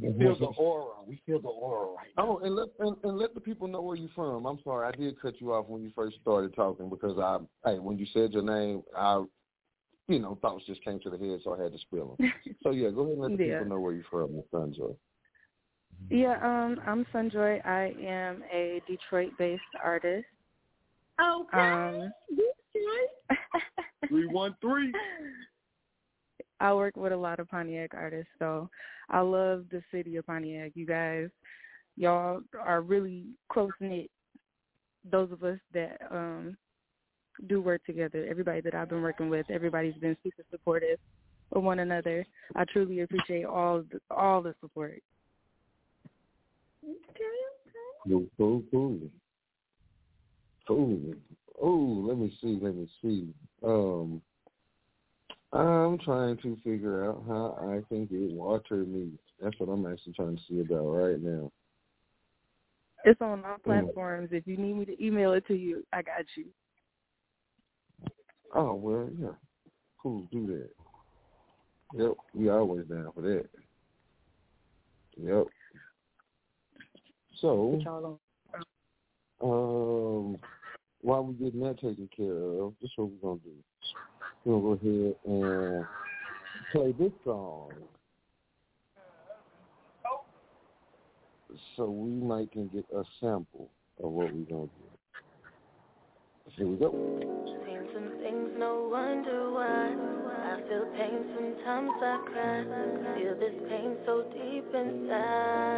[0.00, 0.94] We feel the aura.
[1.06, 3.96] We feel the aura right Oh, and let and, and let the people know where
[3.96, 4.44] you're from.
[4.44, 7.38] I'm sorry, I did cut you off when you first started talking because I,
[7.68, 9.24] hey, when you said your name, I,
[10.08, 12.32] you know, thoughts just came to the head, so I had to spill them.
[12.62, 13.52] so yeah, go ahead and let the Yeah.
[13.54, 14.96] people know where you're from, Miss Sunjoy.
[16.10, 17.64] Yeah, um, I'm Sunjoy.
[17.66, 20.26] I am a Detroit-based artist.
[21.20, 21.58] Okay.
[21.58, 22.12] Um,
[24.08, 24.92] Three one three.
[26.60, 28.68] I work with a lot of Pontiac artists, so
[29.10, 30.72] I love the city of Pontiac.
[30.74, 31.28] You guys,
[31.96, 34.10] y'all are really close knit.
[35.10, 36.56] Those of us that um
[37.48, 40.98] do work together, everybody that I've been working with, everybody's been super supportive
[41.52, 42.26] of one another.
[42.54, 45.02] I truly appreciate all the, all the support.
[48.06, 49.00] Cool, cool, cool.
[50.66, 51.14] Cool.
[51.60, 53.34] Oh, let me see, let me see.
[53.62, 54.22] Um,
[55.52, 59.18] I'm trying to figure out how I can get water meat.
[59.40, 61.50] That's what I'm actually trying to see about right now.
[63.04, 64.30] It's on all platforms.
[64.32, 66.46] If you need me to email it to you, I got you.
[68.54, 69.34] Oh well, yeah.
[70.02, 70.70] Cool, do that.
[71.98, 73.46] Yep, we always down for that.
[75.16, 75.46] Yep.
[77.40, 77.80] So,
[79.42, 80.36] um,
[81.02, 83.50] while we getting that taken care of, this is what we're gonna do.
[84.46, 85.84] Gonna go ahead and
[86.70, 87.72] play this song.
[91.76, 93.68] So we might can get a sample
[94.00, 94.70] of what we're gonna do.
[96.52, 96.90] Here we go.
[97.66, 99.96] Seen some things, no wonder why.
[100.46, 102.62] I feel pain, sometimes I cry.
[103.18, 105.76] Feel this pain so deep inside.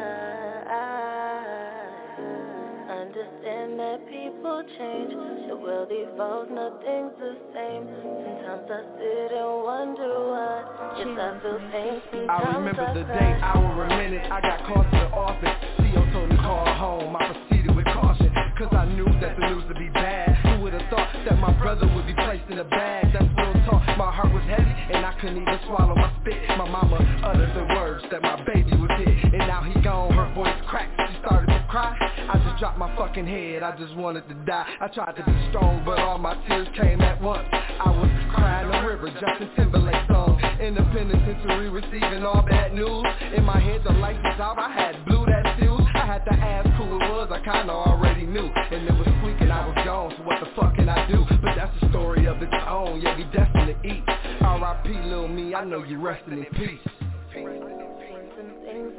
[3.09, 5.17] Understand that people change.
[5.49, 7.89] The world evolves, nothing's the same.
[8.05, 10.93] Sometimes I sit and wonder why.
[11.01, 14.99] Yes, I feel I remember I the day, hour, and minute I got called to
[15.01, 15.57] the office.
[15.81, 17.17] CEO told me call home.
[17.17, 18.29] I proceeded with caution,
[18.61, 20.37] cause I knew that the news would be bad.
[20.45, 23.09] Who would have thought that my brother would be placed in a bag?
[23.17, 23.89] That's real talk.
[23.97, 26.37] My heart was heavy, and I couldn't even swallow my spit.
[26.61, 30.13] My mama uttered the words that my baby was hit, and now he gone.
[30.13, 30.93] Her voice cracked.
[31.09, 31.95] She started cry.
[32.01, 33.63] I just dropped my fucking head.
[33.63, 34.67] I just wanted to die.
[34.81, 37.47] I tried to be strong, but all my tears came at once.
[37.53, 40.41] I was crying a river, Justin Timberlake song.
[40.61, 43.07] In the penitentiary, receiving all bad news.
[43.37, 44.59] In my head, the lights was out.
[44.59, 45.81] I had blew that fuse.
[45.95, 47.29] I had to ask who it was.
[47.31, 49.51] I kinda already knew, and it was squeaking.
[49.51, 50.15] I was gone.
[50.17, 51.25] So what the fuck can I do?
[51.43, 53.01] But that's the story of its own.
[53.01, 54.05] Yeah, we destined to eat.
[54.41, 54.89] R.I.P.
[55.09, 55.55] Lil Me.
[55.55, 56.81] I know you resting in peace.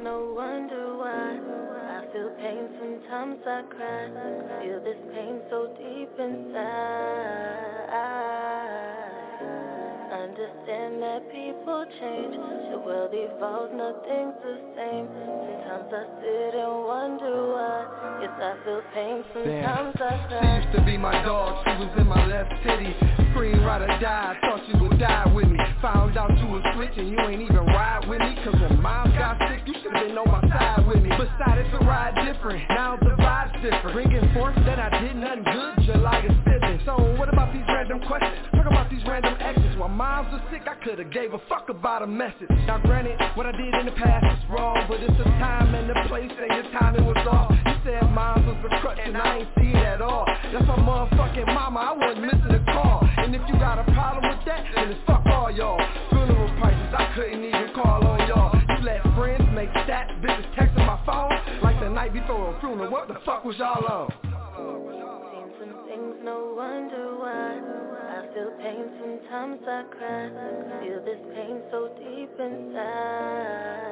[0.02, 1.59] No wonder why.
[2.10, 4.10] I feel pain, sometimes I cry.
[4.62, 6.58] Feel this pain so deep inside.
[10.10, 12.34] Understand that people change.
[12.72, 15.06] The world evolves, nothing's the same.
[15.06, 18.18] Sometimes I sit and wonder why.
[18.22, 20.40] Yes, I feel pain, sometimes I cry.
[20.40, 22.90] She used to be my dog, she was in my left titty
[23.30, 27.08] Scream, ride or die, thought you would die with me Found out you was switching,
[27.08, 30.28] you ain't even ride with me Cause when mom got sick, you should've been on
[30.28, 31.08] my side with me.
[31.08, 33.92] Decided to ride different, now the vibe's different.
[33.96, 38.00] Bringing forth that I did nothing good, July is fibbing So what about these random
[38.04, 38.32] questions?
[38.52, 39.76] Talk about these random exes.
[39.76, 42.48] While moms was sick, I could've gave a fuck about a message.
[42.68, 45.88] Now granted, what I did in the past is wrong But it's the time and
[45.88, 47.52] the place and your timing was off.
[47.52, 50.24] You said mine was a crutch and I ain't see it at all.
[50.52, 53.00] That's my motherfucking mama, I wasn't missing a call.
[53.16, 55.69] And if you got a problem with that, then it's fuck all y'all
[56.10, 60.86] Funeral prices, I couldn't even call on y'all You let friends make stats, bitches texting
[60.86, 61.32] my phone
[61.62, 64.10] Like the night before a funeral, what the fuck was y'all on?
[65.32, 67.60] Seen some things, no wonder why.
[68.10, 70.28] I feel pain, sometimes I cry.
[70.82, 73.90] Feel this pain so deep inside.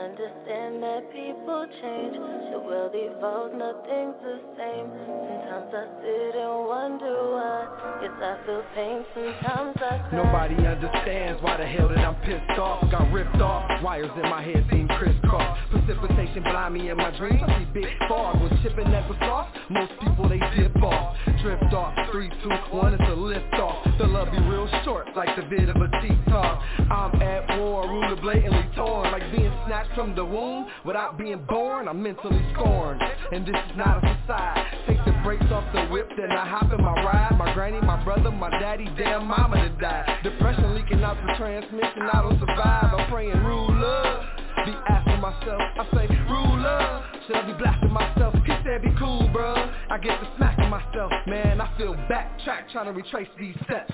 [0.00, 2.16] Understand that people change.
[2.16, 4.88] The world evolves, nothing's the same.
[5.04, 8.00] Sometimes I sit and wonder why.
[8.00, 10.24] Yes, I feel pain, sometimes I cry.
[10.24, 14.42] Nobody understands why the hell that I'm pissed off Got ripped off, wires in my
[14.42, 18.88] head seem crisscross Precipitation blind me in my dreams I see big fog with chipping
[18.88, 23.14] at the sauce Most people they dip off, drift off Three, two, one, it's a
[23.14, 27.58] lift off The love be real short like the vid of a TikTok I'm at
[27.58, 30.66] war, ruler blatantly torn Like being snatched from the womb.
[30.84, 33.02] Without being born, I'm mentally scorned.
[33.32, 34.66] And this is not a facade.
[34.86, 37.36] Take the brakes off the whip, then I hop in my ride.
[37.38, 42.02] My granny, my brother, my daddy, damn mama to die Depression leaking out the transmission,
[42.12, 42.94] I don't survive.
[42.94, 44.26] I'm praying ruler
[44.66, 48.34] Be asking myself, I say ruler Should I be blasting myself?
[48.44, 51.60] He said be cool, bro I get to smacking myself, man.
[51.60, 53.92] I feel backtrack trying to retrace these steps.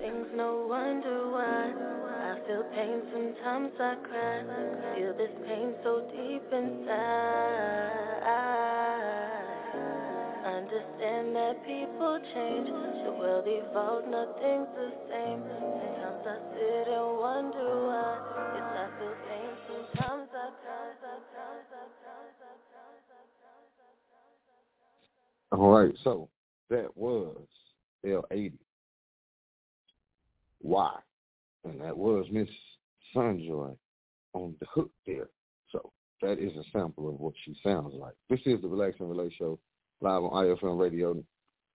[0.00, 2.01] Things, no wonder why.
[2.32, 4.40] I feel pain, sometimes I cry.
[4.96, 7.92] Feel this pain so deep inside.
[10.46, 12.68] Understand that people change.
[13.04, 15.44] The world evolves, nothing's the same.
[15.44, 18.16] Sometimes I sit and wonder why.
[18.56, 20.92] Yes, I feel pain, sometimes I cry.
[25.52, 26.30] All right, so
[26.70, 27.36] that was
[28.06, 28.52] L80.
[30.62, 30.98] Why?
[31.64, 32.48] And that was Miss
[33.14, 33.76] Sunjoy
[34.34, 35.28] on the hook there.
[35.70, 38.14] So that is a sample of what she sounds like.
[38.28, 39.58] This is the Relax and Relate Show
[40.00, 41.22] live on IFM Radio.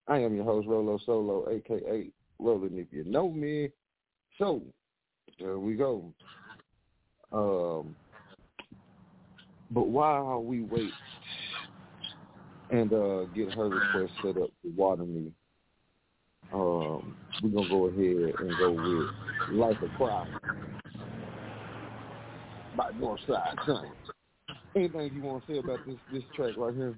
[0.07, 2.09] I am your host, Rolo Solo, aka
[2.39, 3.69] Roland if you know me.
[4.37, 4.61] So
[5.39, 6.13] there we go.
[7.31, 7.95] Um,
[9.71, 10.91] but while we wait
[12.69, 15.31] and uh, get her request set up to water me,
[16.53, 20.39] um, we're gonna go ahead and go with Life of Crime
[22.75, 24.11] by Northside Saints.
[24.75, 26.95] Anything you want to say about this this track right here?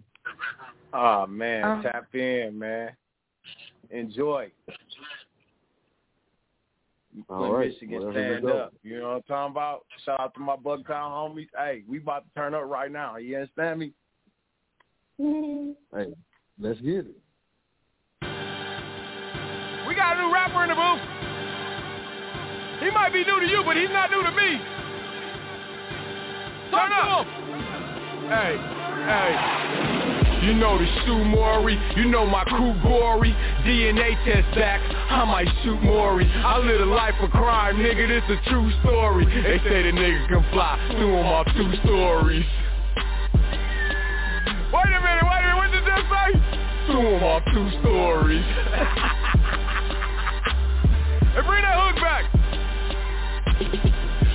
[0.94, 2.92] Oh man, Um, tap in, man.
[3.90, 4.52] Enjoy.
[7.28, 8.74] All When right, Michigan whatever we stand up.
[8.84, 9.86] You know what I'm talking about?
[10.06, 11.48] Shout out to my Bugtown homies.
[11.58, 13.18] Hey, we about to turn up right now.
[13.18, 13.94] You understand me?
[15.18, 16.14] Hey,
[16.60, 17.18] let's get it.
[20.20, 21.00] New rapper in the booth.
[22.84, 24.60] He might be new to you, but he's not new to me.
[26.76, 27.26] Turn up.
[28.28, 28.60] Hey,
[29.08, 29.32] hey.
[30.44, 33.32] You know the shoe Maury, you know my crew gory.
[33.64, 36.30] DNA test back, I might shoot Maury.
[36.30, 39.24] I live a life of crime, nigga, this a true story.
[39.26, 42.46] They say the nigga can fly, threw him off two stories.
[44.74, 46.40] Wait a minute, wait a minute, what did that say?
[46.88, 49.36] Threw him off two stories.
[51.40, 52.26] hey, bring that hook back.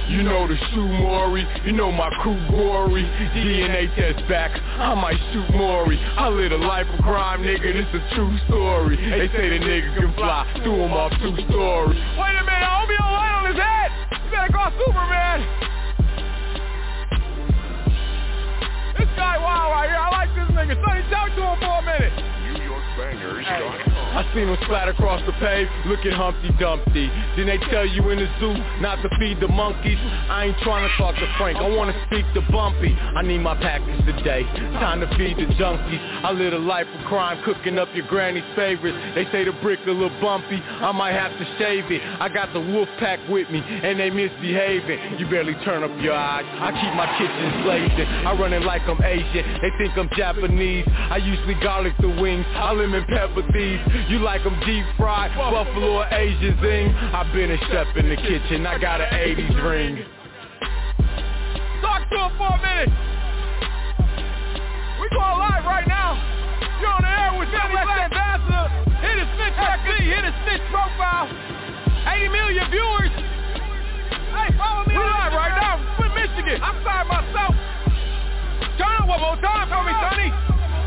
[0.09, 3.03] You know the shoe Maury, you know my crew gory.
[3.35, 5.99] DNA test back, I might shoot Maury.
[5.99, 8.97] I live a life of crime, nigga, this a true story.
[8.97, 11.99] They say the nigga can fly, threw him off two stories.
[11.99, 13.91] Wait a minute, I don't land on his head.
[14.13, 15.41] You better call Superman.
[18.99, 20.77] This guy wild right here, I like this nigga.
[20.85, 22.25] Sonny, talk to him for a minute.
[24.15, 27.11] I seen him splatter across the pave, looking Humpty Dumpty.
[27.37, 29.99] Then they tell you in the zoo not to feed the monkeys.
[30.31, 32.95] I ain't trying to talk to Frank, I wanna speak to Bumpy.
[32.95, 34.45] I need my package today,
[34.79, 35.99] time to feed the junkies.
[36.23, 38.97] I live a life of crime, cooking up your granny's favorites.
[39.17, 42.01] They say the brick a little bumpy, I might have to shave it.
[42.21, 45.19] I got the wolf pack with me, and they misbehaving.
[45.19, 48.07] You barely turn up your eyes, I keep my kitchen blazing.
[48.07, 50.87] I run it like I'm Asian, they think I'm Japanese.
[50.87, 53.81] I usually garlic the wings, I lemon pepper these.
[54.09, 56.93] You like them deep fried, buffalo or Asian zing.
[56.93, 60.05] I've been a chef in the kitchen, I got an 80s ring.
[61.81, 62.93] Talk to him for a minute.
[65.01, 66.21] We going live right now.
[66.85, 68.69] You're on the air with Johnny Black Ambassador.
[69.01, 71.25] Hit his snitch FB, hit his snitch profile.
[72.05, 73.13] 80 million viewers.
[74.37, 76.61] Hey, follow me we live right now from Michigan.
[76.61, 77.57] I'm sorry myself.
[78.77, 80.29] Turn up one more time for me, Sonny.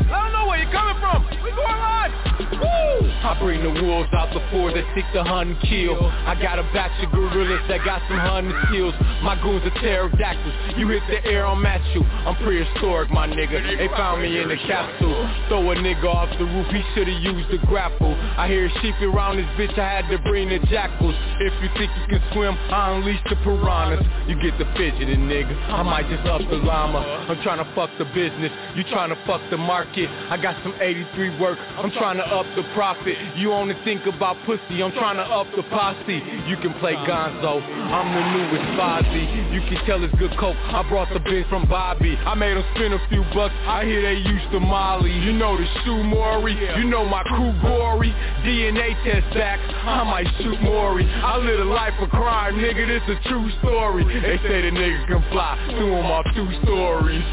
[0.06, 1.26] Let them know where you're coming from.
[1.42, 2.27] We going live.
[2.52, 2.88] Woo!
[3.18, 5.98] I bring the wolves out the four that seek hunt and kill.
[6.00, 8.94] I got a batch of gorillas that got some hunting skills.
[9.22, 10.78] My goons are pterodactyls.
[10.78, 12.02] You hit the air, I'll match you.
[12.02, 13.58] I'm prehistoric, my nigga.
[13.76, 15.18] They found me in the capsule.
[15.48, 18.14] Throw a nigga off the roof, he should've used the grapple.
[18.38, 21.14] I hear sheep around this bitch, I had to bring the jackals.
[21.40, 24.04] If you think you can swim, I unleash the piranhas.
[24.28, 25.52] You get the fidgeting, nigga.
[25.68, 27.00] I might just up the llama.
[27.28, 28.52] I'm trying to fuck the business.
[28.76, 30.08] You trying to fuck the market.
[30.30, 31.58] I got some 83 work.
[31.76, 33.16] I'm trying to up the profit.
[33.36, 34.82] You only think about pussy.
[34.82, 36.22] I'm trying to up the posse.
[36.46, 37.62] You can play Gonzo.
[37.62, 39.24] I'm the newest Fozzy.
[39.52, 40.56] You can tell it's good coke.
[40.56, 42.16] I brought the bin from Bobby.
[42.16, 43.54] I made him spend a few bucks.
[43.66, 45.12] I hear they used to Molly.
[45.12, 46.54] You know the shoe Maury.
[46.78, 48.10] You know my crew gory.
[48.44, 49.58] DNA test back.
[49.60, 51.06] I might shoot Maury.
[51.06, 52.86] I live a life of crime, nigga.
[52.86, 54.04] This a true story.
[54.04, 55.58] They say the nigga can fly.
[55.76, 57.24] Threw him off two stories.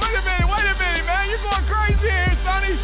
[0.00, 1.30] Wait a minute, wait a minute, man.
[1.30, 2.74] You're going crazy here, Sonny.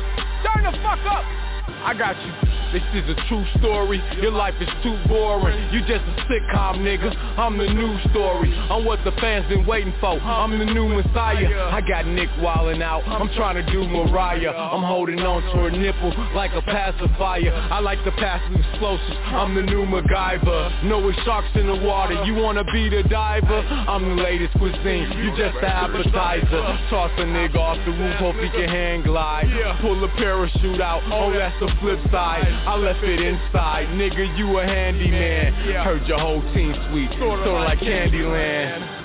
[0.42, 1.49] Turn the fuck up.
[1.82, 2.69] I got you.
[2.72, 4.00] This is a true story.
[4.22, 5.58] Your life is too boring.
[5.72, 7.10] You just a sitcom, nigga.
[7.36, 8.54] I'm the new story.
[8.70, 10.20] I'm what the fans been waiting for.
[10.20, 11.48] I'm the new messiah.
[11.72, 13.02] I got Nick wildin' out.
[13.08, 14.52] I'm trying to do Mariah.
[14.52, 17.50] I'm holding on to her nipple like a pacifier.
[17.50, 19.16] I like the passive explosives.
[19.26, 20.84] I'm the new MacGyver.
[20.84, 22.22] No sharks in the water.
[22.24, 23.66] You wanna be the diver?
[23.88, 25.10] I'm the latest cuisine.
[25.18, 26.78] You just the appetizer.
[26.88, 29.50] Toss a nigga off the roof, hope he can hang glide.
[29.80, 31.02] Pull a parachute out.
[31.10, 32.59] Oh, that's the flip side.
[32.66, 33.88] I left it inside.
[33.96, 35.54] Nigga, you a handyman.
[35.82, 37.10] Heard your whole team sweet.
[37.18, 39.00] Sorta like Candyland.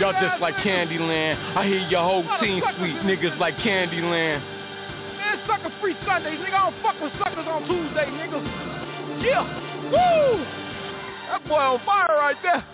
[0.00, 1.56] Y'all just like Candyland.
[1.56, 2.96] I hear your whole team sweet.
[3.06, 4.40] Niggas like Candyland.
[5.16, 6.54] Man, sucker free Sundays, nigga.
[6.54, 8.42] I don't fuck with suckers on Tuesday, nigga.
[9.22, 9.46] Yeah.
[9.84, 10.44] Woo!
[11.30, 12.66] That boy on fire right there.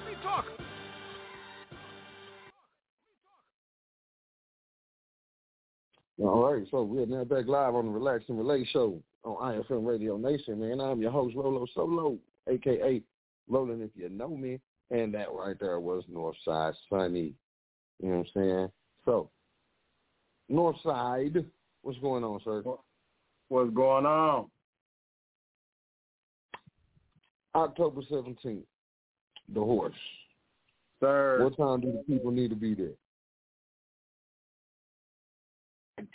[6.18, 9.86] All right, so we're now back live on the Relax and Relate show on IFM
[9.86, 10.80] Radio Nation, man.
[10.80, 12.16] I'm your host, Rolo Solo,
[12.48, 13.02] aka
[13.48, 14.60] Roland if you know me.
[14.90, 17.34] And that right there was Northside Sonny.
[18.00, 18.68] You know what I'm saying?
[19.04, 19.30] So,
[20.50, 21.44] Northside,
[21.82, 22.62] what's going on, sir?
[23.48, 24.46] What's going on?
[27.54, 28.62] October 17th,
[29.52, 29.94] the horse.
[31.00, 31.42] Sir.
[31.42, 32.94] What time do the people need to be there?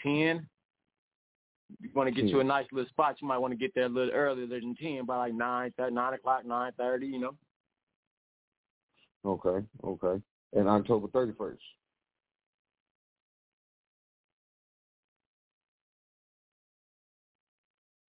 [0.04, 0.48] Ten.
[1.80, 3.16] You want to get you a nice little spot.
[3.22, 6.14] You might want to get there a little earlier than ten, by like nine, nine
[6.14, 7.08] o'clock, nine thirty.
[7.08, 7.36] You know.
[9.26, 10.22] Okay, okay.
[10.54, 11.58] And October 31st.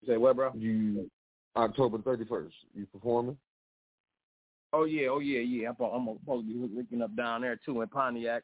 [0.01, 0.51] You say what, bro?
[0.55, 1.09] You
[1.55, 2.51] October 31st.
[2.74, 3.36] You performing?
[4.72, 5.68] Oh yeah, oh yeah, yeah.
[5.68, 8.43] I'm, I'm supposed to be looking up down there too in Pontiac.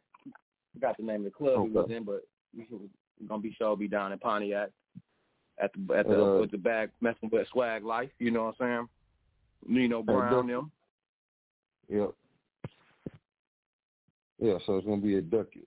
[0.74, 2.20] Forgot the name of the club we was in, but
[2.54, 4.68] we we're gonna be sure be down in Pontiac
[5.60, 8.10] at the at the Uh, with the bag messing with swag life.
[8.18, 8.88] You know what I'm
[9.66, 9.74] saying?
[9.74, 10.72] Nino Brown them.
[11.88, 12.10] Yep.
[14.40, 15.66] Yeah, so it's gonna be at Duckett's.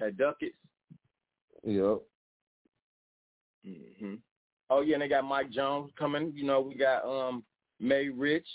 [0.00, 0.56] At Duckett's.
[1.64, 2.00] Yep.
[3.64, 4.14] hmm
[4.70, 6.32] Oh yeah, and they got Mike Jones coming.
[6.34, 7.44] You know, we got um
[7.80, 8.48] May Rich,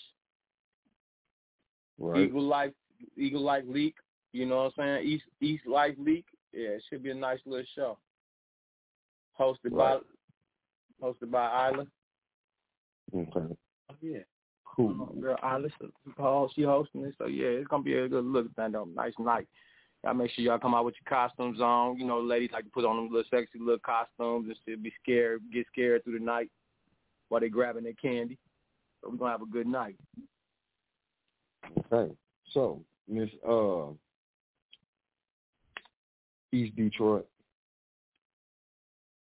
[1.97, 2.23] Right.
[2.23, 2.73] Eagle Life,
[3.17, 3.95] Eagle Life Leak.
[4.31, 5.07] You know what I'm saying?
[5.07, 6.25] East East Life Leak.
[6.51, 7.97] Yeah, it should be a nice little show.
[9.39, 9.99] Hosted Right.
[11.01, 11.87] by hosted by Isla.
[13.15, 13.55] Okay.
[13.89, 14.19] Oh yeah.
[14.65, 14.93] Cool.
[15.19, 15.69] Girl Isla,
[16.17, 17.15] Paul, she hosting it.
[17.17, 19.47] So yeah, it's gonna be a good look stand up, nice night.
[20.03, 21.97] Y'all make sure y'all come out with your costumes on.
[21.97, 24.91] You know, ladies like to put on them little sexy little costumes and shit, be
[25.01, 26.49] scared, get scared through the night
[27.29, 28.37] while they grabbing their candy.
[29.01, 29.95] So we're gonna have a good night.
[31.91, 32.13] Okay.
[32.51, 33.87] So, Miss uh
[36.51, 37.27] East Detroit.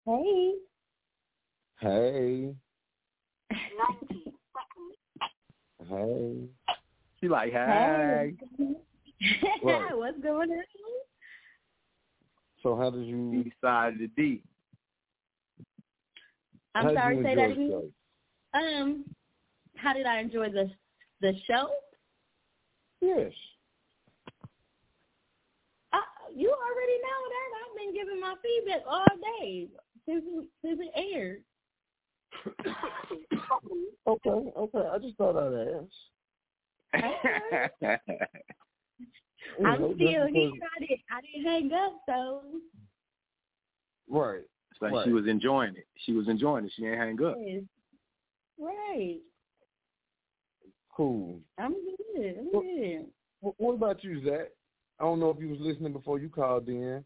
[0.09, 0.53] Hey.
[1.79, 2.55] Hey.
[5.87, 6.35] Hey.
[7.19, 8.33] She like, Hey.
[8.57, 8.73] hey.
[9.93, 10.63] What's going on?
[12.63, 14.41] So how did you of the D.
[16.73, 17.93] I'm how sorry, say that again.
[18.55, 19.05] Um,
[19.75, 20.71] how did I enjoy the
[21.21, 21.69] the show?
[22.99, 23.31] Yes.
[25.93, 25.97] Uh,
[26.35, 27.49] you already know that.
[27.59, 29.05] I've been giving my feedback all
[29.39, 29.67] day
[30.09, 31.43] since since it aired.
[34.07, 34.87] Okay, okay.
[34.93, 35.91] I just thought I'd ask.
[39.59, 40.25] You I'm still just here.
[40.27, 42.43] because- I didn't I didn't hang up, so
[44.09, 44.41] Right.
[44.71, 45.05] It's like right.
[45.05, 45.87] she was enjoying it.
[46.05, 46.71] She was enjoying it.
[46.75, 47.35] She ain't hang up.
[47.39, 47.63] yes.
[48.57, 49.19] right.
[50.95, 51.39] Cool.
[51.57, 52.37] I'm good.
[52.39, 53.11] I'm Well- good.
[53.41, 54.47] Wh- What about you, Zach?
[54.99, 57.05] I don't know if you was listening before you called in.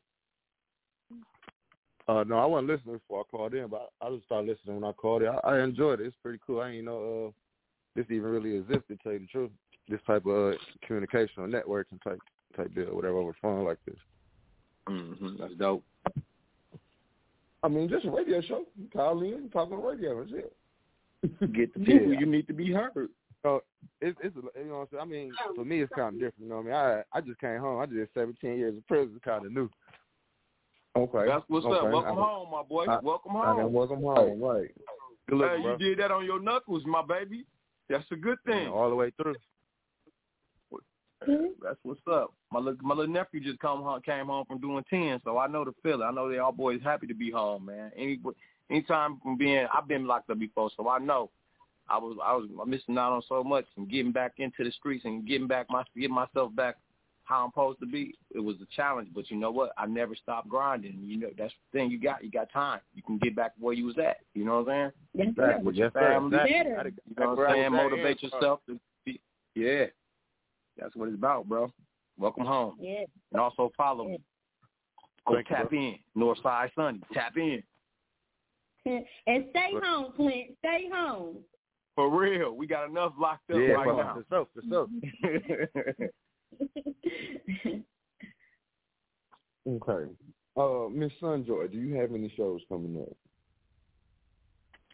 [2.07, 4.81] Uh, no, I wasn't listening before I called in, but I, I just started listening
[4.81, 5.29] when I called in.
[5.29, 6.07] I, I enjoyed it.
[6.07, 6.61] It's pretty cool.
[6.61, 7.31] I didn't know uh,
[7.95, 9.51] this even really existed, to tell you the truth.
[9.87, 12.19] This type of uh, communication or networking type
[12.55, 13.97] type deal, whatever, over the phone like this.
[14.87, 15.37] Mm-hmm.
[15.39, 15.83] That's dope.
[17.63, 18.63] I mean, just a radio show.
[18.77, 20.19] You call in, talk on the radio.
[20.23, 20.53] That's it.
[21.53, 23.09] Get the people you need to be heard.
[23.41, 23.63] So
[24.01, 25.01] it's it's you know what I'm saying.
[25.01, 26.39] I mean, for me, it's kind of different.
[26.39, 27.03] You know what I mean?
[27.13, 27.79] I I just came home.
[27.79, 29.19] I did 17 years of prison.
[29.23, 29.69] Kind of new.
[30.95, 31.25] Okay.
[31.27, 31.75] That's what's Okay.
[31.75, 31.91] up.
[31.91, 32.85] Welcome I- home, my boy.
[32.85, 33.73] I- Welcome I can home.
[33.73, 34.39] welcome home.
[34.41, 34.71] Right.
[35.27, 35.71] Good looking, hey, bro.
[35.71, 37.45] you did that on your knuckles, my baby.
[37.89, 38.67] That's a good thing.
[38.67, 39.35] all the way through.
[41.61, 42.33] That's what's up.
[42.51, 45.47] My little my little nephew just come home, came home from doing ten, so I
[45.47, 46.01] know the feeling.
[46.05, 47.91] I know they all boys happy to be home, man.
[47.95, 48.19] Any
[48.69, 51.29] anytime from being, I've been locked up before, so I know.
[51.89, 55.05] I was I was missing out on so much and getting back into the streets
[55.05, 56.75] and getting back my getting myself back
[57.25, 58.13] how I'm supposed to be.
[58.35, 59.71] It was a challenge, but you know what?
[59.77, 60.99] I never stopped grinding.
[61.01, 61.89] You know that's the thing.
[61.91, 62.79] You got you got time.
[62.93, 64.17] You can get back where you was at.
[64.33, 65.35] You know what I'm saying?
[65.35, 65.99] That's Back with your Yes, sir.
[66.13, 66.37] family.
[66.37, 66.73] Exactly.
[66.75, 66.89] Better.
[66.89, 67.71] You know what I'm saying?
[67.71, 69.21] where I was at Motivate in, yourself to be.
[69.55, 69.85] Yeah,
[70.77, 71.71] that's what it's about, bro.
[72.17, 73.05] Welcome home, Yeah.
[73.31, 74.19] and also follow me.
[75.25, 75.79] Go Thank you, tap bro.
[75.79, 76.99] in, Northside Sonny.
[77.13, 77.63] Tap in
[78.85, 80.51] And stay home, Clint.
[80.59, 81.37] Stay home.
[81.95, 82.51] for real.
[82.55, 84.23] We got enough locked up Yeah, right for, now.
[84.29, 86.09] for sure, for sure.
[89.65, 90.11] Okay.
[90.57, 93.15] Uh, Miss Sunjoy, do you have any shows coming up?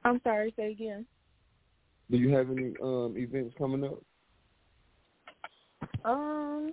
[0.04, 1.06] I'm sorry, say again.
[2.12, 4.00] Do you have any um events coming up?
[6.06, 6.72] Um,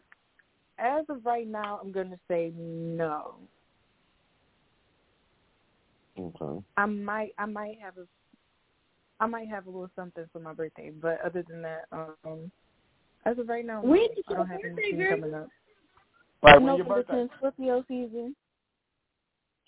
[0.79, 3.37] as of right now, I'm gonna say no.
[6.19, 6.65] Okay.
[6.77, 8.07] I might, I might have a,
[9.21, 12.51] I might have a little something for my birthday, but other than that, um,
[13.27, 15.11] as of right now, When no, is I don't have birthday, anything girl?
[15.11, 15.49] coming up.
[16.43, 17.15] Right, when your November birthday?
[17.15, 18.37] 10th, Scorpio season.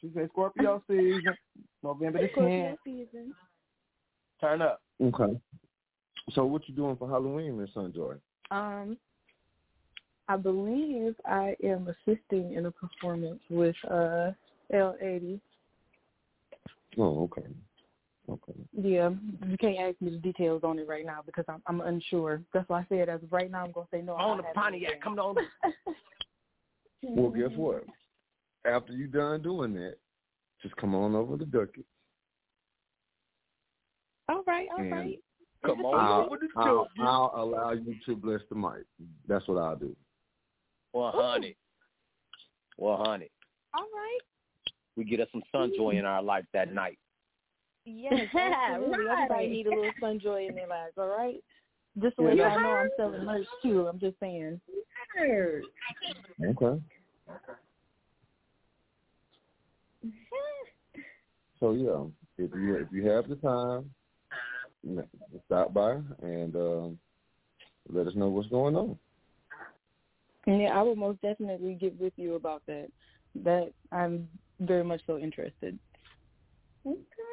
[0.01, 1.25] She said Scorpio season,
[1.83, 2.77] November the Scorpio 10th.
[2.85, 3.35] season.
[4.41, 4.81] Turn up.
[5.03, 5.39] Okay.
[6.33, 8.19] So what you doing for Halloween, Miss Sunjoy?
[8.51, 8.97] Um,
[10.29, 14.31] I believe I am assisting in a performance with uh
[14.73, 15.41] L80.
[16.99, 17.47] Oh, okay.
[18.31, 18.53] Okay.
[18.73, 19.11] Yeah,
[19.47, 22.43] you can't ask me the details on it right now because I'm I'm unsure.
[22.53, 24.15] That's why I said as of right now I'm gonna say no.
[24.15, 25.37] I On the haven't Pontiac, come on.
[27.03, 27.85] Well, guess what?
[28.65, 29.99] After you done doing that,
[30.61, 31.85] just come on over to Ducky.
[34.29, 35.19] All right, all and right.
[35.65, 38.85] Come on I'll, over to I'll, I'll allow you to bless the mic.
[39.29, 39.95] That's what I'll do.
[40.93, 41.57] Well, honey.
[42.77, 43.31] Well, honey.
[43.75, 44.21] All right.
[44.97, 46.77] We get us some sun joy in our life that mm-hmm.
[46.77, 46.99] night.
[47.89, 49.07] Yes, absolutely.
[49.07, 49.23] Right.
[49.23, 51.43] Everybody need a little sun joy in their lives, all right?
[52.01, 53.87] Just so Yeah, y'all know I'm selling merch too.
[53.87, 54.61] I'm just saying.
[55.19, 55.63] Okay.
[56.45, 56.81] Okay.
[61.59, 62.05] So yeah,
[62.45, 63.91] if you if you have the time,
[65.47, 66.99] stop by and um,
[67.91, 68.99] let us know what's going on.
[70.47, 72.89] Yeah, I will most definitely get with you about that.
[73.35, 74.29] That I'm
[74.61, 75.79] very much so interested.
[76.87, 77.28] Okay.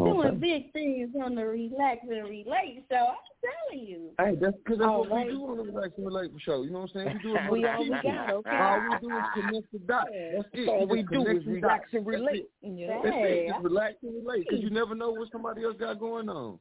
[0.00, 0.28] Oh, okay.
[0.30, 3.06] Doing big things on the Relax and Relate show.
[3.12, 4.10] I'm telling you.
[4.18, 5.26] Hey, that's because that's All what right.
[5.26, 6.62] we do on the Relax and Relate show.
[6.62, 7.20] You know what I'm saying?
[7.24, 8.50] We do it We the all we got, okay?
[8.56, 10.08] All we do is connect the dots.
[10.34, 10.68] That's it.
[10.68, 11.94] All we just do connect is relax dots.
[11.94, 12.46] and That's relate.
[12.62, 12.72] it.
[12.74, 13.00] Yeah.
[13.04, 13.48] That's it.
[13.48, 16.58] Just relax and relate because you never know what somebody else got going on.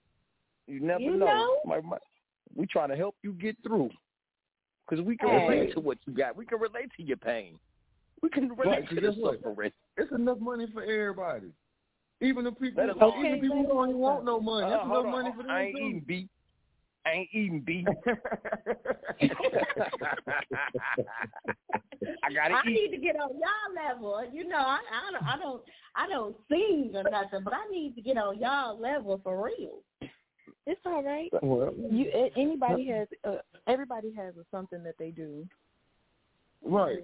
[0.68, 1.26] You never You know.
[1.26, 1.56] know?
[1.66, 1.98] My, my,
[2.56, 3.90] we try to help you get through.
[4.88, 5.48] Because we can Hey.
[5.48, 6.36] relate to what you got.
[6.36, 7.58] We can relate to your pain.
[8.22, 9.72] We can relate Right, 'cause to the suffering.
[9.98, 11.52] It's enough money for everybody.
[12.22, 14.68] Even the people, even Okay, people who don't even want no money.
[14.72, 15.12] Uh, It's hold enough on.
[15.24, 16.28] money for them I ain't eating beef.
[17.06, 17.88] I ain't eating beef.
[22.24, 22.74] I gotta I eat.
[22.74, 24.22] need to get on y'all level.
[24.32, 25.64] You know, I, I don't, I don't,
[25.96, 29.80] I don't sing or nothing, but I need to get on y'all level for real.
[30.66, 31.30] It's all right.
[31.42, 33.38] Well, You anybody has uh,
[33.68, 35.48] everybody has a something that they do.
[36.64, 37.00] right.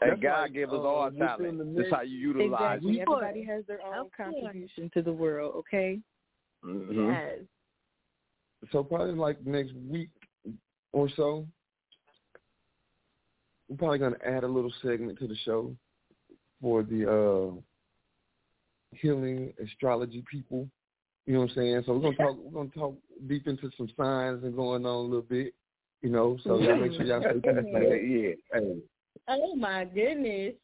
[0.00, 1.58] Hey, That's God like, give us uh, all within talent.
[1.58, 2.98] the That's how you utilize Exactly.
[2.98, 3.08] it.
[3.08, 5.54] Everybody has their own Of contribution to the world.
[5.56, 6.00] Okay.
[6.64, 6.94] Mhm.
[6.94, 7.38] Yes.
[8.72, 10.10] So probably like next week
[10.92, 11.46] or so,
[13.68, 15.74] we're probably gonna add a little segment to the show
[16.60, 17.60] for the uh
[18.96, 20.68] healing astrology people.
[21.26, 21.82] You know what I'm saying?
[21.86, 22.96] So we're gonna talk we're gonna talk
[23.26, 25.54] deep into some signs and going on a little bit.
[26.02, 28.34] You know, so y'all make sure y'all stay tuned for that.
[28.52, 28.60] yeah.
[28.60, 28.82] Hey,
[29.28, 30.54] Oh my goodness.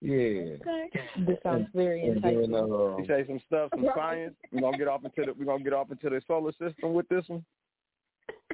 [0.00, 0.56] yeah.
[0.60, 0.90] Okay.
[1.26, 2.54] This sounds very And then enticing.
[2.54, 4.34] uh, You say some stuff, some science.
[4.52, 7.08] We're gonna get off into the we're gonna get off into the solar system with
[7.08, 7.44] this one.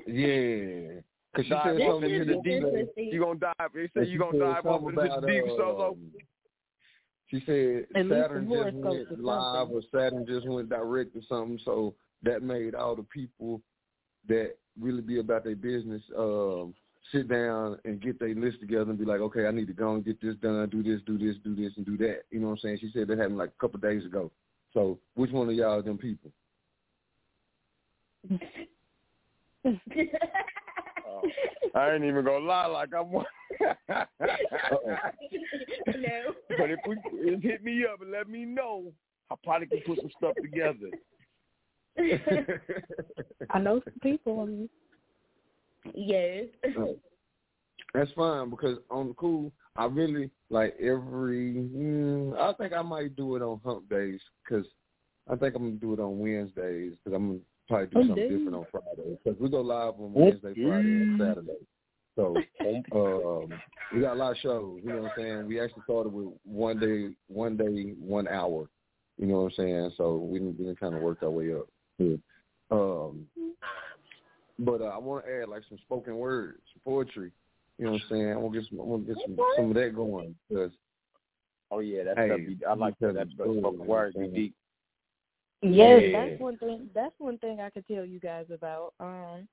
[0.06, 1.00] yeah.
[1.34, 2.62] Cause she Dive said something into the to deep.
[2.64, 3.08] interesting.
[3.12, 3.70] You gonna dive?
[3.74, 5.96] They say you gonna dive off into the deep uh, solo.
[7.28, 11.20] She said At Saturn the just horoscopes went live or Saturn just went direct or
[11.28, 11.94] something, so
[12.24, 13.62] that made all the people
[14.28, 16.74] that really be about their business um,
[17.12, 19.94] sit down and get their list together and be like, okay, I need to go
[19.94, 22.22] and get this done, do this, do this, do this, and do that.
[22.30, 22.78] You know what I'm saying?
[22.80, 24.30] She said that happened like a couple of days ago.
[24.72, 26.30] So which one of y'all are them people?
[29.64, 31.22] Oh,
[31.74, 33.26] I ain't even gonna lie, like I'm one.
[33.60, 33.66] no.
[36.58, 38.92] But if we if hit me up and let me know,
[39.30, 40.90] I probably can put some stuff together.
[43.50, 44.68] I know some people.
[45.84, 46.46] I mean, yes.
[47.94, 51.54] That's fine because on the cool, I really like every.
[51.54, 54.66] Mm, I think I might do it on hump days because
[55.28, 58.16] I think I'm gonna do it on Wednesdays because I'm gonna probably do Oh, something
[58.16, 58.38] dang.
[58.38, 61.66] different on Friday because we go live on Wednesday, Friday, and Saturday.
[62.16, 62.36] So
[62.92, 63.60] um,
[63.92, 64.80] we got a lot of shows.
[64.84, 65.46] You know what I'm saying?
[65.46, 68.68] We actually started with one day, one day, one hour.
[69.18, 69.92] You know what I'm saying?
[69.96, 71.68] So we didn't, we didn't kind of work our way up.
[71.98, 72.16] Yeah.
[72.70, 73.26] Um,
[74.60, 77.32] but uh, I want to add like some spoken words, some poetry.
[77.78, 78.32] You know what I'm saying?
[78.32, 80.70] I want to get some, I want to get some, some of that going because
[81.70, 83.14] Oh yeah, that's Hey, that be, I like that.
[83.14, 84.54] That spoken word be deep.
[85.62, 86.26] Yes, Yeah.
[86.28, 86.90] that's one thing.
[86.94, 88.94] That's one thing I could tell you guys about.
[88.98, 89.46] Um,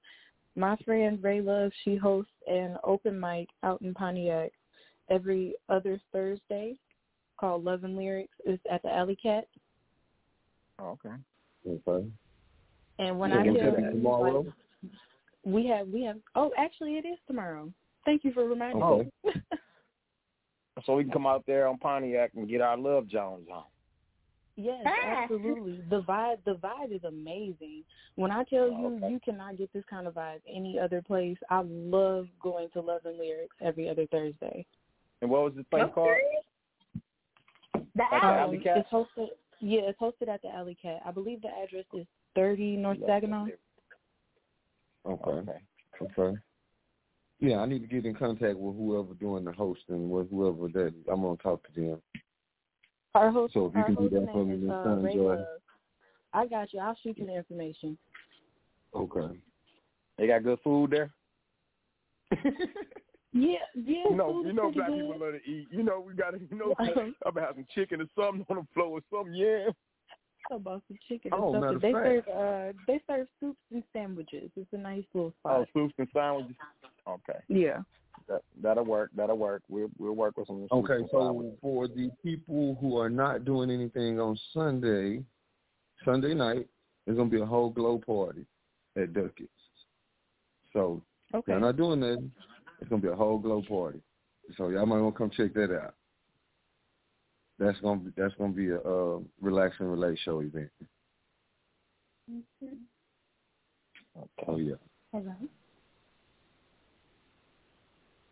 [0.56, 4.52] my friend Ray Love, she hosts an open mic out in Pontiac
[5.10, 6.78] every other Thursday
[7.40, 8.34] called Love and Lyrics.
[8.46, 9.48] It's at the Alley Cat.
[10.80, 11.16] Oh, okay.
[11.68, 12.08] okay.
[13.00, 14.42] And when Yeah, I when's tell you, tomorrow?
[14.42, 14.54] like,
[15.48, 16.18] we have we have.
[16.36, 17.72] Oh, actually, it is tomorrow.
[18.06, 19.10] Thank you for reminding Okay.
[19.24, 19.32] me.
[20.86, 23.64] So we can come out there on Pontiac and get our Love Jones on.
[24.58, 25.24] Yes, Ah.
[25.24, 25.82] absolutely.
[25.90, 27.84] The vibe, the vibe is amazing.
[28.14, 31.38] When I tell you, you cannot get this kind of vibe any other place.
[31.50, 34.68] I love going to Love and Lyrics every other Thursday.
[35.24, 36.16] And what was the place called?
[37.74, 38.78] The At the Um, Alley Cat?
[38.78, 39.30] it's hosted.
[39.60, 41.02] Yeah, it's hosted at the Alley Cat.
[41.04, 42.06] I believe the address is
[42.36, 43.48] 30 North Saginaw.
[45.08, 45.52] Okay.
[46.02, 46.38] Okay.
[47.40, 50.94] Yeah, I need to get in contact with whoever doing the hosting, with whoever that
[51.12, 52.02] I'm gonna talk to them.
[53.16, 55.38] Our host, So if you can do that for me, is Miss uh, Sunjoy.
[55.38, 55.46] Ray
[56.34, 56.80] I got you.
[56.80, 57.98] I'll shoot you the information.
[58.94, 59.40] Okay.
[60.18, 61.12] They got good food there.
[63.34, 64.10] Yeah, yeah.
[64.10, 65.00] You know, you know, pretty black good.
[65.02, 65.68] people love to eat.
[65.70, 68.56] You know, we got to, you know, I'm gonna have some chicken or something on
[68.58, 69.36] the floor or something.
[69.36, 69.68] Yeah.
[70.52, 71.82] About some chicken Oh, and stuff.
[71.82, 72.06] They fact.
[72.06, 74.50] serve uh they serve soups and sandwiches.
[74.56, 75.54] It's a nice little spot.
[75.60, 75.68] Oh, spot.
[75.74, 76.56] soups and sandwiches.
[77.08, 77.40] Okay.
[77.50, 77.80] Yeah.
[78.28, 79.12] That that'll work.
[79.16, 79.64] That'll work.
[79.70, 80.62] We'll we'll work with some.
[80.64, 81.60] soups Okay, so sandwiches.
[81.62, 85.24] for the people who are not doing anything on Sunday,
[86.04, 86.68] Sunday night,
[87.06, 88.46] there's gonna be a whole glow party
[88.96, 89.50] at Duckett's.
[90.74, 91.02] So
[91.34, 91.52] Okay.
[91.54, 92.30] y'all not doing that.
[92.80, 94.02] It's gonna be a whole glow party.
[94.58, 95.94] So y'all might want to come check that out.
[97.60, 100.70] That's gonna be that's gonna be a uh, relaxing relay show event.
[104.48, 104.76] Oh yeah.
[105.14, 105.36] All right.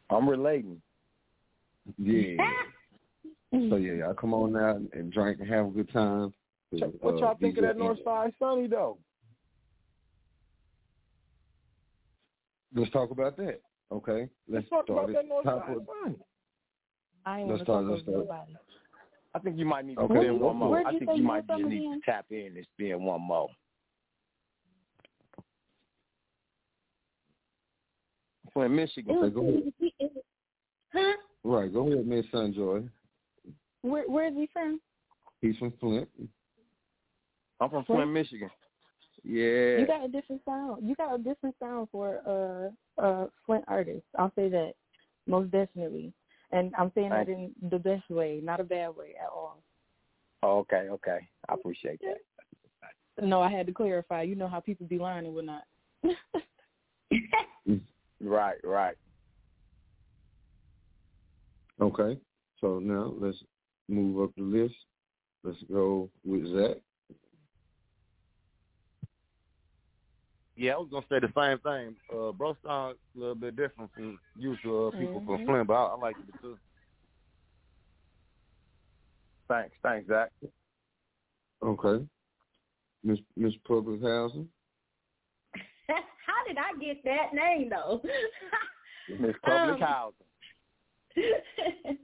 [0.10, 0.82] I'm relating.
[1.98, 2.38] Yeah.
[3.70, 6.34] so yeah, y'all come on out and drink and have a good time.
[6.72, 8.98] What Uh, y'all think of that North Side Sunny though?
[12.76, 13.62] Let's talk about that.
[13.92, 14.28] Okay.
[14.50, 15.62] Let's, Let's talk start about that North Side
[16.04, 16.16] Sunny.
[17.26, 18.18] I ain't Let's want to start- let's start.
[18.18, 18.56] nobody.
[19.36, 20.14] I think you might need to Okay.
[20.14, 20.88] put in one more.
[20.88, 22.00] I think you you might just need again?
[22.00, 23.50] to tap in and spin one more.
[28.54, 29.18] Flint, Michigan.
[29.18, 30.12] Okay, go ahead.
[30.94, 31.18] Huh?
[31.44, 32.88] Right, go ahead, Miss Sunjoy.
[33.82, 34.80] Where where is he from?
[35.42, 36.08] He's from Flint.
[37.60, 38.00] I'm from Flint?
[38.00, 38.50] Flint, Michigan.
[39.24, 39.80] Yeah.
[39.80, 40.88] You got a different sound.
[40.88, 42.22] You got a different sound for
[42.98, 44.08] uh uh Flint artists.
[44.18, 44.74] I'll say that
[45.28, 46.14] most definitely,
[46.56, 49.62] and I'm saying that in the best way, not a bad way at all.
[50.44, 51.20] Oh, okay, okay.
[51.50, 53.26] I appreciate that.
[53.26, 54.24] No, I had to clarify.
[54.24, 55.64] You know how people be lying and whatnot.
[58.22, 58.96] Right, right.
[61.82, 62.18] Okay.
[62.62, 63.38] So now let's
[63.90, 64.76] move up the list.
[65.44, 66.78] Let's go with Zach.
[70.58, 71.96] Yeah, I was gonna say the same thing.
[72.12, 75.46] Uh, bro sound a little bit different from usual uh, people from Mhm.
[75.46, 76.58] Flint, but I, I like it too.
[79.48, 80.32] Thanks, thanks, Zach.
[81.62, 82.06] Okay.
[83.04, 84.50] Miss Miss Public Housing.
[85.88, 88.02] How did I get that name though?
[89.10, 90.28] Miss Public Um, Housing.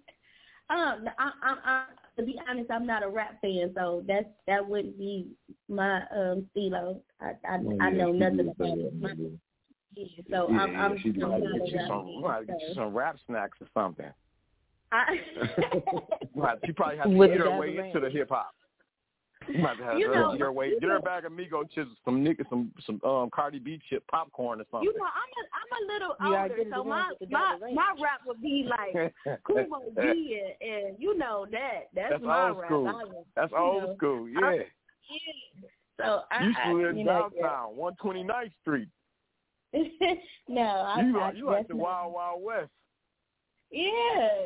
[0.70, 1.86] um, I, I, I,
[2.18, 5.28] to be honest, I'm not a rap fan, so that's that wouldn't be
[5.70, 7.02] my um stilo.
[7.20, 8.94] I I, Oh, I know nothing about it.
[9.00, 9.28] My- yeah.
[9.96, 12.22] yeah, so yeah, I'm yeah, I'm, she I'm not get you some, fan.
[12.22, 14.12] might get you some rap snacks or something.
[14.92, 15.06] I,
[16.36, 18.54] Right, she probably has to With get her way into the hip hop.
[19.54, 21.02] You might have to have You her know- get her way, you get her know-
[21.02, 24.90] bag of Migo chips, some nigga, some some um Cardi B chip popcorn or something.
[24.90, 27.34] you know, I'm a I'm a little older, get it so my ones with the
[27.34, 29.14] my Jolly my rap would be like
[29.46, 32.68] Kumo D and, and you know that that's, That's my old rap.
[32.70, 32.88] school.
[32.88, 33.04] I
[33.36, 34.40] That's old know, school, yeah.
[34.46, 35.68] I- yeah.
[35.98, 38.88] So I, you used I to live downtown, one twenty ninth Street.
[40.48, 42.70] no, I, You I like you like the Wild Wild West.
[43.72, 43.88] Yeah,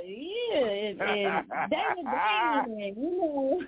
[0.06, 3.62] yeah, and, and David Blaine, and you know,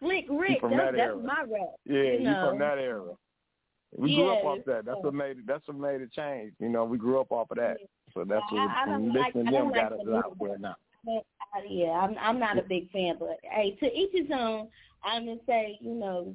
[0.00, 0.60] Slick Rick.
[0.60, 1.68] from That's, that that's my rap.
[1.84, 2.48] Yeah, you you know.
[2.50, 3.14] from that era.
[3.96, 4.84] We grew up off that.
[4.84, 5.46] That's what made it.
[5.46, 6.52] That's what made it change.
[6.60, 7.78] You know, we grew up off of that.
[8.12, 10.00] So that's I- what I don't from like- listening I to them don't got like
[10.18, 10.76] us out there now.
[11.08, 11.20] Uh,
[11.68, 14.68] yeah, I'm I'm not a big fan, but hey, to each his own.
[15.04, 16.34] I'm gonna say, you know,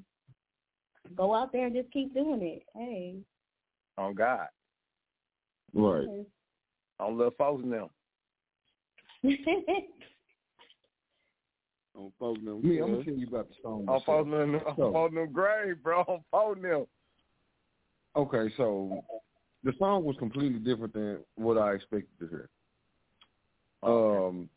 [1.15, 2.63] go out there and just keep doing it.
[2.75, 3.15] Hey,
[3.97, 4.47] On God,
[5.73, 6.07] Right.
[6.99, 7.73] on little folks and
[11.93, 12.03] them.
[12.03, 12.61] On folks them.
[12.67, 13.79] Me, I'm gonna tell you about the song.
[13.81, 14.05] On myself.
[14.05, 14.61] folks and them.
[14.75, 15.99] So- On folks and them grave, bro.
[16.07, 16.85] On folks and them.
[18.15, 19.03] Okay, so
[19.63, 22.49] the song was completely different than what I expected to hear.
[23.81, 24.49] Um,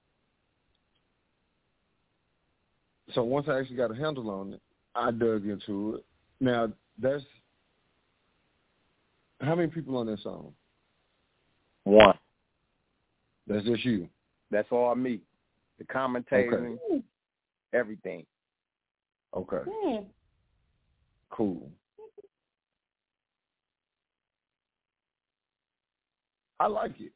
[3.12, 4.60] so once I actually got a handle on it,
[4.94, 6.04] I dug into it.
[6.40, 7.24] Now that's
[9.40, 10.52] how many people on that song?
[11.84, 12.16] One.
[13.46, 14.08] That's just you.
[14.50, 15.20] That's all me.
[15.78, 16.78] The commentating,
[17.76, 18.24] everything.
[19.34, 19.62] Okay.
[19.68, 20.04] Hmm.
[21.30, 21.70] Cool.
[26.58, 27.12] I like it.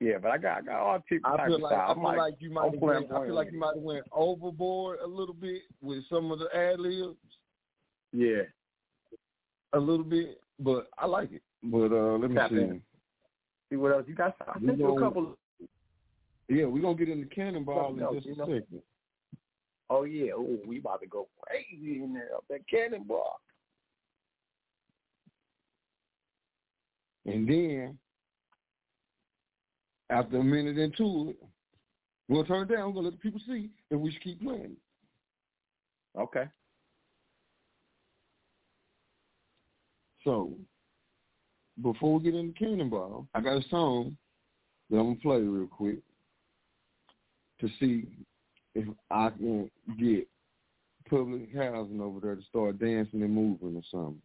[0.00, 1.30] Yeah, but I got I got all people.
[1.30, 3.60] of feel like I feel like, like, you might have went, I feel like you
[3.60, 7.16] might have went overboard a little bit with some of the ad libs.
[8.12, 8.42] Yeah.
[9.74, 11.42] A little bit, but I like it.
[11.62, 12.56] But uh let me Tap see.
[12.56, 12.82] In.
[13.70, 14.34] See what else you got?
[14.40, 15.38] I sent you, a couple
[16.48, 18.82] yeah, we're gonna get into cannonball in just a second.
[19.88, 23.40] Oh yeah, oh we about to go crazy in there up that cannonball.
[27.24, 27.98] And then
[30.10, 31.36] after a minute into it,
[32.28, 34.76] we'll turn it down, we're gonna let the people see and we should keep playing.
[36.18, 36.44] Okay.
[40.24, 40.52] So
[41.82, 44.16] before we get into cannonball, I got a song
[44.90, 45.98] that I'm gonna play real quick
[47.62, 48.06] to see
[48.74, 50.28] if I can get
[51.08, 54.20] public housing over there to start dancing and moving or something.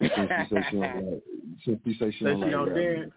[0.00, 0.10] Since
[0.48, 0.80] she say she don't
[1.12, 1.22] like,
[1.64, 3.10] since she say she don't, like don't dance.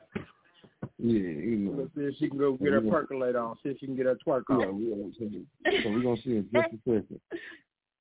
[0.98, 1.90] Yeah, you know.
[1.96, 3.56] Let's see she can go get her percolate on.
[3.62, 4.82] See if she can get her twerk on.
[4.82, 5.30] Yeah,
[5.66, 5.84] yeah.
[5.84, 7.22] So we're gonna see in just a second.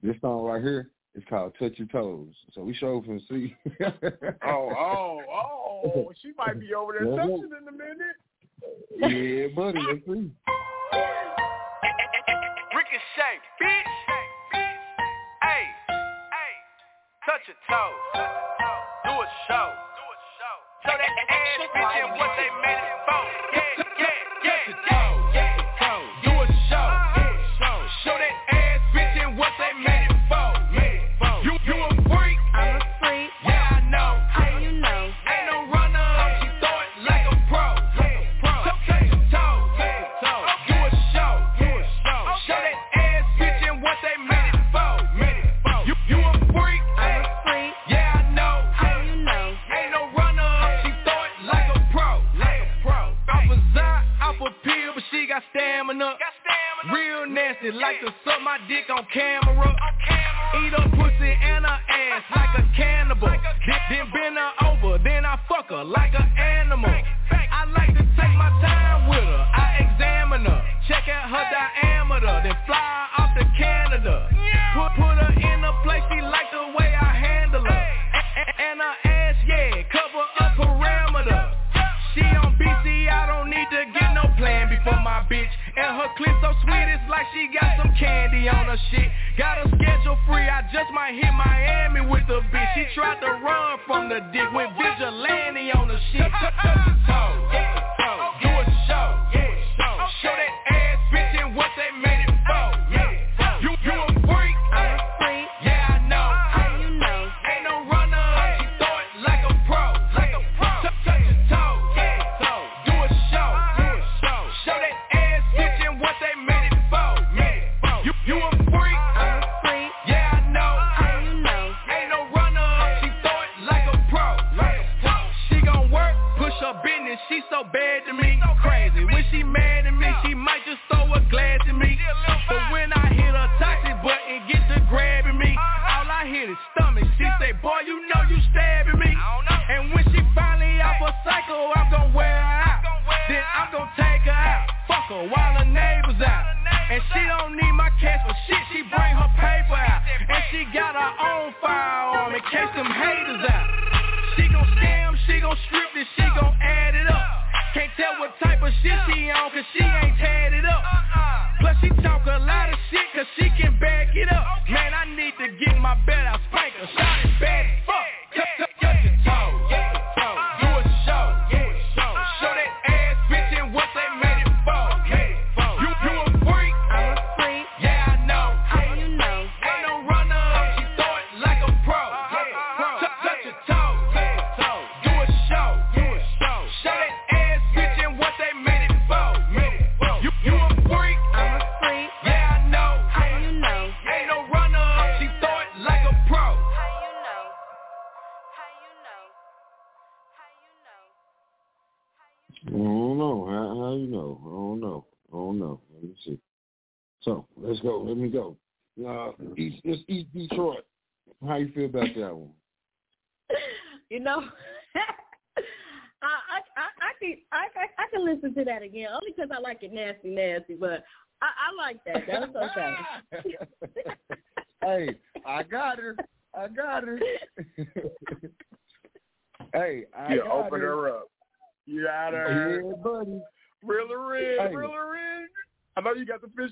[0.02, 3.54] This song right here is called "Touch Your Toes." So we show up and see.
[3.82, 5.20] oh, oh,
[5.84, 6.12] oh!
[6.22, 8.16] She might be over there touching in a minute.
[8.98, 9.80] Yeah, buddy.
[9.86, 10.30] Let's see.
[13.16, 13.94] Shay, bitch.
[15.42, 16.54] Hey, hey,
[17.26, 18.22] touch your toes,
[19.02, 19.68] do a show,
[20.38, 20.56] show.
[20.86, 23.09] That ass bitch and what they made it
[55.40, 56.16] got stamina.
[56.92, 59.68] Real nasty, like to suck my dick on camera.
[59.68, 60.66] On camera.
[60.66, 61.59] Eat up pussy and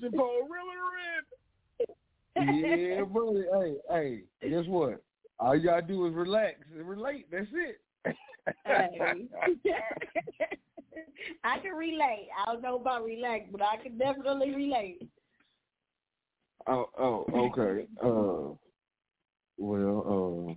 [0.00, 0.62] fishing pole, reel
[1.78, 2.96] it in.
[2.96, 3.44] Yeah, buddy.
[3.90, 5.02] Hey, hey, guess what?
[5.40, 7.26] All y'all do is relax and relate.
[7.30, 7.80] That's it.
[8.64, 9.26] hey.
[11.44, 12.28] I can relate.
[12.38, 15.08] I don't know about relax, but I can definitely relate.
[16.66, 17.86] Oh, oh, okay.
[18.02, 18.54] uh,
[19.58, 20.54] well, uh,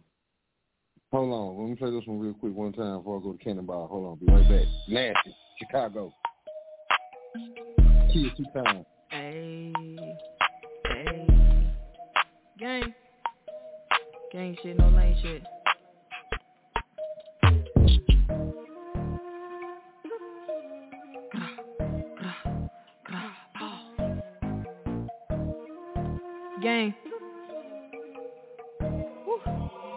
[1.16, 1.62] hold on.
[1.62, 3.88] Let me play this one real quick one time before I go to Cannonball.
[3.88, 4.68] Hold on, be right back.
[4.88, 6.14] Nasty, Chicago.
[8.14, 8.86] See two times.
[9.12, 9.74] Hey,
[10.86, 11.28] hey,
[12.58, 12.94] gang,
[14.32, 15.44] gang shit, no lane shit.
[26.62, 26.94] Gang.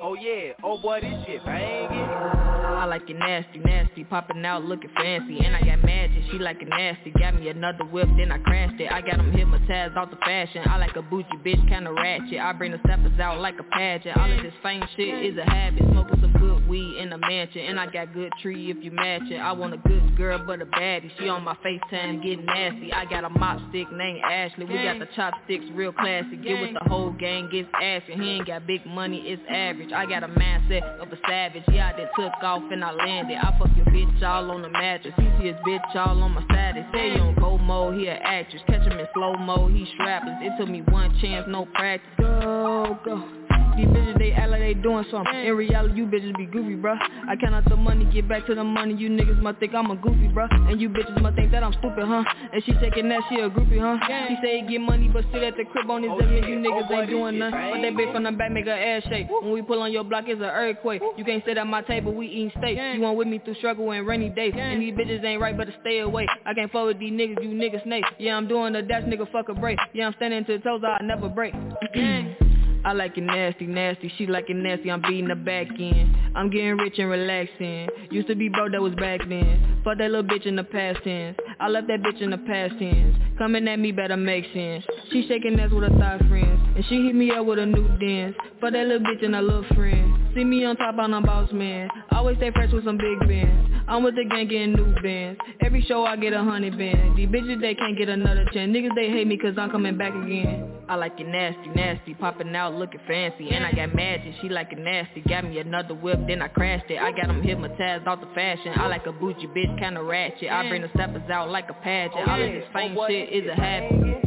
[0.03, 2.64] Oh yeah, oh boy, this shit banging.
[2.77, 5.39] I like it nasty, nasty, popping out looking fancy.
[5.45, 7.11] And I got magic, she like it nasty.
[7.11, 8.91] Got me another whip, then I crashed it.
[8.91, 10.63] I got them hypnotized off the fashion.
[10.67, 12.39] I like a bougie bitch, kinda ratchet.
[12.39, 14.17] I bring the steppers out like a pageant.
[14.17, 15.83] All of this fame shit is a habit.
[15.91, 17.63] Smoking some good weed in a mansion.
[17.63, 19.37] And I got good tree if you match it.
[19.37, 21.11] I want a good girl but a baddie.
[21.19, 22.93] She on my FaceTime getting nasty.
[22.93, 24.65] I got a mop stick named Ashley.
[24.65, 26.37] We got the chopsticks real classy.
[26.37, 28.15] Get with the whole gang, gets ashy.
[28.15, 29.93] He ain't got big money, it's average.
[29.93, 31.63] I got a mindset of a savage.
[31.71, 33.37] Yeah, I done took off and I landed.
[33.37, 35.15] I fuck your bitch all on the mattress.
[35.17, 36.85] He see his bitch all on my status.
[36.93, 38.63] Say he on go mode, he a actress.
[38.67, 40.41] Catch him in slow mo, he strapless.
[40.43, 42.09] It took me one chance, no practice.
[42.19, 43.44] Go, go
[43.77, 45.35] these bitches, they act like they doing something.
[45.35, 46.97] In reality, you bitches be goofy, bruh.
[47.29, 48.95] I count out the money, get back to the money.
[48.95, 50.49] You niggas might think I'm a goofy, bruh.
[50.71, 52.25] And you bitches might think that I'm stupid, huh?
[52.53, 53.99] And she taking that, she a groupie, huh?
[54.29, 56.47] She say he get money, but sit at the crib on his oh, yeah.
[56.47, 57.71] You niggas oh, ain't doing nothing.
[57.73, 59.29] But that bitch from the back make her ass shake.
[59.29, 61.03] When we pull on your block, it's an earthquake.
[61.17, 62.79] You can't sit at my table, we eating steak.
[62.95, 64.53] You want with me through struggle and rainy days.
[64.57, 66.27] And these bitches ain't right, better stay away.
[66.47, 69.31] I can't fuck with these niggas, you niggas snakes Yeah, I'm doing the dash, nigga,
[69.31, 69.79] fuck a break.
[69.93, 71.55] Yeah, I'm standing to the toes, I'll never break
[72.85, 74.13] I like it nasty, nasty.
[74.19, 74.91] She like it nasty.
[74.91, 76.15] I'm beating the back end.
[76.37, 77.89] I'm getting rich and relaxing.
[78.11, 79.81] Used to be broke, that was back then.
[79.85, 81.39] Fuck that little bitch in the past tense.
[81.61, 83.17] I left that bitch in the past tense.
[83.39, 84.85] Coming at me better make sense.
[85.11, 86.61] She shaking ass with her thigh friends.
[86.77, 88.37] And she hit me up with a new dance.
[88.61, 90.35] Fuck that little bitch and her little friend.
[90.35, 91.89] See me on top, I'm a boss man.
[92.11, 93.71] Always stay fresh with some big bands.
[93.87, 95.39] I'm with the gang getting new bands.
[95.61, 97.17] Every show I get a hundred bands.
[97.17, 98.75] These bitches they can't get another chance.
[98.75, 100.71] Niggas they hate me cause I'm coming back again.
[100.89, 103.51] I like it nasty, nasty, popping out looking fancy.
[103.51, 105.23] And I got magic, she like it nasty.
[105.23, 106.99] Got me another whip, then I crashed it.
[106.99, 108.73] I got them hypnotized off the fashion.
[108.77, 110.51] I like a bougie bitch, kinda ratchet.
[110.51, 112.29] I bring the steppers out like a pageant.
[112.29, 114.23] All of this fame shit is a habit.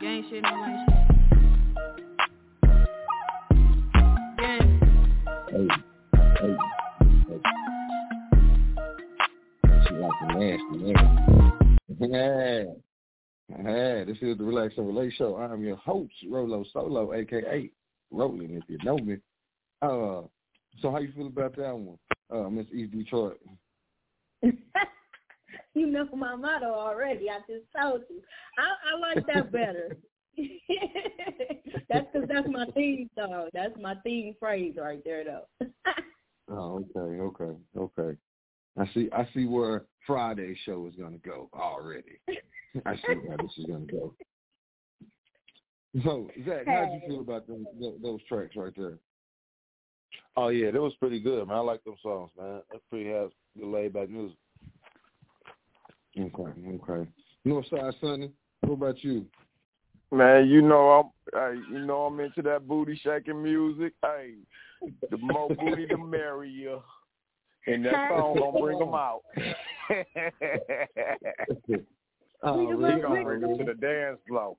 [0.00, 0.96] Gang shit, no lame shit.
[4.38, 4.58] Hey,
[5.50, 5.68] hey,
[6.40, 6.56] hey.
[9.86, 11.78] She like the nasty, man.
[11.98, 12.64] Yeah.
[13.62, 15.36] Hey, this is the Relax and Relate Show.
[15.36, 17.70] I'm your host, Rolo Solo, aka
[18.10, 19.16] Roland, if you know me.
[19.82, 20.22] Uh,
[20.80, 21.98] so how you feel about that one,
[22.30, 23.40] uh, Miss East Detroit?
[25.74, 27.28] you know my motto already.
[27.30, 28.20] I just told you.
[28.58, 29.96] I, I like that better.
[31.88, 33.48] that's because that's my theme song.
[33.52, 35.66] That's my theme phrase right there, though.
[36.50, 38.18] oh, okay, okay, okay.
[38.78, 39.08] I see.
[39.12, 42.20] I see where Friday's show is going to go already.
[42.86, 44.14] I see how this is going to go.
[46.04, 47.64] So, Zach, how did you feel about those,
[48.00, 48.98] those tracks right there?
[50.36, 51.56] Oh yeah, that was pretty good, man.
[51.56, 52.62] I like them songs, man.
[52.70, 54.36] That's pretty has good laid back music.
[56.18, 57.10] Okay, okay.
[57.46, 58.30] Northside Sonny,
[58.60, 59.26] what about you?
[60.12, 63.92] Man, you know I'm, hey, you know I'm into that booty shaking music.
[64.02, 64.34] Hey,
[65.10, 66.78] the more booty, the merrier.
[67.66, 69.20] And that song gonna bring them out.
[72.42, 74.56] oh, he gonna bring them to the dance floor.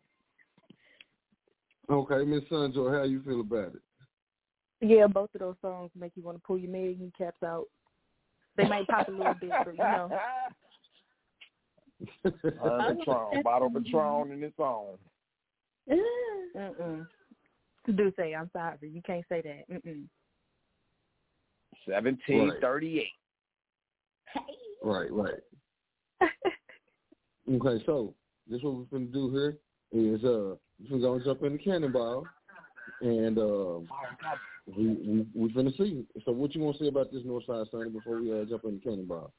[1.90, 3.82] Okay, Miss Sunjoy, how you feel about it?
[4.80, 7.66] Yeah, both of those songs make you want to pull your Mary caps out.
[8.56, 10.10] They might pop a little bit, but you know.
[12.26, 14.98] Uh, Patron, bottle of Patron in its own.
[16.56, 17.08] Mm-mm.
[17.96, 18.78] Do say I'm sorry.
[18.82, 19.70] You can't say that.
[19.74, 20.04] Mm-mm.
[21.88, 23.08] Seventeen thirty-eight.
[24.84, 25.34] Right, right.
[27.52, 28.14] okay, so
[28.48, 29.58] this is what we're gonna do here
[29.92, 30.56] is uh
[30.90, 32.26] we're gonna jump in the cannonball
[33.02, 33.80] and uh
[34.76, 36.06] we we we finna see.
[36.26, 38.82] So what you wanna say about this Northside Sonny before we uh, jump in the
[38.82, 39.34] cannonball?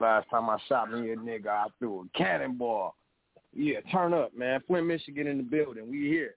[0.00, 2.94] Last time I shot me a nigga, I threw a cannonball.
[3.52, 4.60] Yeah, turn up, man.
[4.66, 5.90] Flint, Michigan in the building.
[5.90, 6.36] We here.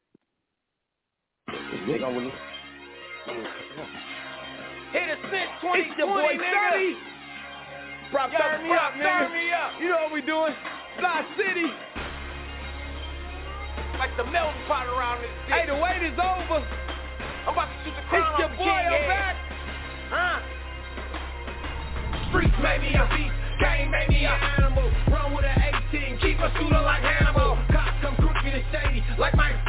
[1.48, 2.02] Hit
[5.10, 6.96] a six twenty your boy nigga.
[8.12, 8.94] Prop turn me up.
[8.94, 9.80] Turn me up.
[9.80, 10.54] You know what we doing?
[11.00, 11.68] Fly City.
[14.00, 15.62] Like the melting pot around this bitch.
[15.62, 16.66] Hey, the wait is over.
[17.46, 19.36] I'm about to shoot the crown It's your boy, I'm back.
[20.10, 20.42] Huh?
[22.30, 24.90] Streets made me a beast, game made me an animal.
[25.08, 25.62] Run with an
[25.94, 27.58] 18, keep a shooter like Hannibal.
[27.70, 29.61] Cops come crooked and shady, like Mike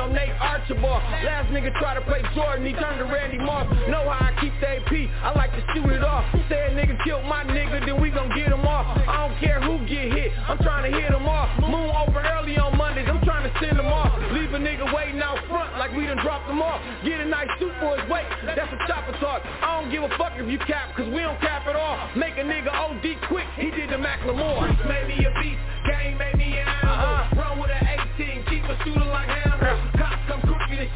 [0.00, 1.04] I'm Nate Archibald.
[1.20, 3.68] Last nigga try to play Jordan, he turned to Randy Moss.
[3.92, 6.24] Know how I keep the AP, I like to shoot it off.
[6.48, 8.96] Say a nigga killed my nigga, then we gon' get him off.
[8.96, 11.52] I don't care who get hit, I'm trying to hit him off.
[11.60, 14.08] Moon open early on Mondays, I'm trying to send him off.
[14.32, 16.80] Leave a nigga waiting out front like we done dropped him off.
[17.04, 18.24] Get a nice suit for his weight,
[18.56, 19.44] that's a chopper talk.
[19.44, 22.00] I don't give a fuck if you cap, cause we don't cap at all.
[22.16, 24.64] Make a nigga OD quick, he did the Macklemore.
[24.88, 26.88] Made me a beast, game made me an animal.
[26.88, 27.36] Uh-huh.
[27.36, 27.84] Run with an
[28.16, 29.39] 18, keep a shooter like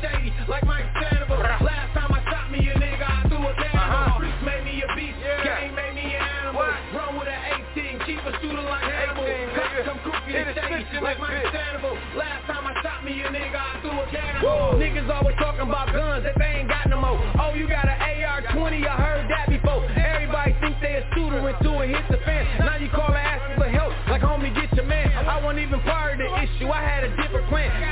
[0.04, 1.40] shady, like Mike Sandoval.
[1.64, 4.20] Last time I shot me a nigga, I threw a cannibal.
[4.20, 6.68] Streets made me a beast, game made me an animal.
[6.92, 7.40] Run with an
[7.72, 9.24] 18, keep a shooter like Hannibal.
[9.56, 11.96] Cops come crooked and shady, like Mike Sandoval.
[12.20, 14.76] Last time I shot me a nigga, I threw a cannibal.
[14.76, 17.16] Niggas always talking about guns that they ain't got no more.
[17.40, 19.88] Oh, you got an AR-20, I heard that before.
[19.88, 22.44] Everybody think they a shooter until it hits the fan.
[22.60, 25.08] Now you call and ask for help, like homie, get your man.
[25.24, 27.33] I wasn't even part of the issue, I had a different plan.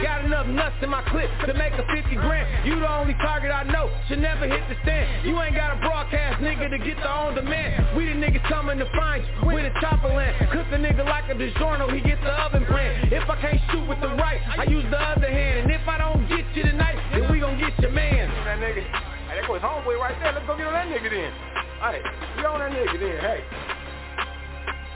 [0.03, 2.67] Got enough nuts in my clip to make a 50 grand.
[2.67, 5.27] You the only target I know, should never hit the stand.
[5.27, 7.97] You ain't got a broadcast nigga to get the on demand.
[7.97, 10.51] We the niggas coming to find you, with a chopper land.
[10.51, 13.15] Cook the nigga like a DiGiorno, he gets the oven plan.
[13.15, 15.67] If I can't shoot with the right, I use the other hand.
[15.67, 18.27] And if I don't get you tonight, then we gon' get your man.
[18.45, 20.33] That nigga, hey, that goes homeboy right there.
[20.35, 21.31] Let's go get on that nigga then.
[21.79, 22.03] Hey,
[22.37, 23.19] get on that nigga then.
[23.23, 23.41] Hey,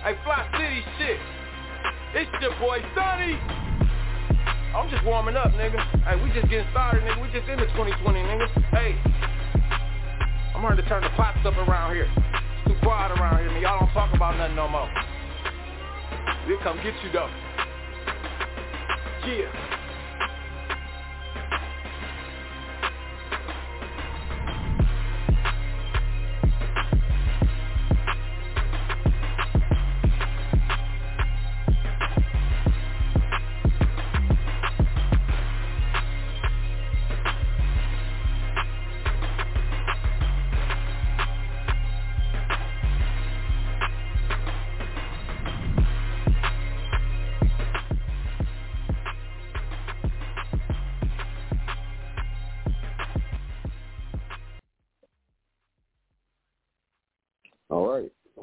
[0.07, 1.19] Hey, Fly City shit.
[2.15, 3.35] It's your boy Sonny.
[4.77, 5.81] I'm just warming up, nigga.
[6.05, 7.23] Hey, we just getting started, nigga.
[7.23, 8.47] We just in the 2020, nigga.
[8.77, 8.93] Hey,
[10.55, 12.05] I'm ready to turn the pots up around here.
[12.05, 13.63] It's too quiet around here, man.
[13.63, 14.87] Y'all don't talk about nothing no more.
[16.47, 17.33] We'll come get you though.
[19.25, 19.86] Yeah.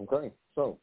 [0.04, 0.32] Okay.
[0.56, 0.78] So,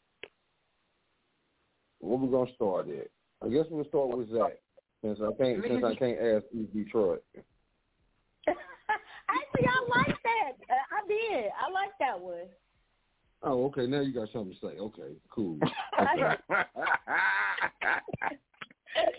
[2.01, 3.09] where we gonna start at?
[3.43, 4.59] I guess we'll start with Zach,
[5.03, 7.23] since I can't since I can't ask East Detroit.
[8.49, 10.53] Actually, I like that.
[10.69, 11.51] Uh, I did.
[11.59, 12.47] I like that one.
[13.43, 13.87] Oh, okay.
[13.87, 14.79] Now you got something to say.
[14.79, 15.59] Okay, cool.
[16.01, 16.35] Okay.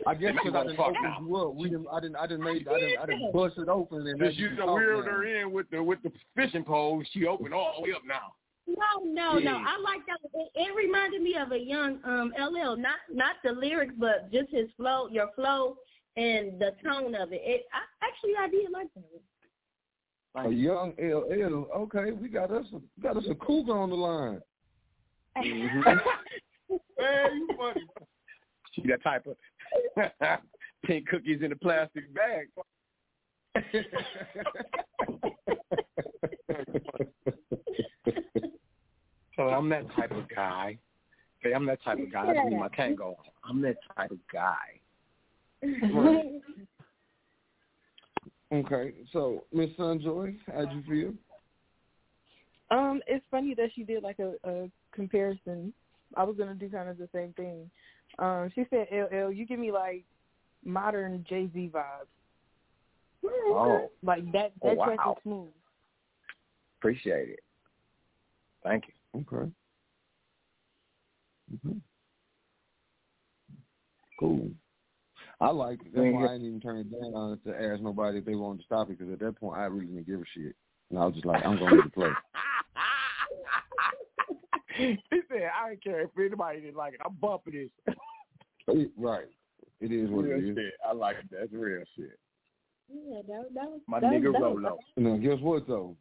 [0.06, 1.18] I guess because I didn't open now.
[1.22, 1.56] you up.
[1.56, 1.88] We didn't.
[1.92, 2.16] I didn't.
[2.18, 2.68] I didn't make.
[2.68, 3.00] I didn't.
[3.00, 6.00] I didn't bust it open and Just you the weird her in with the with
[6.04, 7.02] the fishing pole.
[7.14, 8.34] She opened all the way up now.
[8.68, 9.58] No, no, no.
[9.58, 10.20] I like that.
[10.34, 12.76] It, it reminded me of a young um LL.
[12.78, 15.78] Not not the lyrics, but just his flow, your flow,
[16.16, 17.42] and the tone of it.
[17.44, 19.04] It I, actually I did like that.
[20.34, 20.46] one.
[20.46, 21.68] A young LL.
[21.76, 22.68] Okay, we got us.
[22.74, 24.42] A, got us a cougar on the line.
[25.36, 26.00] Man,
[27.34, 27.82] you funny.
[28.74, 29.36] She that type of
[30.86, 32.48] pink cookies in a plastic bag.
[39.42, 40.78] So I'm that type of guy.
[41.44, 42.28] Okay, I'm that type of guy.
[42.28, 43.18] That's me, my tango.
[43.18, 43.50] on.
[43.50, 44.80] I'm that type of guy.
[48.54, 51.14] Okay, so Miss Sunjoy, how'd you feel?
[52.78, 55.74] Um, it's funny that she did like a, a comparison.
[56.16, 57.72] I was gonna do kind of the same thing.
[58.20, 60.04] Um, she said, "LL, you give me like
[60.66, 62.08] modern Jay Z vibes.
[63.26, 64.52] Oh, Like that.
[64.62, 65.16] Oh, That track wow.
[65.18, 65.50] is smooth.
[66.80, 67.40] appreciate it.
[68.64, 68.94] Thank you.
[69.16, 69.52] Okay.
[71.64, 71.78] hmm
[74.20, 74.52] Cool.
[75.40, 75.96] I like it.
[75.96, 78.60] That's why I didn't even turn it down on to ask nobody if they wanted
[78.60, 80.56] to stop it because at that point I really didn't give a shit.
[80.92, 82.10] And I was just like, I'm going to play.
[84.78, 84.98] he
[85.30, 87.02] said, I don't care if anybody didn't like it.
[87.04, 87.96] I'm bumping this.
[88.98, 89.26] right.
[89.80, 90.56] It is what real it is.
[90.56, 90.74] shit.
[90.88, 91.26] I like it.
[91.32, 92.20] That's real shit.
[92.94, 94.78] Yeah, that, that was My that, nigga that Rolo.
[94.98, 95.96] Now, guess what though?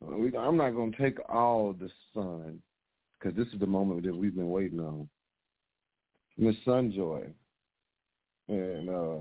[0.00, 2.60] We, I'm not going to take all the sun
[3.18, 5.08] because this is the moment that we've been waiting on.
[6.36, 7.28] Miss Sunjoy,
[8.48, 9.18] and uh,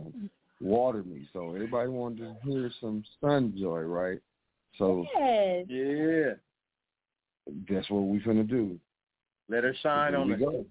[0.61, 1.27] Water Me.
[1.33, 4.19] So everybody wanted to hear some Sunjoy, right?
[4.77, 5.65] So Yes.
[5.67, 6.33] Yeah.
[7.69, 8.79] that's what we're gonna do.
[9.49, 10.39] Let her shine on we it.
[10.39, 10.65] go.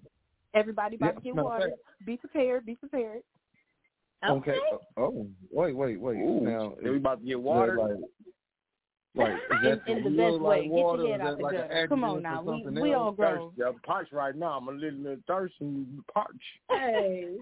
[0.53, 1.71] Everybody about Yeah, to get matter of water.
[2.05, 2.65] Be prepared.
[2.65, 3.21] Be prepared.
[4.27, 4.57] Okay.
[4.95, 6.17] Oh, wait, wait, wait.
[6.17, 7.77] Ooh, now, so we about to get is water?
[7.77, 8.09] Like,
[9.17, 10.67] like is that in, in the best like way.
[10.69, 11.03] water?
[11.03, 11.87] Get your head out the like gutter.
[11.89, 12.41] Come on now.
[12.41, 13.49] We we all grown.
[13.51, 13.63] Thirsty.
[13.63, 14.51] I'm parched right now.
[14.57, 16.33] I'm a little thirsty and parched.
[16.69, 17.35] Hey.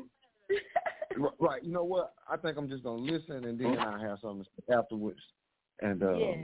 [1.40, 1.64] Right.
[1.64, 2.14] You know what?
[2.30, 5.20] I think I'm just gonna listen and then I'll have something afterwards.
[5.82, 6.36] And um, Yeah.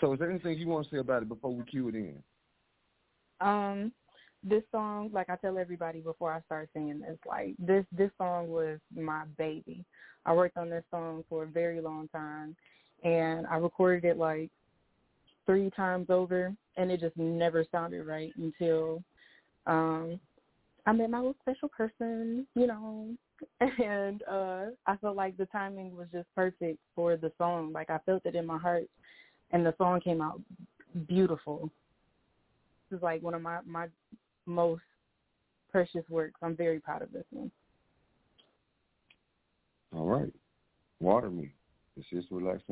[0.00, 2.22] so, is there anything you want to say about it before we cue it in?
[3.40, 3.92] Um,
[4.44, 8.48] this song, like I tell everybody before I start singing this, like this this song
[8.48, 9.84] was my baby.
[10.26, 12.54] I worked on this song for a very long time,
[13.04, 14.50] and I recorded it like
[15.46, 19.02] three times over, and it just never sounded right until
[19.66, 20.20] um
[20.86, 23.14] I met my little special person, you know,
[23.60, 27.72] and uh I felt like the timing was just perfect for the song.
[27.72, 28.84] Like I felt it in my heart,
[29.52, 30.40] and the song came out
[31.06, 31.70] beautiful
[32.90, 33.88] this is like one of my my
[34.46, 34.82] most
[35.70, 36.38] precious works.
[36.42, 37.50] I'm very proud of this one.
[39.94, 40.32] All right.
[41.00, 41.30] Water
[41.98, 42.62] This is relax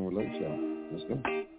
[0.40, 0.56] y'all.
[0.92, 1.55] Let's go.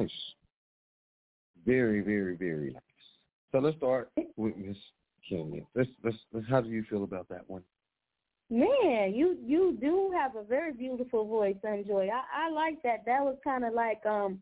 [0.00, 0.10] Nice.
[1.66, 2.82] Very, very, very nice.
[3.52, 4.76] So let's start with Miss
[5.28, 5.66] killing it.
[5.74, 7.62] Let's, let's, let's, how do you feel about that one?
[8.52, 12.08] Man, you you do have a very beautiful voice, Sunjoy.
[12.10, 13.04] I, I like that.
[13.06, 14.40] That was kind of like um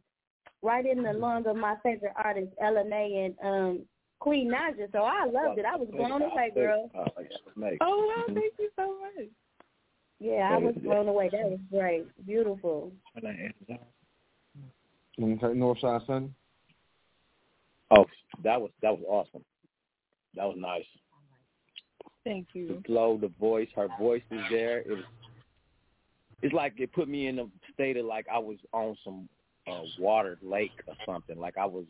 [0.62, 3.80] right in the lung of my favorite artists, LNA and um
[4.18, 4.90] Queen Naija.
[4.92, 5.66] So I loved it.
[5.66, 6.90] I was blown away, girl.
[6.94, 9.28] Oh, yeah, Oh wow, thank you so much.
[10.20, 11.28] Yeah, I was blown away.
[11.30, 12.06] That was great.
[12.26, 12.92] Beautiful.
[15.20, 16.34] Okay, Northside Sun?
[17.90, 18.05] Oh,
[18.44, 19.44] that was that was awesome.
[20.36, 20.84] That was nice.
[22.24, 22.68] Thank you.
[22.68, 24.80] The flow, the voice, her voice is there.
[24.80, 25.05] It was,
[26.42, 29.28] it's like it put me in a state of like I was on some
[29.66, 31.38] uh, water lake or something.
[31.38, 31.86] Like I was,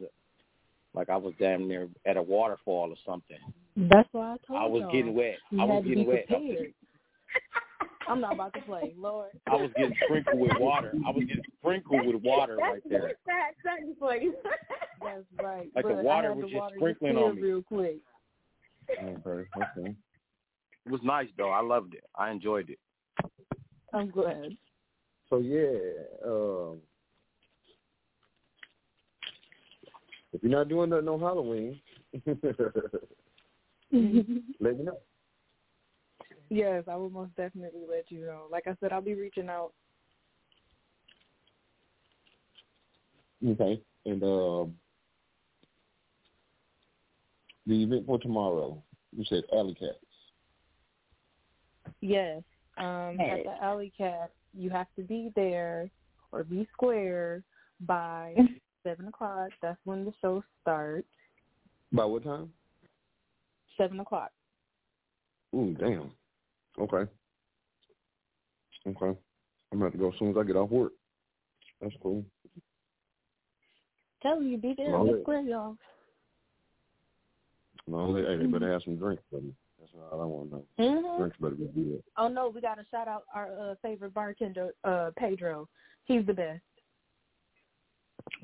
[0.94, 3.38] like I was damn near at a waterfall or something.
[3.76, 4.56] That's why I told you.
[4.56, 4.92] I was y'all.
[4.92, 5.38] getting wet.
[5.50, 6.26] You I was had to getting be wet.
[8.08, 8.16] Prepared.
[8.16, 9.30] I'm not about to play, Lord.
[9.46, 10.92] I was getting sprinkled with water.
[11.06, 13.12] I was getting sprinkled with water right there.
[13.26, 14.34] That's sad for you.
[15.02, 15.70] That's right.
[15.74, 17.42] Like the water I had was to just water sprinkling your on me.
[17.42, 17.98] real quick.
[18.90, 19.94] Okay, okay.
[20.86, 21.50] It was nice though.
[21.50, 22.04] I loved it.
[22.14, 22.78] I enjoyed it.
[23.92, 24.56] I'm glad.
[25.28, 25.78] So yeah,
[26.24, 26.78] um,
[30.32, 31.80] if you're not doing nothing on Halloween,
[32.26, 32.42] let
[33.92, 34.98] me know.
[36.50, 38.46] Yes, I will most definitely let you know.
[38.50, 39.72] Like I said, I'll be reaching out.
[43.46, 44.74] Okay, and um,
[47.66, 48.82] the event for tomorrow,
[49.16, 49.98] you said Alley Cats.
[52.00, 52.42] Yes.
[52.78, 55.90] Um, at the Alley Cat, you have to be there
[56.32, 57.42] or be square
[57.86, 58.34] by
[58.82, 59.50] seven o'clock.
[59.62, 61.06] That's when the show starts.
[61.92, 62.52] By what time?
[63.76, 64.30] Seven o'clock.
[65.54, 66.10] Ooh, damn.
[66.80, 67.10] Okay.
[68.86, 69.18] Okay.
[69.72, 70.92] I'm gonna have to go as soon as I get off work.
[71.80, 72.24] That's cool.
[74.22, 74.96] Tell you, be there.
[74.96, 75.44] All Be right.
[75.44, 75.76] y'all.
[77.86, 79.52] No, they, hey, they better have some drinks for me.
[79.78, 80.64] That's all I want to know.
[80.78, 81.18] Mhm.
[81.18, 82.02] Drinks better be good.
[82.16, 85.68] Oh no, we got to shout out our uh, favorite bartender, uh, Pedro.
[86.04, 86.62] He's the best.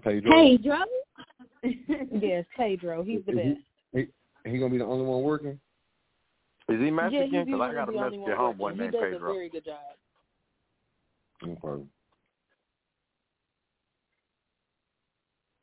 [0.02, 0.30] Pedro.
[0.30, 0.76] Pedro.
[2.20, 3.02] yes, Pedro.
[3.02, 3.48] He's the Is he-
[4.02, 4.10] best.
[4.44, 5.58] He, he gonna be the only one working?
[6.68, 7.30] Is he yeah, Mexican?
[7.30, 8.76] he's Because I usually got a the only Mexican one homeboy working.
[8.78, 9.32] He named does a Pedro.
[9.32, 9.78] very good job.
[11.44, 11.84] Okay.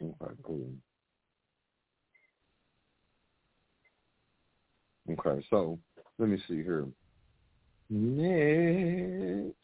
[0.04, 0.72] Okay, cool.
[5.10, 5.80] Okay, so
[6.20, 6.86] let me see here.
[7.90, 9.56] Next.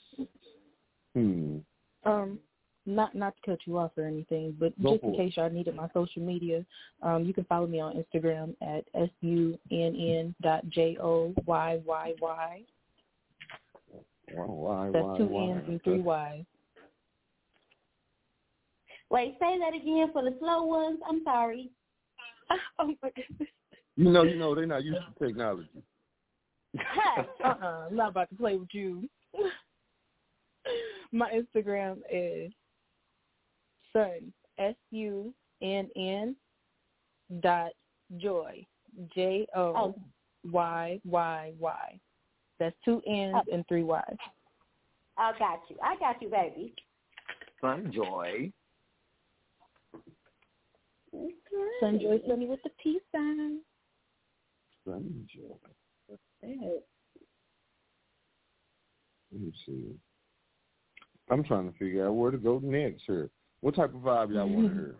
[1.13, 1.57] Hmm.
[2.03, 2.39] Um,
[2.87, 5.75] not not to cut you off or anything, but Go just in case y'all needed
[5.75, 6.65] my social media,
[7.03, 11.33] um, you can follow me on Instagram at s u n n dot j o
[11.45, 12.61] y y y.
[14.33, 16.45] Why, why, That's two n's and three y's.
[19.09, 20.99] Wait, say that again for the slow ones.
[21.07, 21.69] I'm sorry.
[22.79, 23.49] oh my goodness.
[23.95, 25.69] You know, you know, they're not used to technology.
[27.43, 29.09] uh-uh, I'm not about to play with you.
[31.11, 32.51] My Instagram is
[33.93, 36.35] sun s u n n
[37.41, 37.71] dot
[38.17, 38.65] joy
[39.13, 39.95] j o
[40.51, 41.99] y y y.
[42.59, 43.53] That's two n's oh.
[43.53, 44.17] and three y's.
[45.17, 45.75] I got you.
[45.83, 46.73] I got you, baby.
[47.63, 48.51] Sunjoy.
[51.81, 53.59] Sunjoy Sunny with the peace sign.
[54.87, 55.57] Sunjoy.
[59.31, 59.95] Let me see.
[61.29, 63.29] I'm trying to figure out where to go next here.
[63.61, 64.95] What type of vibe y'all want to hear?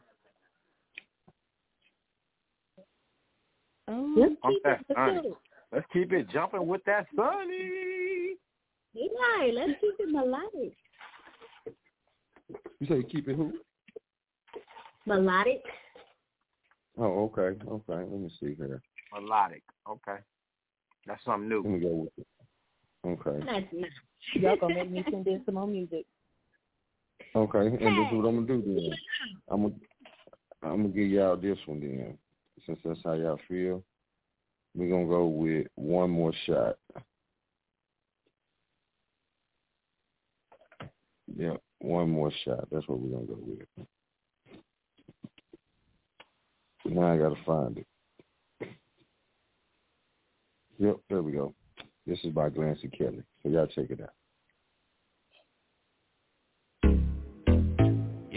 [3.88, 5.34] Um, Okay, Sunny.
[5.72, 8.36] Let's keep it jumping with that Sunny.
[8.95, 10.74] Eli, let's keep it melodic.
[12.80, 13.53] You say keep it who?
[15.06, 15.61] Melodic.
[16.98, 18.10] Oh, okay, okay.
[18.10, 18.82] Let me see here.
[19.14, 19.64] Melodic.
[19.88, 20.19] Okay.
[21.06, 21.61] That's something new.
[21.64, 22.27] Let me go with it.
[23.06, 23.45] Okay.
[23.45, 23.92] That's nice.
[24.34, 26.06] Y'all gonna make me send in some more music.
[27.36, 28.94] Okay, and this is what I'm gonna do then.
[29.50, 29.76] I'm gonna
[30.64, 32.18] I'm gonna give y'all this one then,
[32.66, 33.84] since that's how y'all feel.
[34.76, 36.78] We're gonna go with one more shot.
[41.36, 42.68] Yep, one more shot.
[42.72, 43.88] That's what we're gonna go with.
[46.86, 47.88] Now I gotta find it.
[50.80, 51.54] Yep, there we go.
[52.06, 53.24] This is by Glancy Kelly.
[53.44, 54.14] So y'all check it out.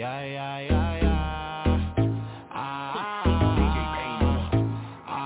[0.00, 2.06] Yeah, yeah, yeah, yeah.
[2.50, 3.20] Ah,
[5.06, 5.20] ah,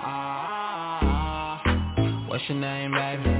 [0.00, 1.62] ah,
[2.26, 3.30] What's your name, baby?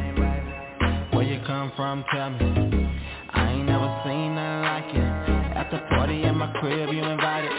[1.11, 2.39] Where you come from, tell me.
[3.31, 5.03] I ain't never seen nothing like it.
[5.59, 7.51] At the party in my crib, you invited.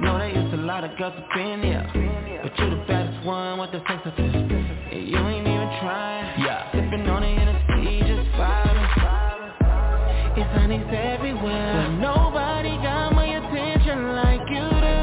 [0.00, 2.40] Know they used a lot of girls up in here.
[2.42, 3.78] But you the baddest one with the.
[3.78, 6.40] And you ain't even trying.
[6.42, 6.72] Yeah.
[6.72, 9.09] Sipping on it in a sea, just vibing.
[10.36, 11.74] It's honeys everywhere.
[11.74, 14.98] But nobody got my attention like you do.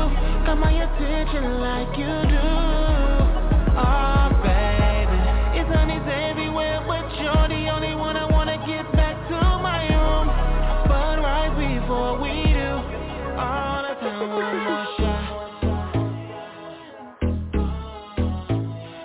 [0.48, 2.48] Got my attention like you do.
[3.76, 5.20] Oh, baby.
[5.60, 10.28] It's honeys everywhere, but you're the only one I wanna get back to my room.
[10.88, 12.72] But right before we do,
[13.38, 15.28] all the time, one more shot.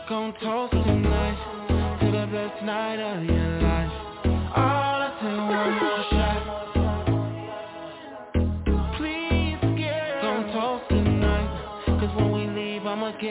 [0.09, 1.39] Gon' toast tonight
[2.01, 3.42] to the best night of your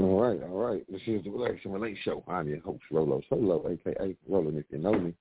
[0.00, 0.90] All right, all right.
[0.90, 2.24] This is the Relax and Relate Show.
[2.28, 5.12] I'm your host, Rolo Solo, aka Roland, if you know me.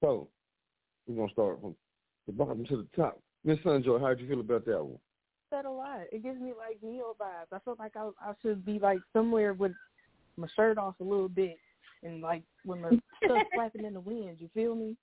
[0.00, 0.28] So,
[1.06, 1.74] we're gonna start from
[2.28, 3.20] the bottom to the top.
[3.44, 4.98] Miss Sunjoy, how'd you feel about that one?
[5.50, 6.02] Said a lot.
[6.12, 7.52] It gives me like Ne-Yo vibes.
[7.52, 9.72] I feel like I I should be like somewhere with
[10.36, 11.56] my shirt off a little bit
[12.02, 12.90] and like when my
[13.24, 14.36] stuff flapping in the wind.
[14.40, 14.94] You feel me?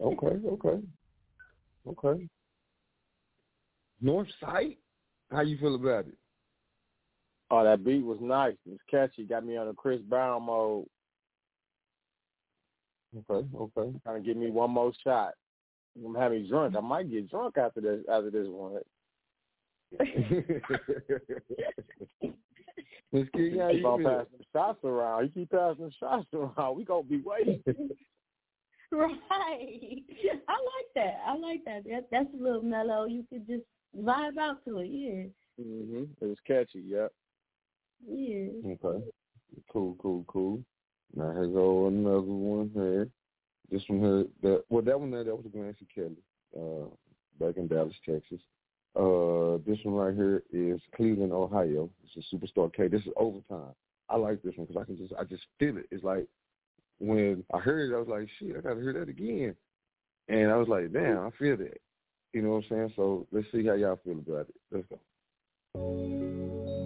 [0.00, 0.82] Okay, okay,
[1.88, 2.28] okay.
[4.00, 4.76] North Side,
[5.30, 6.14] how you feel about it?
[7.50, 8.54] Oh, that beat was nice.
[8.64, 9.24] It was catchy.
[9.24, 10.86] Got me on a Chris Brown mode.
[13.28, 13.92] Okay, okay.
[14.04, 15.34] Trying to give me one more shot.
[16.04, 16.74] I'm having drunk.
[16.76, 18.00] I might get drunk after this.
[18.10, 18.80] After this one.
[23.12, 25.24] Miss King, how Keep you on passing the shots around.
[25.24, 26.76] You keep passing the shots around.
[26.76, 27.62] We gonna be waiting.
[28.92, 30.04] Right.
[30.48, 31.14] I like that.
[31.26, 31.84] I like that.
[31.84, 32.08] that.
[32.10, 33.06] That's a little mellow.
[33.06, 33.62] You could just
[33.98, 34.88] vibe out to it.
[34.88, 35.64] Yeah.
[35.64, 36.08] mhm.
[36.20, 36.80] It was catchy.
[36.80, 37.10] Yep.
[38.06, 38.48] Yeah.
[38.66, 39.04] Okay.
[39.72, 40.62] Cool, cool, cool.
[41.16, 43.08] Now here go another one here.
[43.72, 46.18] This one here, that well, that one there, that was Glancy Kelly,
[46.54, 46.84] uh,
[47.40, 48.40] back in Dallas, Texas.
[48.94, 51.88] Uh, this one right here is Cleveland, Ohio.
[52.04, 52.88] It's a SuperStar Kay.
[52.88, 53.74] This is overtime.
[54.10, 55.86] I like this one because I can just, I just feel it.
[55.90, 56.26] It's like
[56.98, 59.56] when I heard it, I was like, shit, I gotta hear that again.
[60.28, 61.80] And I was like, damn, I feel that.
[62.34, 62.92] You know what I'm saying?
[62.94, 64.54] So let's see how y'all feel about it.
[64.70, 66.81] Let's go.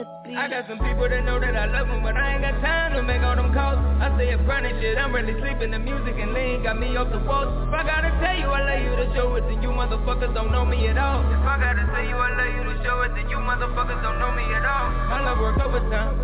[0.00, 2.96] I got some people that know that I love them, but I ain't got time
[2.96, 3.76] to make all them calls.
[4.00, 5.76] I say up and shit, I'm really sleeping.
[5.76, 7.52] The music and lean got me off the walls.
[7.68, 10.52] If I gotta tell you I love you to show it, then you motherfuckers don't
[10.52, 11.20] know me at all.
[11.28, 14.16] If I gotta tell you I love you to show it, then you motherfuckers don't
[14.16, 14.88] know me at all.
[14.88, 16.16] I love work overtime.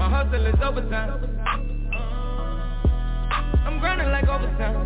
[0.00, 1.28] My hustle is overtime.
[3.68, 4.80] I'm grinding like overtime.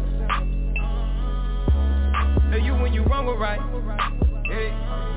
[2.51, 3.62] Know you when you wrong or right.
[4.51, 5.11] Hey.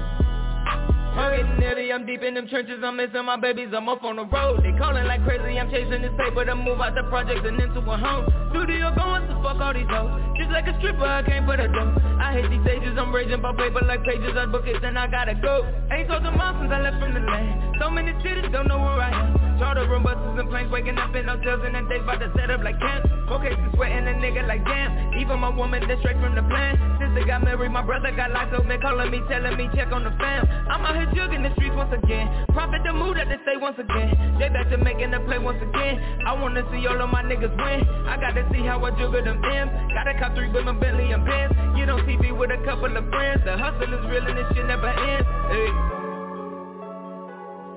[1.16, 4.18] I'm getting nitty, I'm deep in them trenches, I'm missing my babies, I'm up on
[4.18, 4.64] the road.
[4.64, 7.80] They calling like crazy, I'm chasing this paper to move out the project and into
[7.80, 8.28] a home.
[8.52, 11.72] Studio going to fuck all these hoes, just like a stripper, I came for the
[11.72, 11.96] dough.
[12.20, 15.08] I hate these stages, I'm raging by paper like pages, I book it, then I
[15.08, 15.64] gotta go.
[15.90, 18.80] Ain't told them all since I left from the land, so many cities, don't know
[18.80, 22.04] where I am Charter room buses and planes, waking up in hotels and then days
[22.04, 25.50] about to set up like camp Four cases sweating a nigga like damn, even my
[25.50, 26.78] woman, that's straight from the plan.
[27.02, 30.04] Sister got married, my brother got locked up, man calling me, telling me check on
[30.04, 30.46] the fam.
[30.70, 32.46] I'm out here jugging the streets once again.
[32.54, 34.38] Profit the mood that they say once again.
[34.38, 36.22] They back to making the play once again.
[36.28, 37.82] I wanna see all of my niggas win.
[38.06, 39.72] I gotta see how I juggle them M's.
[39.94, 41.54] Gotta cop three with my Bentley and Benz.
[41.76, 43.42] Get on TV with a couple of friends.
[43.44, 45.26] The hustle is real and this shit never ends.
[45.50, 46.05] Hey.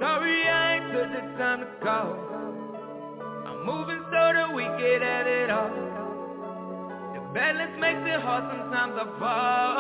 [0.00, 2.14] Sorry I ain't took the time to call
[3.46, 5.70] I'm moving so that we get at it all
[7.14, 9.78] The balance makes it hard sometimes I fall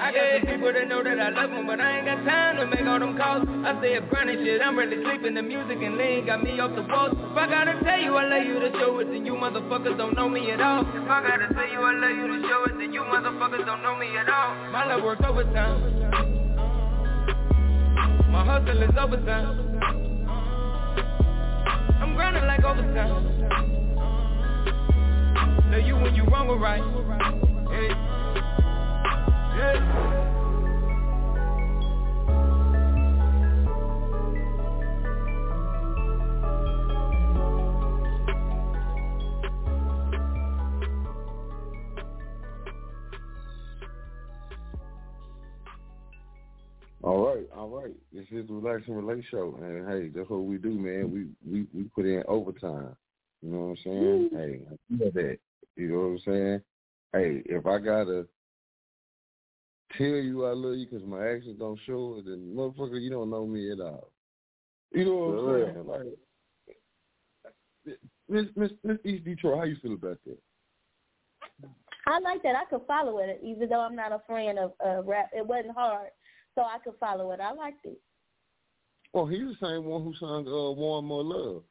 [0.00, 2.56] I got some people that know that I love them, but I ain't got time
[2.56, 3.46] to make all them calls.
[3.64, 5.34] I say if grinding shit, I'm really sleeping.
[5.34, 7.14] The music and lean got me off the walls.
[7.14, 10.14] If I gotta tell you I love you to show it, then you motherfuckers don't
[10.16, 10.82] know me at all.
[10.82, 13.82] If I gotta tell you I love you to show it, then you motherfuckers don't
[13.82, 14.54] know me at all.
[14.72, 16.41] My love works overtime.
[18.30, 19.58] My hustle is overtime.
[22.00, 23.28] I'm grinding like overtime.
[25.70, 26.82] Know you when you wrong or right.
[27.70, 27.88] Hey.
[29.56, 30.21] Yeah.
[47.02, 47.94] All right, all right.
[48.12, 51.10] This is the Relax and Relate show, and hey, that's what we do, man.
[51.10, 52.94] We we we put in overtime.
[53.42, 54.30] You know what I'm saying?
[54.32, 55.38] Hey, I feel that.
[55.76, 56.60] You know what I'm saying?
[57.12, 58.26] Hey, if I gotta
[59.98, 63.30] tell you I love you because my actions don't show it, then motherfucker, you don't
[63.30, 64.12] know me at all.
[64.92, 65.86] You know what For I'm saying?
[67.86, 67.98] Like,
[68.28, 70.38] Miss Miss Miss East Detroit, how you feel about that?
[72.06, 72.56] I like that.
[72.56, 75.30] I could follow it, even though I'm not a fan of uh, rap.
[75.32, 76.08] It wasn't hard,
[76.54, 77.40] so I could follow it.
[77.40, 77.98] I liked it.
[79.12, 81.62] Well, he's the same one who sung uh, "Wan More Luv,"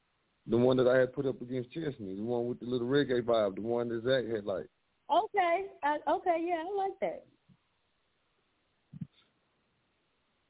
[0.48, 3.22] the one that I had put up against Chesney, the one with the little reggae
[3.22, 4.68] vibe, the one that Zach had like.
[5.11, 7.26] Okay, I, okay, yeah, I like that.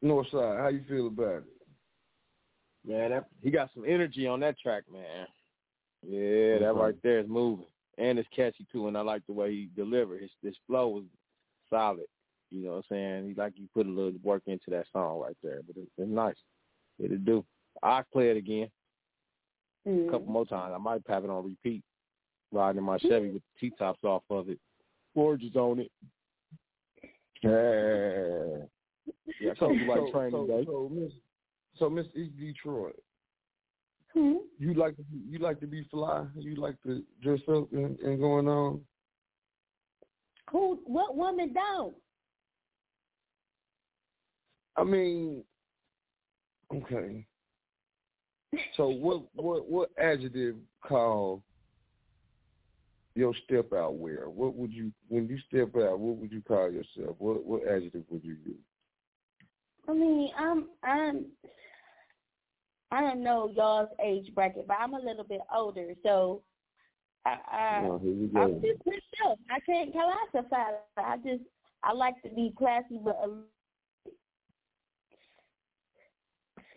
[0.03, 1.43] Northside, how you feel about it?
[2.85, 5.27] Man, that, he got some energy on that track, man.
[6.03, 7.67] Yeah, that right there is moving,
[7.99, 8.87] and it's catchy too.
[8.87, 10.21] And I like the way he delivered.
[10.21, 11.03] His his flow was
[11.69, 12.07] solid.
[12.51, 13.27] You know what I'm saying?
[13.29, 16.09] He like you put a little work into that song right there, but it's, it's
[16.09, 16.35] nice.
[16.99, 17.45] It'll do.
[17.81, 18.69] I play it again
[19.87, 20.09] Mm-hmm.
[20.09, 20.73] a couple more times.
[20.75, 21.83] I might have it on repeat,
[22.51, 24.59] riding in my Chevy with the T tops off of it,
[25.15, 25.91] gorgeous on it.
[27.41, 28.65] Yeah.
[29.39, 30.65] Yeah, so, you like training so, day.
[30.65, 31.11] So, Miss,
[31.79, 32.95] so Miss East Detroit,
[34.13, 34.33] Hmm?
[34.59, 36.25] you like to be, you like to be fly.
[36.37, 38.81] You like to dress up and, and going on.
[40.51, 40.79] Who?
[40.85, 41.95] What woman don't?
[44.81, 45.43] I mean,
[46.73, 47.23] okay.
[48.75, 51.43] So what what what adjective call
[53.13, 54.27] your step out wear?
[54.27, 55.99] What would you when you step out?
[55.99, 57.15] What would you call yourself?
[57.19, 58.55] What what adjective would you use?
[59.87, 61.25] I mean, I'm I'm
[62.91, 66.41] I don't know y'all's age bracket, but I'm a little bit older, so
[67.27, 68.01] I, I oh,
[68.35, 69.37] I'm just myself.
[69.51, 70.71] I can't classify.
[70.97, 71.43] I just
[71.83, 73.29] I like to be classy, but a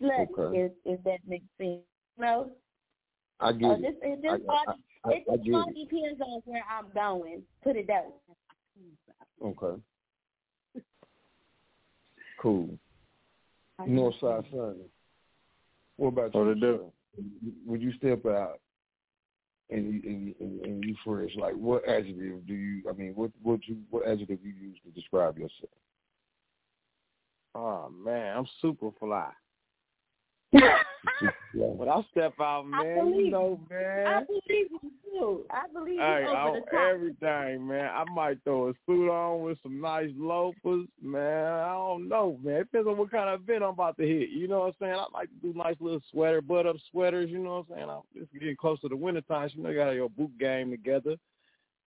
[0.01, 0.27] slutty.
[0.37, 0.59] Okay.
[0.59, 1.81] If if that makes sense,
[2.17, 2.51] you know.
[3.39, 3.81] I get Uh, it.
[3.81, 7.43] this I, just all, I, I, it I just all depends on where I'm going.
[7.63, 9.49] Put it that way.
[9.49, 9.81] Okay.
[12.41, 12.77] Cool.
[13.81, 14.85] Northside Sonny.
[15.97, 16.51] What about What you?
[16.51, 16.91] it do?
[17.65, 18.59] Would you step out
[19.69, 21.31] and you and, you- and, and you fresh?
[21.37, 22.83] Like, what adjective do you?
[22.89, 25.71] I mean, what what you what adjective you use to describe yourself?
[27.55, 29.31] Oh man, I'm super fly.
[31.53, 34.25] When I step out, I man, you believe know, I man.
[34.27, 35.45] believe you too.
[35.49, 36.89] I believe Hey, you over I, the top.
[36.93, 37.89] everything, man.
[37.93, 41.45] I might throw a suit on with some nice loafers, man.
[41.53, 42.55] I don't know, man.
[42.55, 44.29] It depends on what kind of event I'm about to hit.
[44.29, 44.93] You know what I'm saying?
[44.95, 47.29] I like to do nice little sweater, butt up sweaters.
[47.29, 47.89] You know what I'm saying?
[47.89, 49.47] I'm, it's getting close to the winter time.
[49.49, 51.15] So you know, you got your boot game together.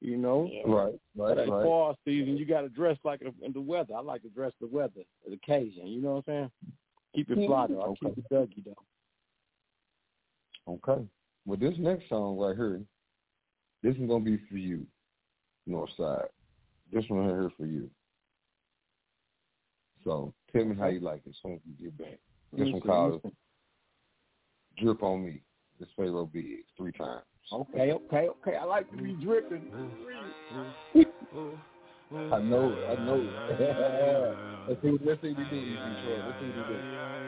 [0.01, 1.65] You know, Right, right, But right.
[1.65, 3.95] fall season, you got to dress like it in the weather.
[3.97, 5.89] I like to dress the weather, the occasion.
[5.89, 6.73] You know what I'm saying?
[7.15, 7.83] Keep it fly though.
[7.83, 8.15] I Okay.
[8.15, 8.85] keep it Dougie though.
[10.75, 11.07] Okay.
[11.47, 12.83] Well, this next song right here,
[13.83, 14.87] this is gonna be for you,
[15.69, 16.28] Northside.
[16.93, 17.91] This one right here for you.
[20.05, 22.19] So tell me how you like it as soon as you get back.
[22.53, 23.37] This one Listen, called listen.
[24.78, 25.43] "Drip on Me."
[25.78, 27.25] This Pharaoh Biggs three times.
[27.53, 28.57] Okay, okay, okay.
[28.57, 29.70] I like to be dripping.
[29.73, 31.03] Mm-hmm.
[32.12, 33.20] I know, it, I know.
[33.20, 34.39] it.
[34.69, 36.25] let's see, let's see what you do, Detroit.
[36.27, 37.28] Let's see what do.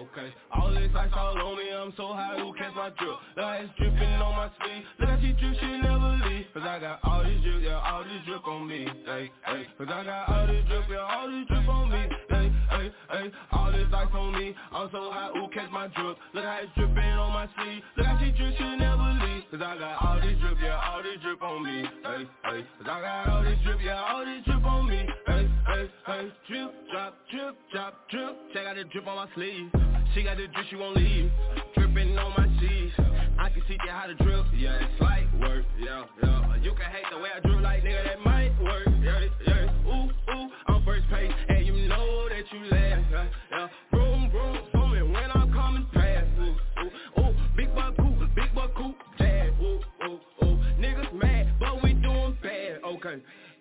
[0.00, 3.20] Okay, all this ice all on me, I'm so high, who catch my drip?
[3.36, 6.46] The ice dripping on my sleeve, look how she drip, she never leave.
[6.56, 9.66] Cause I got all this drip, yeah, all this drip on me, hey, hey.
[9.76, 13.26] Cause I got all this drip, yeah, all this drip on me, hey, hey, hey.
[13.52, 16.16] All this ice on me, I'm so high, who catch my drip?
[16.32, 19.44] Look how it's dripping on my sleeve, look how she drip, she never leave.
[19.52, 22.60] Cause I got all this drip, yeah, all this drip on me, hey, hey.
[22.80, 25.04] Cause I got all this drip, yeah, all this drip on me,
[25.70, 26.32] hey, hey.
[26.48, 26.74] Drip,
[27.30, 27.54] drip,
[28.10, 28.36] drip.
[28.52, 29.70] Check out the drip on my sleeve.
[30.14, 31.30] She got the drip, she won't leave.
[31.76, 32.94] Dripping on my sheets.
[33.38, 34.46] I can see how to drip.
[34.54, 35.64] Yeah, it's like work.
[35.78, 36.56] Yeah, yeah.
[36.56, 38.88] You can hate the way I drip, like nigga, that might work.
[39.02, 39.86] Yeah, yeah.
[39.86, 40.50] Ooh, ooh.
[40.66, 43.04] I'm first page, and you know that you last.
[43.10, 43.68] Yeah, yeah.
[43.92, 44.69] Vroom, vroom.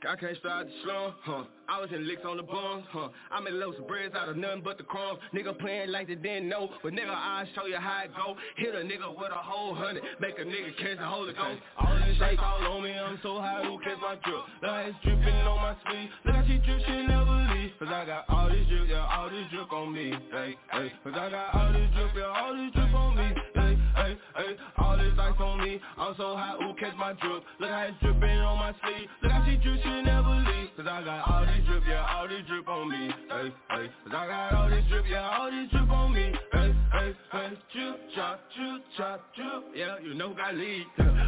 [0.10, 1.44] I can't start the slum, huh?
[1.70, 3.10] I was in licks on the bums, huh?
[3.30, 5.20] I made loads of breads out of nothing but the crumbs.
[5.36, 8.36] Nigga playing like they didn't know, but nigga I'll show you how it go.
[8.58, 11.62] Hit a nigga with a whole hundred, make a nigga catch the Holy Ghost.
[11.78, 14.42] All this shit all on me, I'm so high, who catch my drip?
[14.66, 16.10] Look it's dripping on my sleeve.
[16.26, 17.72] Look how she drip, she never leave.
[17.78, 20.10] Cause I got all this drip, yeah, all this drip on me.
[20.32, 20.92] Hey, hey.
[21.04, 23.59] Cause I got all this drip, yeah, all this drip on me.
[24.00, 24.56] Hey, hey.
[24.78, 27.44] All this ice on me, I'm so high, who catch my drip?
[27.60, 29.10] Look how it's dripping on my sleeve.
[29.22, 30.72] Look how she drip, she never leave.
[30.78, 33.12] Cause I got all this drip, yeah, all this drip on me.
[33.28, 33.86] Hey, hey.
[34.08, 36.32] Cause I got all this drip, yeah, all this drip on me.
[36.54, 37.50] Hey, hey, hey.
[37.76, 39.64] Drip, chop, drip, chop, drip.
[39.76, 40.86] Yeah, you know got lead.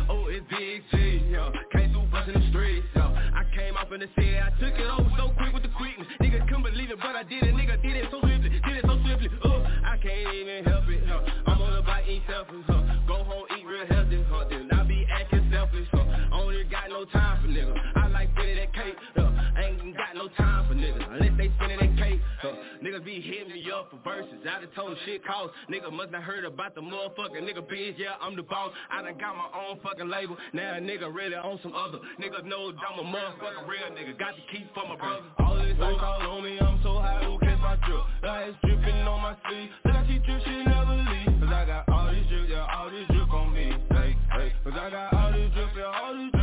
[0.08, 1.52] Oh, it's Big G, yeah.
[1.76, 3.12] Came through bustin' the streets, yeah.
[3.36, 6.08] I came off in the city, I took it over so quick with the quickness.
[6.24, 7.54] Nigga couldn't believe it, but I did it.
[7.54, 9.28] Nigga did it so swiftly, did it so swiftly.
[9.44, 11.04] Oh, I can't even help it,
[17.12, 17.78] time for niggas.
[17.96, 19.32] I like spinning that cake, huh.
[19.62, 22.56] Ain't got no time for niggas unless they spinning that cake, huh.
[22.84, 24.42] Niggas be hitting me up for verses.
[24.42, 25.54] I done told shit cost.
[25.70, 27.96] Nigga must not heard about the motherfucking nigga biz.
[27.98, 28.72] Yeah, I'm the boss.
[28.92, 30.38] I done got my own fucking label.
[30.54, 32.00] Now a nigga really on some other.
[32.20, 34.18] Niggas know I'm a motherfucking real nigga.
[34.18, 35.28] Got to keep for my brother.
[35.40, 36.60] All this ice all on me.
[36.60, 38.02] I'm so high, who catch my drip?
[38.24, 39.70] It's dripping on my sleeve.
[39.86, 41.40] Look she drip, she never leave.
[41.42, 43.72] Cause I got all this drip, yeah, all this drip on me.
[43.92, 44.54] Hey, hey.
[44.64, 46.41] Cause I got all this drip, yeah, all this drip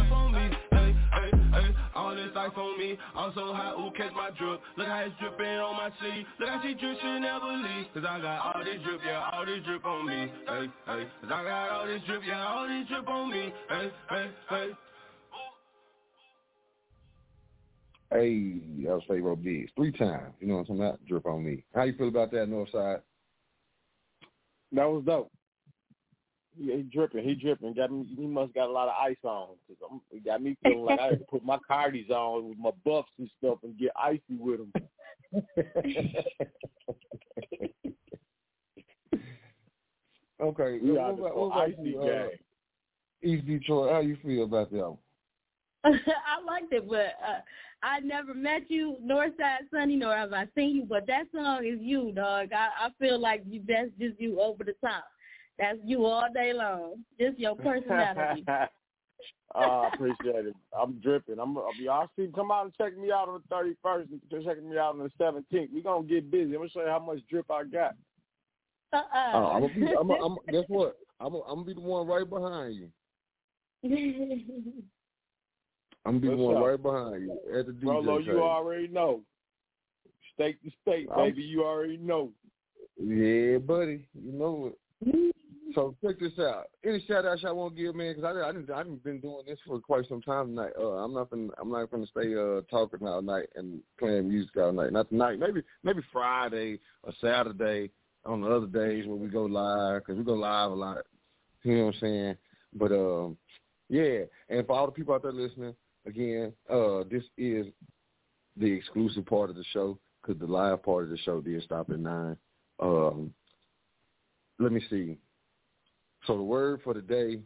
[2.56, 2.96] All on me.
[3.14, 4.60] I'm so high, who catch my drip?
[4.76, 6.24] Look how it's dripping on my sleeve.
[6.40, 7.86] Look how she drip, she never leave.
[7.94, 10.32] Cause I got all this drip, yeah, all this drip on me.
[10.46, 11.06] Hey, hey.
[11.20, 13.52] Cause I got all this drip, yeah, all this drip on me.
[13.68, 14.68] Hey, hey, hey.
[18.10, 20.32] Hey, that was Pharaoh Biggs three times.
[20.40, 21.06] You know what I'm talking about?
[21.06, 21.64] Drip on me.
[21.74, 23.02] How you feel about that, Northside?
[24.72, 25.30] That was dope.
[26.58, 27.24] He, he dripping.
[27.24, 27.74] He dripping.
[27.74, 28.06] Got me.
[28.16, 29.48] He must got a lot of ice on.
[29.66, 32.58] Cause I'm, he got me feeling like I had to put my cardies on with
[32.58, 34.72] my buffs and stuff and get icy with them.
[40.40, 40.78] Okay.
[40.82, 42.30] We what out about, what about icy you, uh, game.
[43.22, 44.96] East Detroit, how you feel about that?
[45.84, 47.40] I liked it, but uh,
[47.82, 50.84] I never met you, Northside Sonny, nor have I seen you.
[50.84, 52.50] But that song is you, dog.
[52.52, 55.04] I, I feel like you that's just you over the top.
[55.58, 57.04] That's you all day long.
[57.20, 58.44] Just your personality.
[59.54, 60.54] oh, I appreciate it.
[60.78, 61.38] I'm dripping.
[61.38, 61.58] I'm.
[61.80, 63.54] Y'all see, come out and check me out on the
[63.84, 65.72] 31st and check me out on the 17th.
[65.72, 66.52] We gonna get busy.
[66.52, 67.94] I'm gonna show you how much drip I got.
[68.92, 69.32] Uh-uh.
[69.34, 69.86] Oh, I'm gonna be.
[70.00, 70.10] I'm.
[70.10, 70.36] I'm.
[70.50, 70.96] Guess what?
[71.20, 71.34] I'm.
[71.34, 72.88] I'm gonna be the one right behind you.
[76.04, 76.62] I'm gonna be the one up?
[76.64, 77.84] right behind you at the DJ.
[77.84, 78.42] Rolo, you table.
[78.42, 79.22] already know.
[80.34, 81.42] State to state, I'm- baby.
[81.42, 82.30] You already know.
[82.96, 84.06] Yeah, buddy.
[84.14, 85.34] You know it.
[85.78, 86.64] So check this out.
[86.84, 88.16] Any shout outs y'all want to give, man?
[88.16, 90.72] Because I I didn't I didn't been doing this for quite some time tonight.
[90.76, 94.56] Uh, I'm not gonna I'm not gonna stay uh talking all night and playing music
[94.56, 94.92] all night.
[94.92, 95.38] Not tonight.
[95.38, 97.92] Maybe maybe Friday or Saturday
[98.24, 100.98] on the other days when we go live because we go live a lot.
[101.62, 102.36] You know what I'm saying?
[102.74, 103.36] But um,
[103.88, 104.22] yeah.
[104.48, 105.76] And for all the people out there listening,
[106.06, 107.66] again, uh, this is
[108.56, 111.88] the exclusive part of the show because the live part of the show did stop
[111.88, 112.36] at nine.
[112.80, 113.32] Um,
[114.58, 115.18] let me see.
[116.28, 117.40] So the word for the day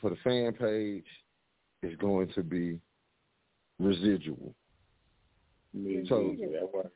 [0.00, 1.04] for the fan page
[1.82, 2.78] is going to be
[3.80, 4.54] residual.
[6.08, 6.90] So that works.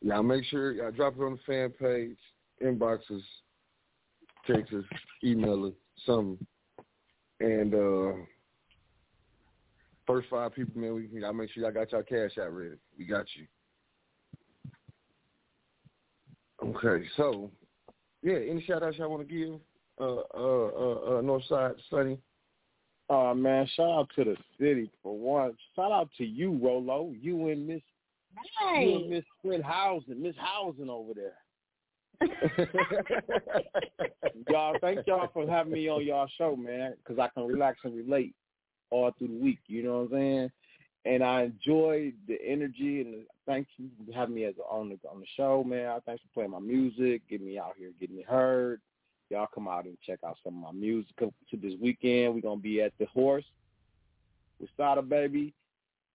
[0.00, 2.16] y'all make sure y'all drop it on the fan page,
[2.64, 3.20] inboxes,
[4.46, 4.84] text us,
[5.22, 5.72] email us,
[6.06, 6.38] something.
[7.40, 8.12] And uh
[10.06, 12.76] first five people, man, we y'all make sure y'all got y'all cash out ready.
[12.98, 13.46] We got you.
[16.62, 17.50] Okay, so
[18.24, 19.60] yeah, any shout outs y'all want to give?
[20.00, 22.18] Uh uh uh uh Northside Sonny.
[23.08, 25.54] Uh man, shout out to the city for one.
[25.76, 27.12] Shout out to you, Rolo.
[27.20, 27.82] You and Miss
[28.80, 31.34] you and Miss Quinn Housing, Miss Housing over there.
[34.48, 37.94] y'all, thank y'all for having me on y'all show, man, because I can relax and
[37.94, 38.34] relate
[38.90, 39.58] all through the week.
[39.66, 40.50] You know what I'm saying?
[41.06, 44.88] And I enjoy the energy and the, thank you for having me as a, on
[44.88, 45.88] the on the show, man.
[45.88, 48.80] I thanks for playing my music, getting me out here, getting me heard.
[49.30, 51.14] Y'all come out and check out some of my music.
[51.18, 53.44] To this weekend, we're gonna be at the Horse
[54.60, 55.52] with Sada Baby.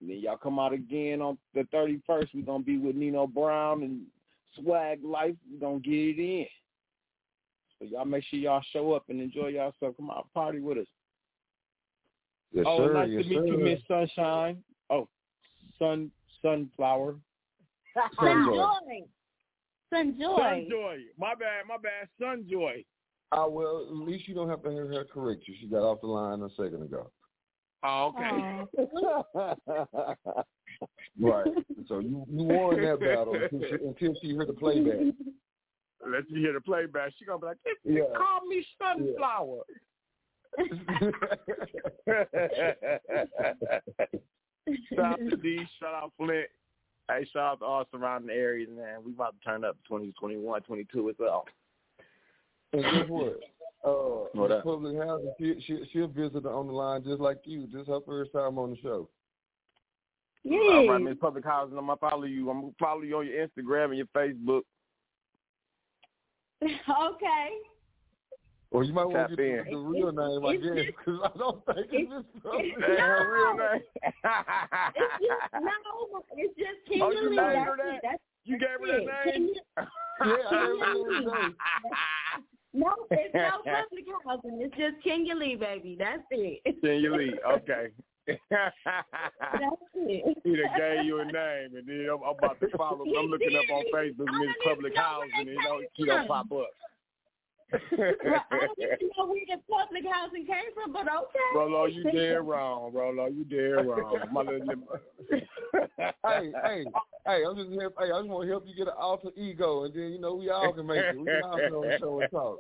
[0.02, 2.30] And then y'all come out again on the 31st.
[2.34, 4.02] We're gonna be with Nino Brown and
[4.56, 5.36] Swag Life.
[5.52, 6.48] We're gonna get it in.
[7.78, 9.96] So y'all make sure y'all show up and enjoy yourself.
[9.98, 10.88] Come out party with us.
[12.52, 12.94] Yes, oh, sir.
[12.94, 13.46] nice yes, to meet sir.
[13.46, 14.64] you, Miss Sunshine.
[14.90, 15.08] Oh,
[15.78, 16.12] Sun
[16.42, 17.16] Sunflower.
[18.20, 19.04] Sunjoy.
[19.94, 20.40] Sunjoy.
[20.40, 20.98] Sunjoy.
[21.18, 22.08] My bad, my bad.
[22.22, 22.86] Sunjoy.
[23.32, 25.56] Ah, well, at least you don't have to hear her correct you.
[25.60, 27.12] She got off the line a second ago.
[27.84, 28.66] Oh, okay.
[31.20, 31.46] Right.
[31.88, 35.00] so you you won that battle until she, until she heard the playback.
[36.08, 37.12] Let you hear the playback.
[37.18, 38.04] She gonna be like, Yeah.
[38.16, 39.64] "Call me Sunflower."
[44.94, 45.60] Shout out to D.
[45.80, 46.48] Shout out Flint.
[47.10, 49.00] Hey, shout out to all surrounding areas, man.
[49.04, 51.46] We about to turn up 2021, 22 as well.
[52.74, 53.40] And guess what?
[53.84, 54.64] Uh, What Miss?
[54.64, 57.68] Public Housing, she, she, she'll visit on the line just like you.
[57.72, 59.10] This is her first time on the show.
[60.44, 60.58] Yeah.
[60.58, 61.78] All right, Miss Public Housing.
[61.78, 62.50] I'm gonna follow you.
[62.50, 64.62] I'm gonna follow you on your Instagram and your Facebook.
[66.62, 67.50] okay.
[68.72, 71.88] Or you might want to get the, real name, I guess, because I don't think
[71.92, 72.66] it's Miss Public.
[72.78, 73.82] Hey, her real name.
[74.96, 77.36] It's just, no, it's just King Oh, you Lee.
[77.36, 77.78] named That's her it.
[77.80, 78.00] that?
[78.04, 79.08] That's, You gave her it.
[79.08, 79.48] that name?
[79.48, 79.62] Lee.
[80.22, 81.56] Yeah, I gave her that name.
[82.74, 84.62] No, it's no public housing.
[84.62, 85.96] It's just King Lee, baby.
[85.98, 86.62] That's it.
[86.82, 87.34] Can you leave?
[87.50, 87.88] Okay.
[88.52, 88.76] That's
[89.96, 90.38] it.
[90.44, 93.02] he done gave you a name, and then I'm, I'm about to follow.
[93.04, 96.70] I'm looking up on Facebook, Miss Public Housing, and you know she don't pop up.
[97.72, 98.14] Well,
[98.52, 101.40] I don't even know where the public housing came from, but okay.
[101.56, 103.28] Rolo, you dead wrong, Rolo.
[103.28, 104.20] You dead wrong.
[104.32, 104.66] My little,
[105.30, 106.86] hey, hey,
[107.26, 107.44] hey!
[107.48, 107.92] I'm just here.
[108.00, 110.36] Hey, I just want to help you get an alter ego, and then you know
[110.36, 111.18] we all can make it.
[111.18, 112.60] We can all sit on the show and talk.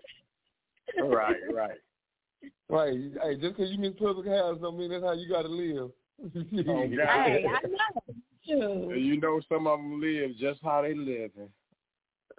[1.03, 1.77] right, right.
[2.69, 2.93] Right.
[3.23, 5.91] Hey, just because you miss public house don't mean that's how you got to live.
[6.67, 8.15] Oh, Hey, I know.
[8.45, 8.97] Shoot.
[8.97, 11.31] You know some of them live just how they live.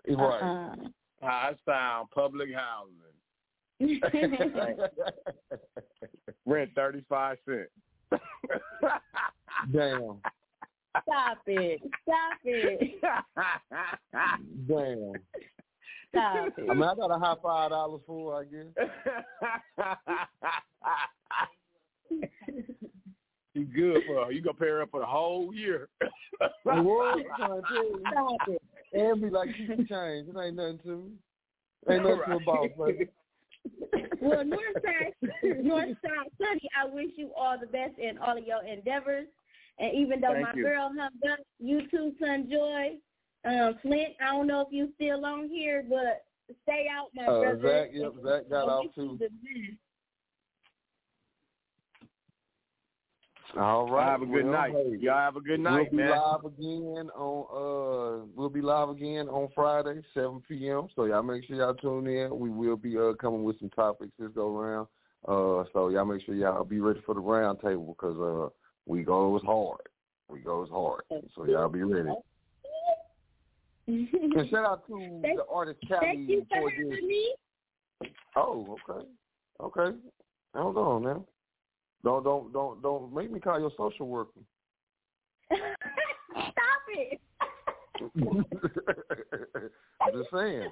[0.07, 0.43] Right.
[0.43, 0.75] Uh-uh.
[1.21, 2.97] How it sound, public housing.
[6.47, 7.69] Rent 35 cents.
[9.73, 10.21] Damn.
[11.03, 11.81] Stop it.
[12.03, 13.01] Stop it.
[14.67, 15.13] Damn.
[16.09, 16.71] Stop it.
[16.71, 18.67] I mean, I got a high five dollars for, I guess.
[23.55, 24.33] you good for her.
[24.33, 25.89] You gonna pay her up for the whole year.
[26.41, 26.49] I
[26.81, 28.03] was trying to tell you.
[28.11, 28.63] Stop it.
[28.93, 30.29] And be like, keep the change.
[30.29, 31.11] It ain't nothing to me.
[31.89, 33.09] Ain't nothing to a boss, baby.
[34.23, 39.27] Well, Northside, Northside Sonny, I wish you all the best in all of your endeavors.
[39.79, 40.65] And even though Thank my you.
[40.65, 42.99] girl hung up, you too, Sunjoy.
[43.47, 46.25] Um, Flint, I don't know if you still on here, but
[46.65, 47.61] stay out, my Uh, brother.
[47.63, 49.19] Zach, yep, Zach got off too.
[53.57, 54.09] All Y'all right.
[54.11, 54.73] have a good well, night.
[54.73, 56.11] hey, Y'all have a good night, we'll be man.
[56.11, 60.87] live again on uh we'll be live again on Friday, seven PM.
[60.95, 62.39] So y'all make sure y'all tune in.
[62.39, 64.87] We will be uh coming with some topics this go around.
[65.27, 68.51] Uh so y'all make sure y'all be ready for the round table because uh
[68.87, 69.81] we goes hard.
[70.29, 71.03] We goes hard.
[71.35, 72.11] So y'all be ready.
[73.89, 77.01] And shout out to Thank- the artist Thank you for for having this.
[77.03, 77.35] me.
[78.37, 79.09] Oh, okay.
[79.61, 79.97] Okay.
[80.55, 81.25] Hold on now.
[82.03, 84.41] Don't don't don't don't make me call your social worker.
[85.53, 86.55] Stop
[86.89, 87.21] it.
[90.01, 90.71] I'm just saying.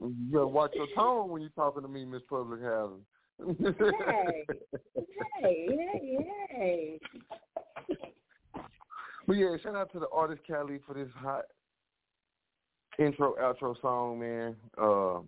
[0.00, 3.04] You better watch your tone when you're talking to me, Miss Public Housing.
[3.58, 4.44] Hey.
[5.40, 6.18] Hey, hey,
[6.50, 7.00] hey.
[9.26, 11.44] But yeah, shout out to the artist Callie for this hot
[12.98, 14.56] intro outro song, man.
[14.76, 15.20] Uh,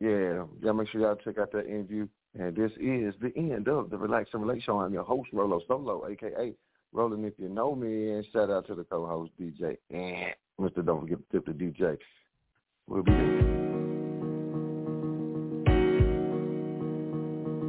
[0.00, 2.06] yeah, y'all make sure y'all check out that interview.
[2.36, 4.78] And this is the end of the Relax and Relate Show.
[4.78, 6.52] I'm your host, Rolo Solo, aka
[6.92, 10.84] Roland if you know me, and shout out to the co-host DJ and Mr.
[10.84, 11.98] Don't forget to tip the DJ.
[12.86, 13.58] We'll be there.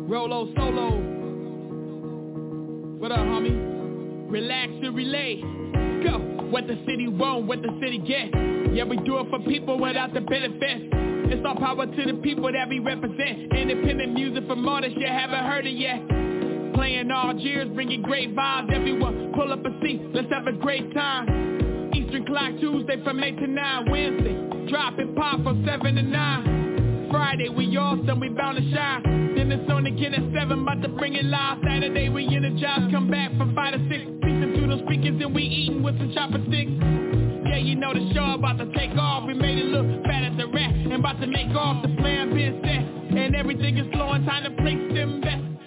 [0.08, 0.98] Rolo solo.
[3.00, 4.32] What up, homie?
[4.32, 5.42] Relax and relay.
[6.04, 6.20] Go.
[6.50, 8.34] What the city want, what the city get.
[8.74, 11.09] Yeah, we do it for people without the benefits.
[11.32, 13.54] It's all power to the people that we represent.
[13.54, 16.02] Independent music from artists you haven't heard it yet.
[16.74, 18.74] Playing all years, bringing great vibes.
[18.74, 21.92] Everyone pull up a seat, let's have a great time.
[21.94, 23.92] Eastern Clock Tuesday from 8 to 9.
[23.92, 27.08] Wednesday, drop it pop from 7 to 9.
[27.12, 29.36] Friday, we awesome, we bound to shine.
[29.36, 31.60] Then it's on again at 7, about to bring it live.
[31.64, 34.19] Saturday, we energize, come back from 5 to 6.
[34.70, 36.70] To speakers and we eating with some chopper sticks.
[37.50, 39.26] Yeah, you know the show about to take off.
[39.26, 41.82] We made it look fat as a rat and about to make off.
[41.82, 44.26] The plan being set and everything is flowing.
[44.26, 45.59] Time to place them best.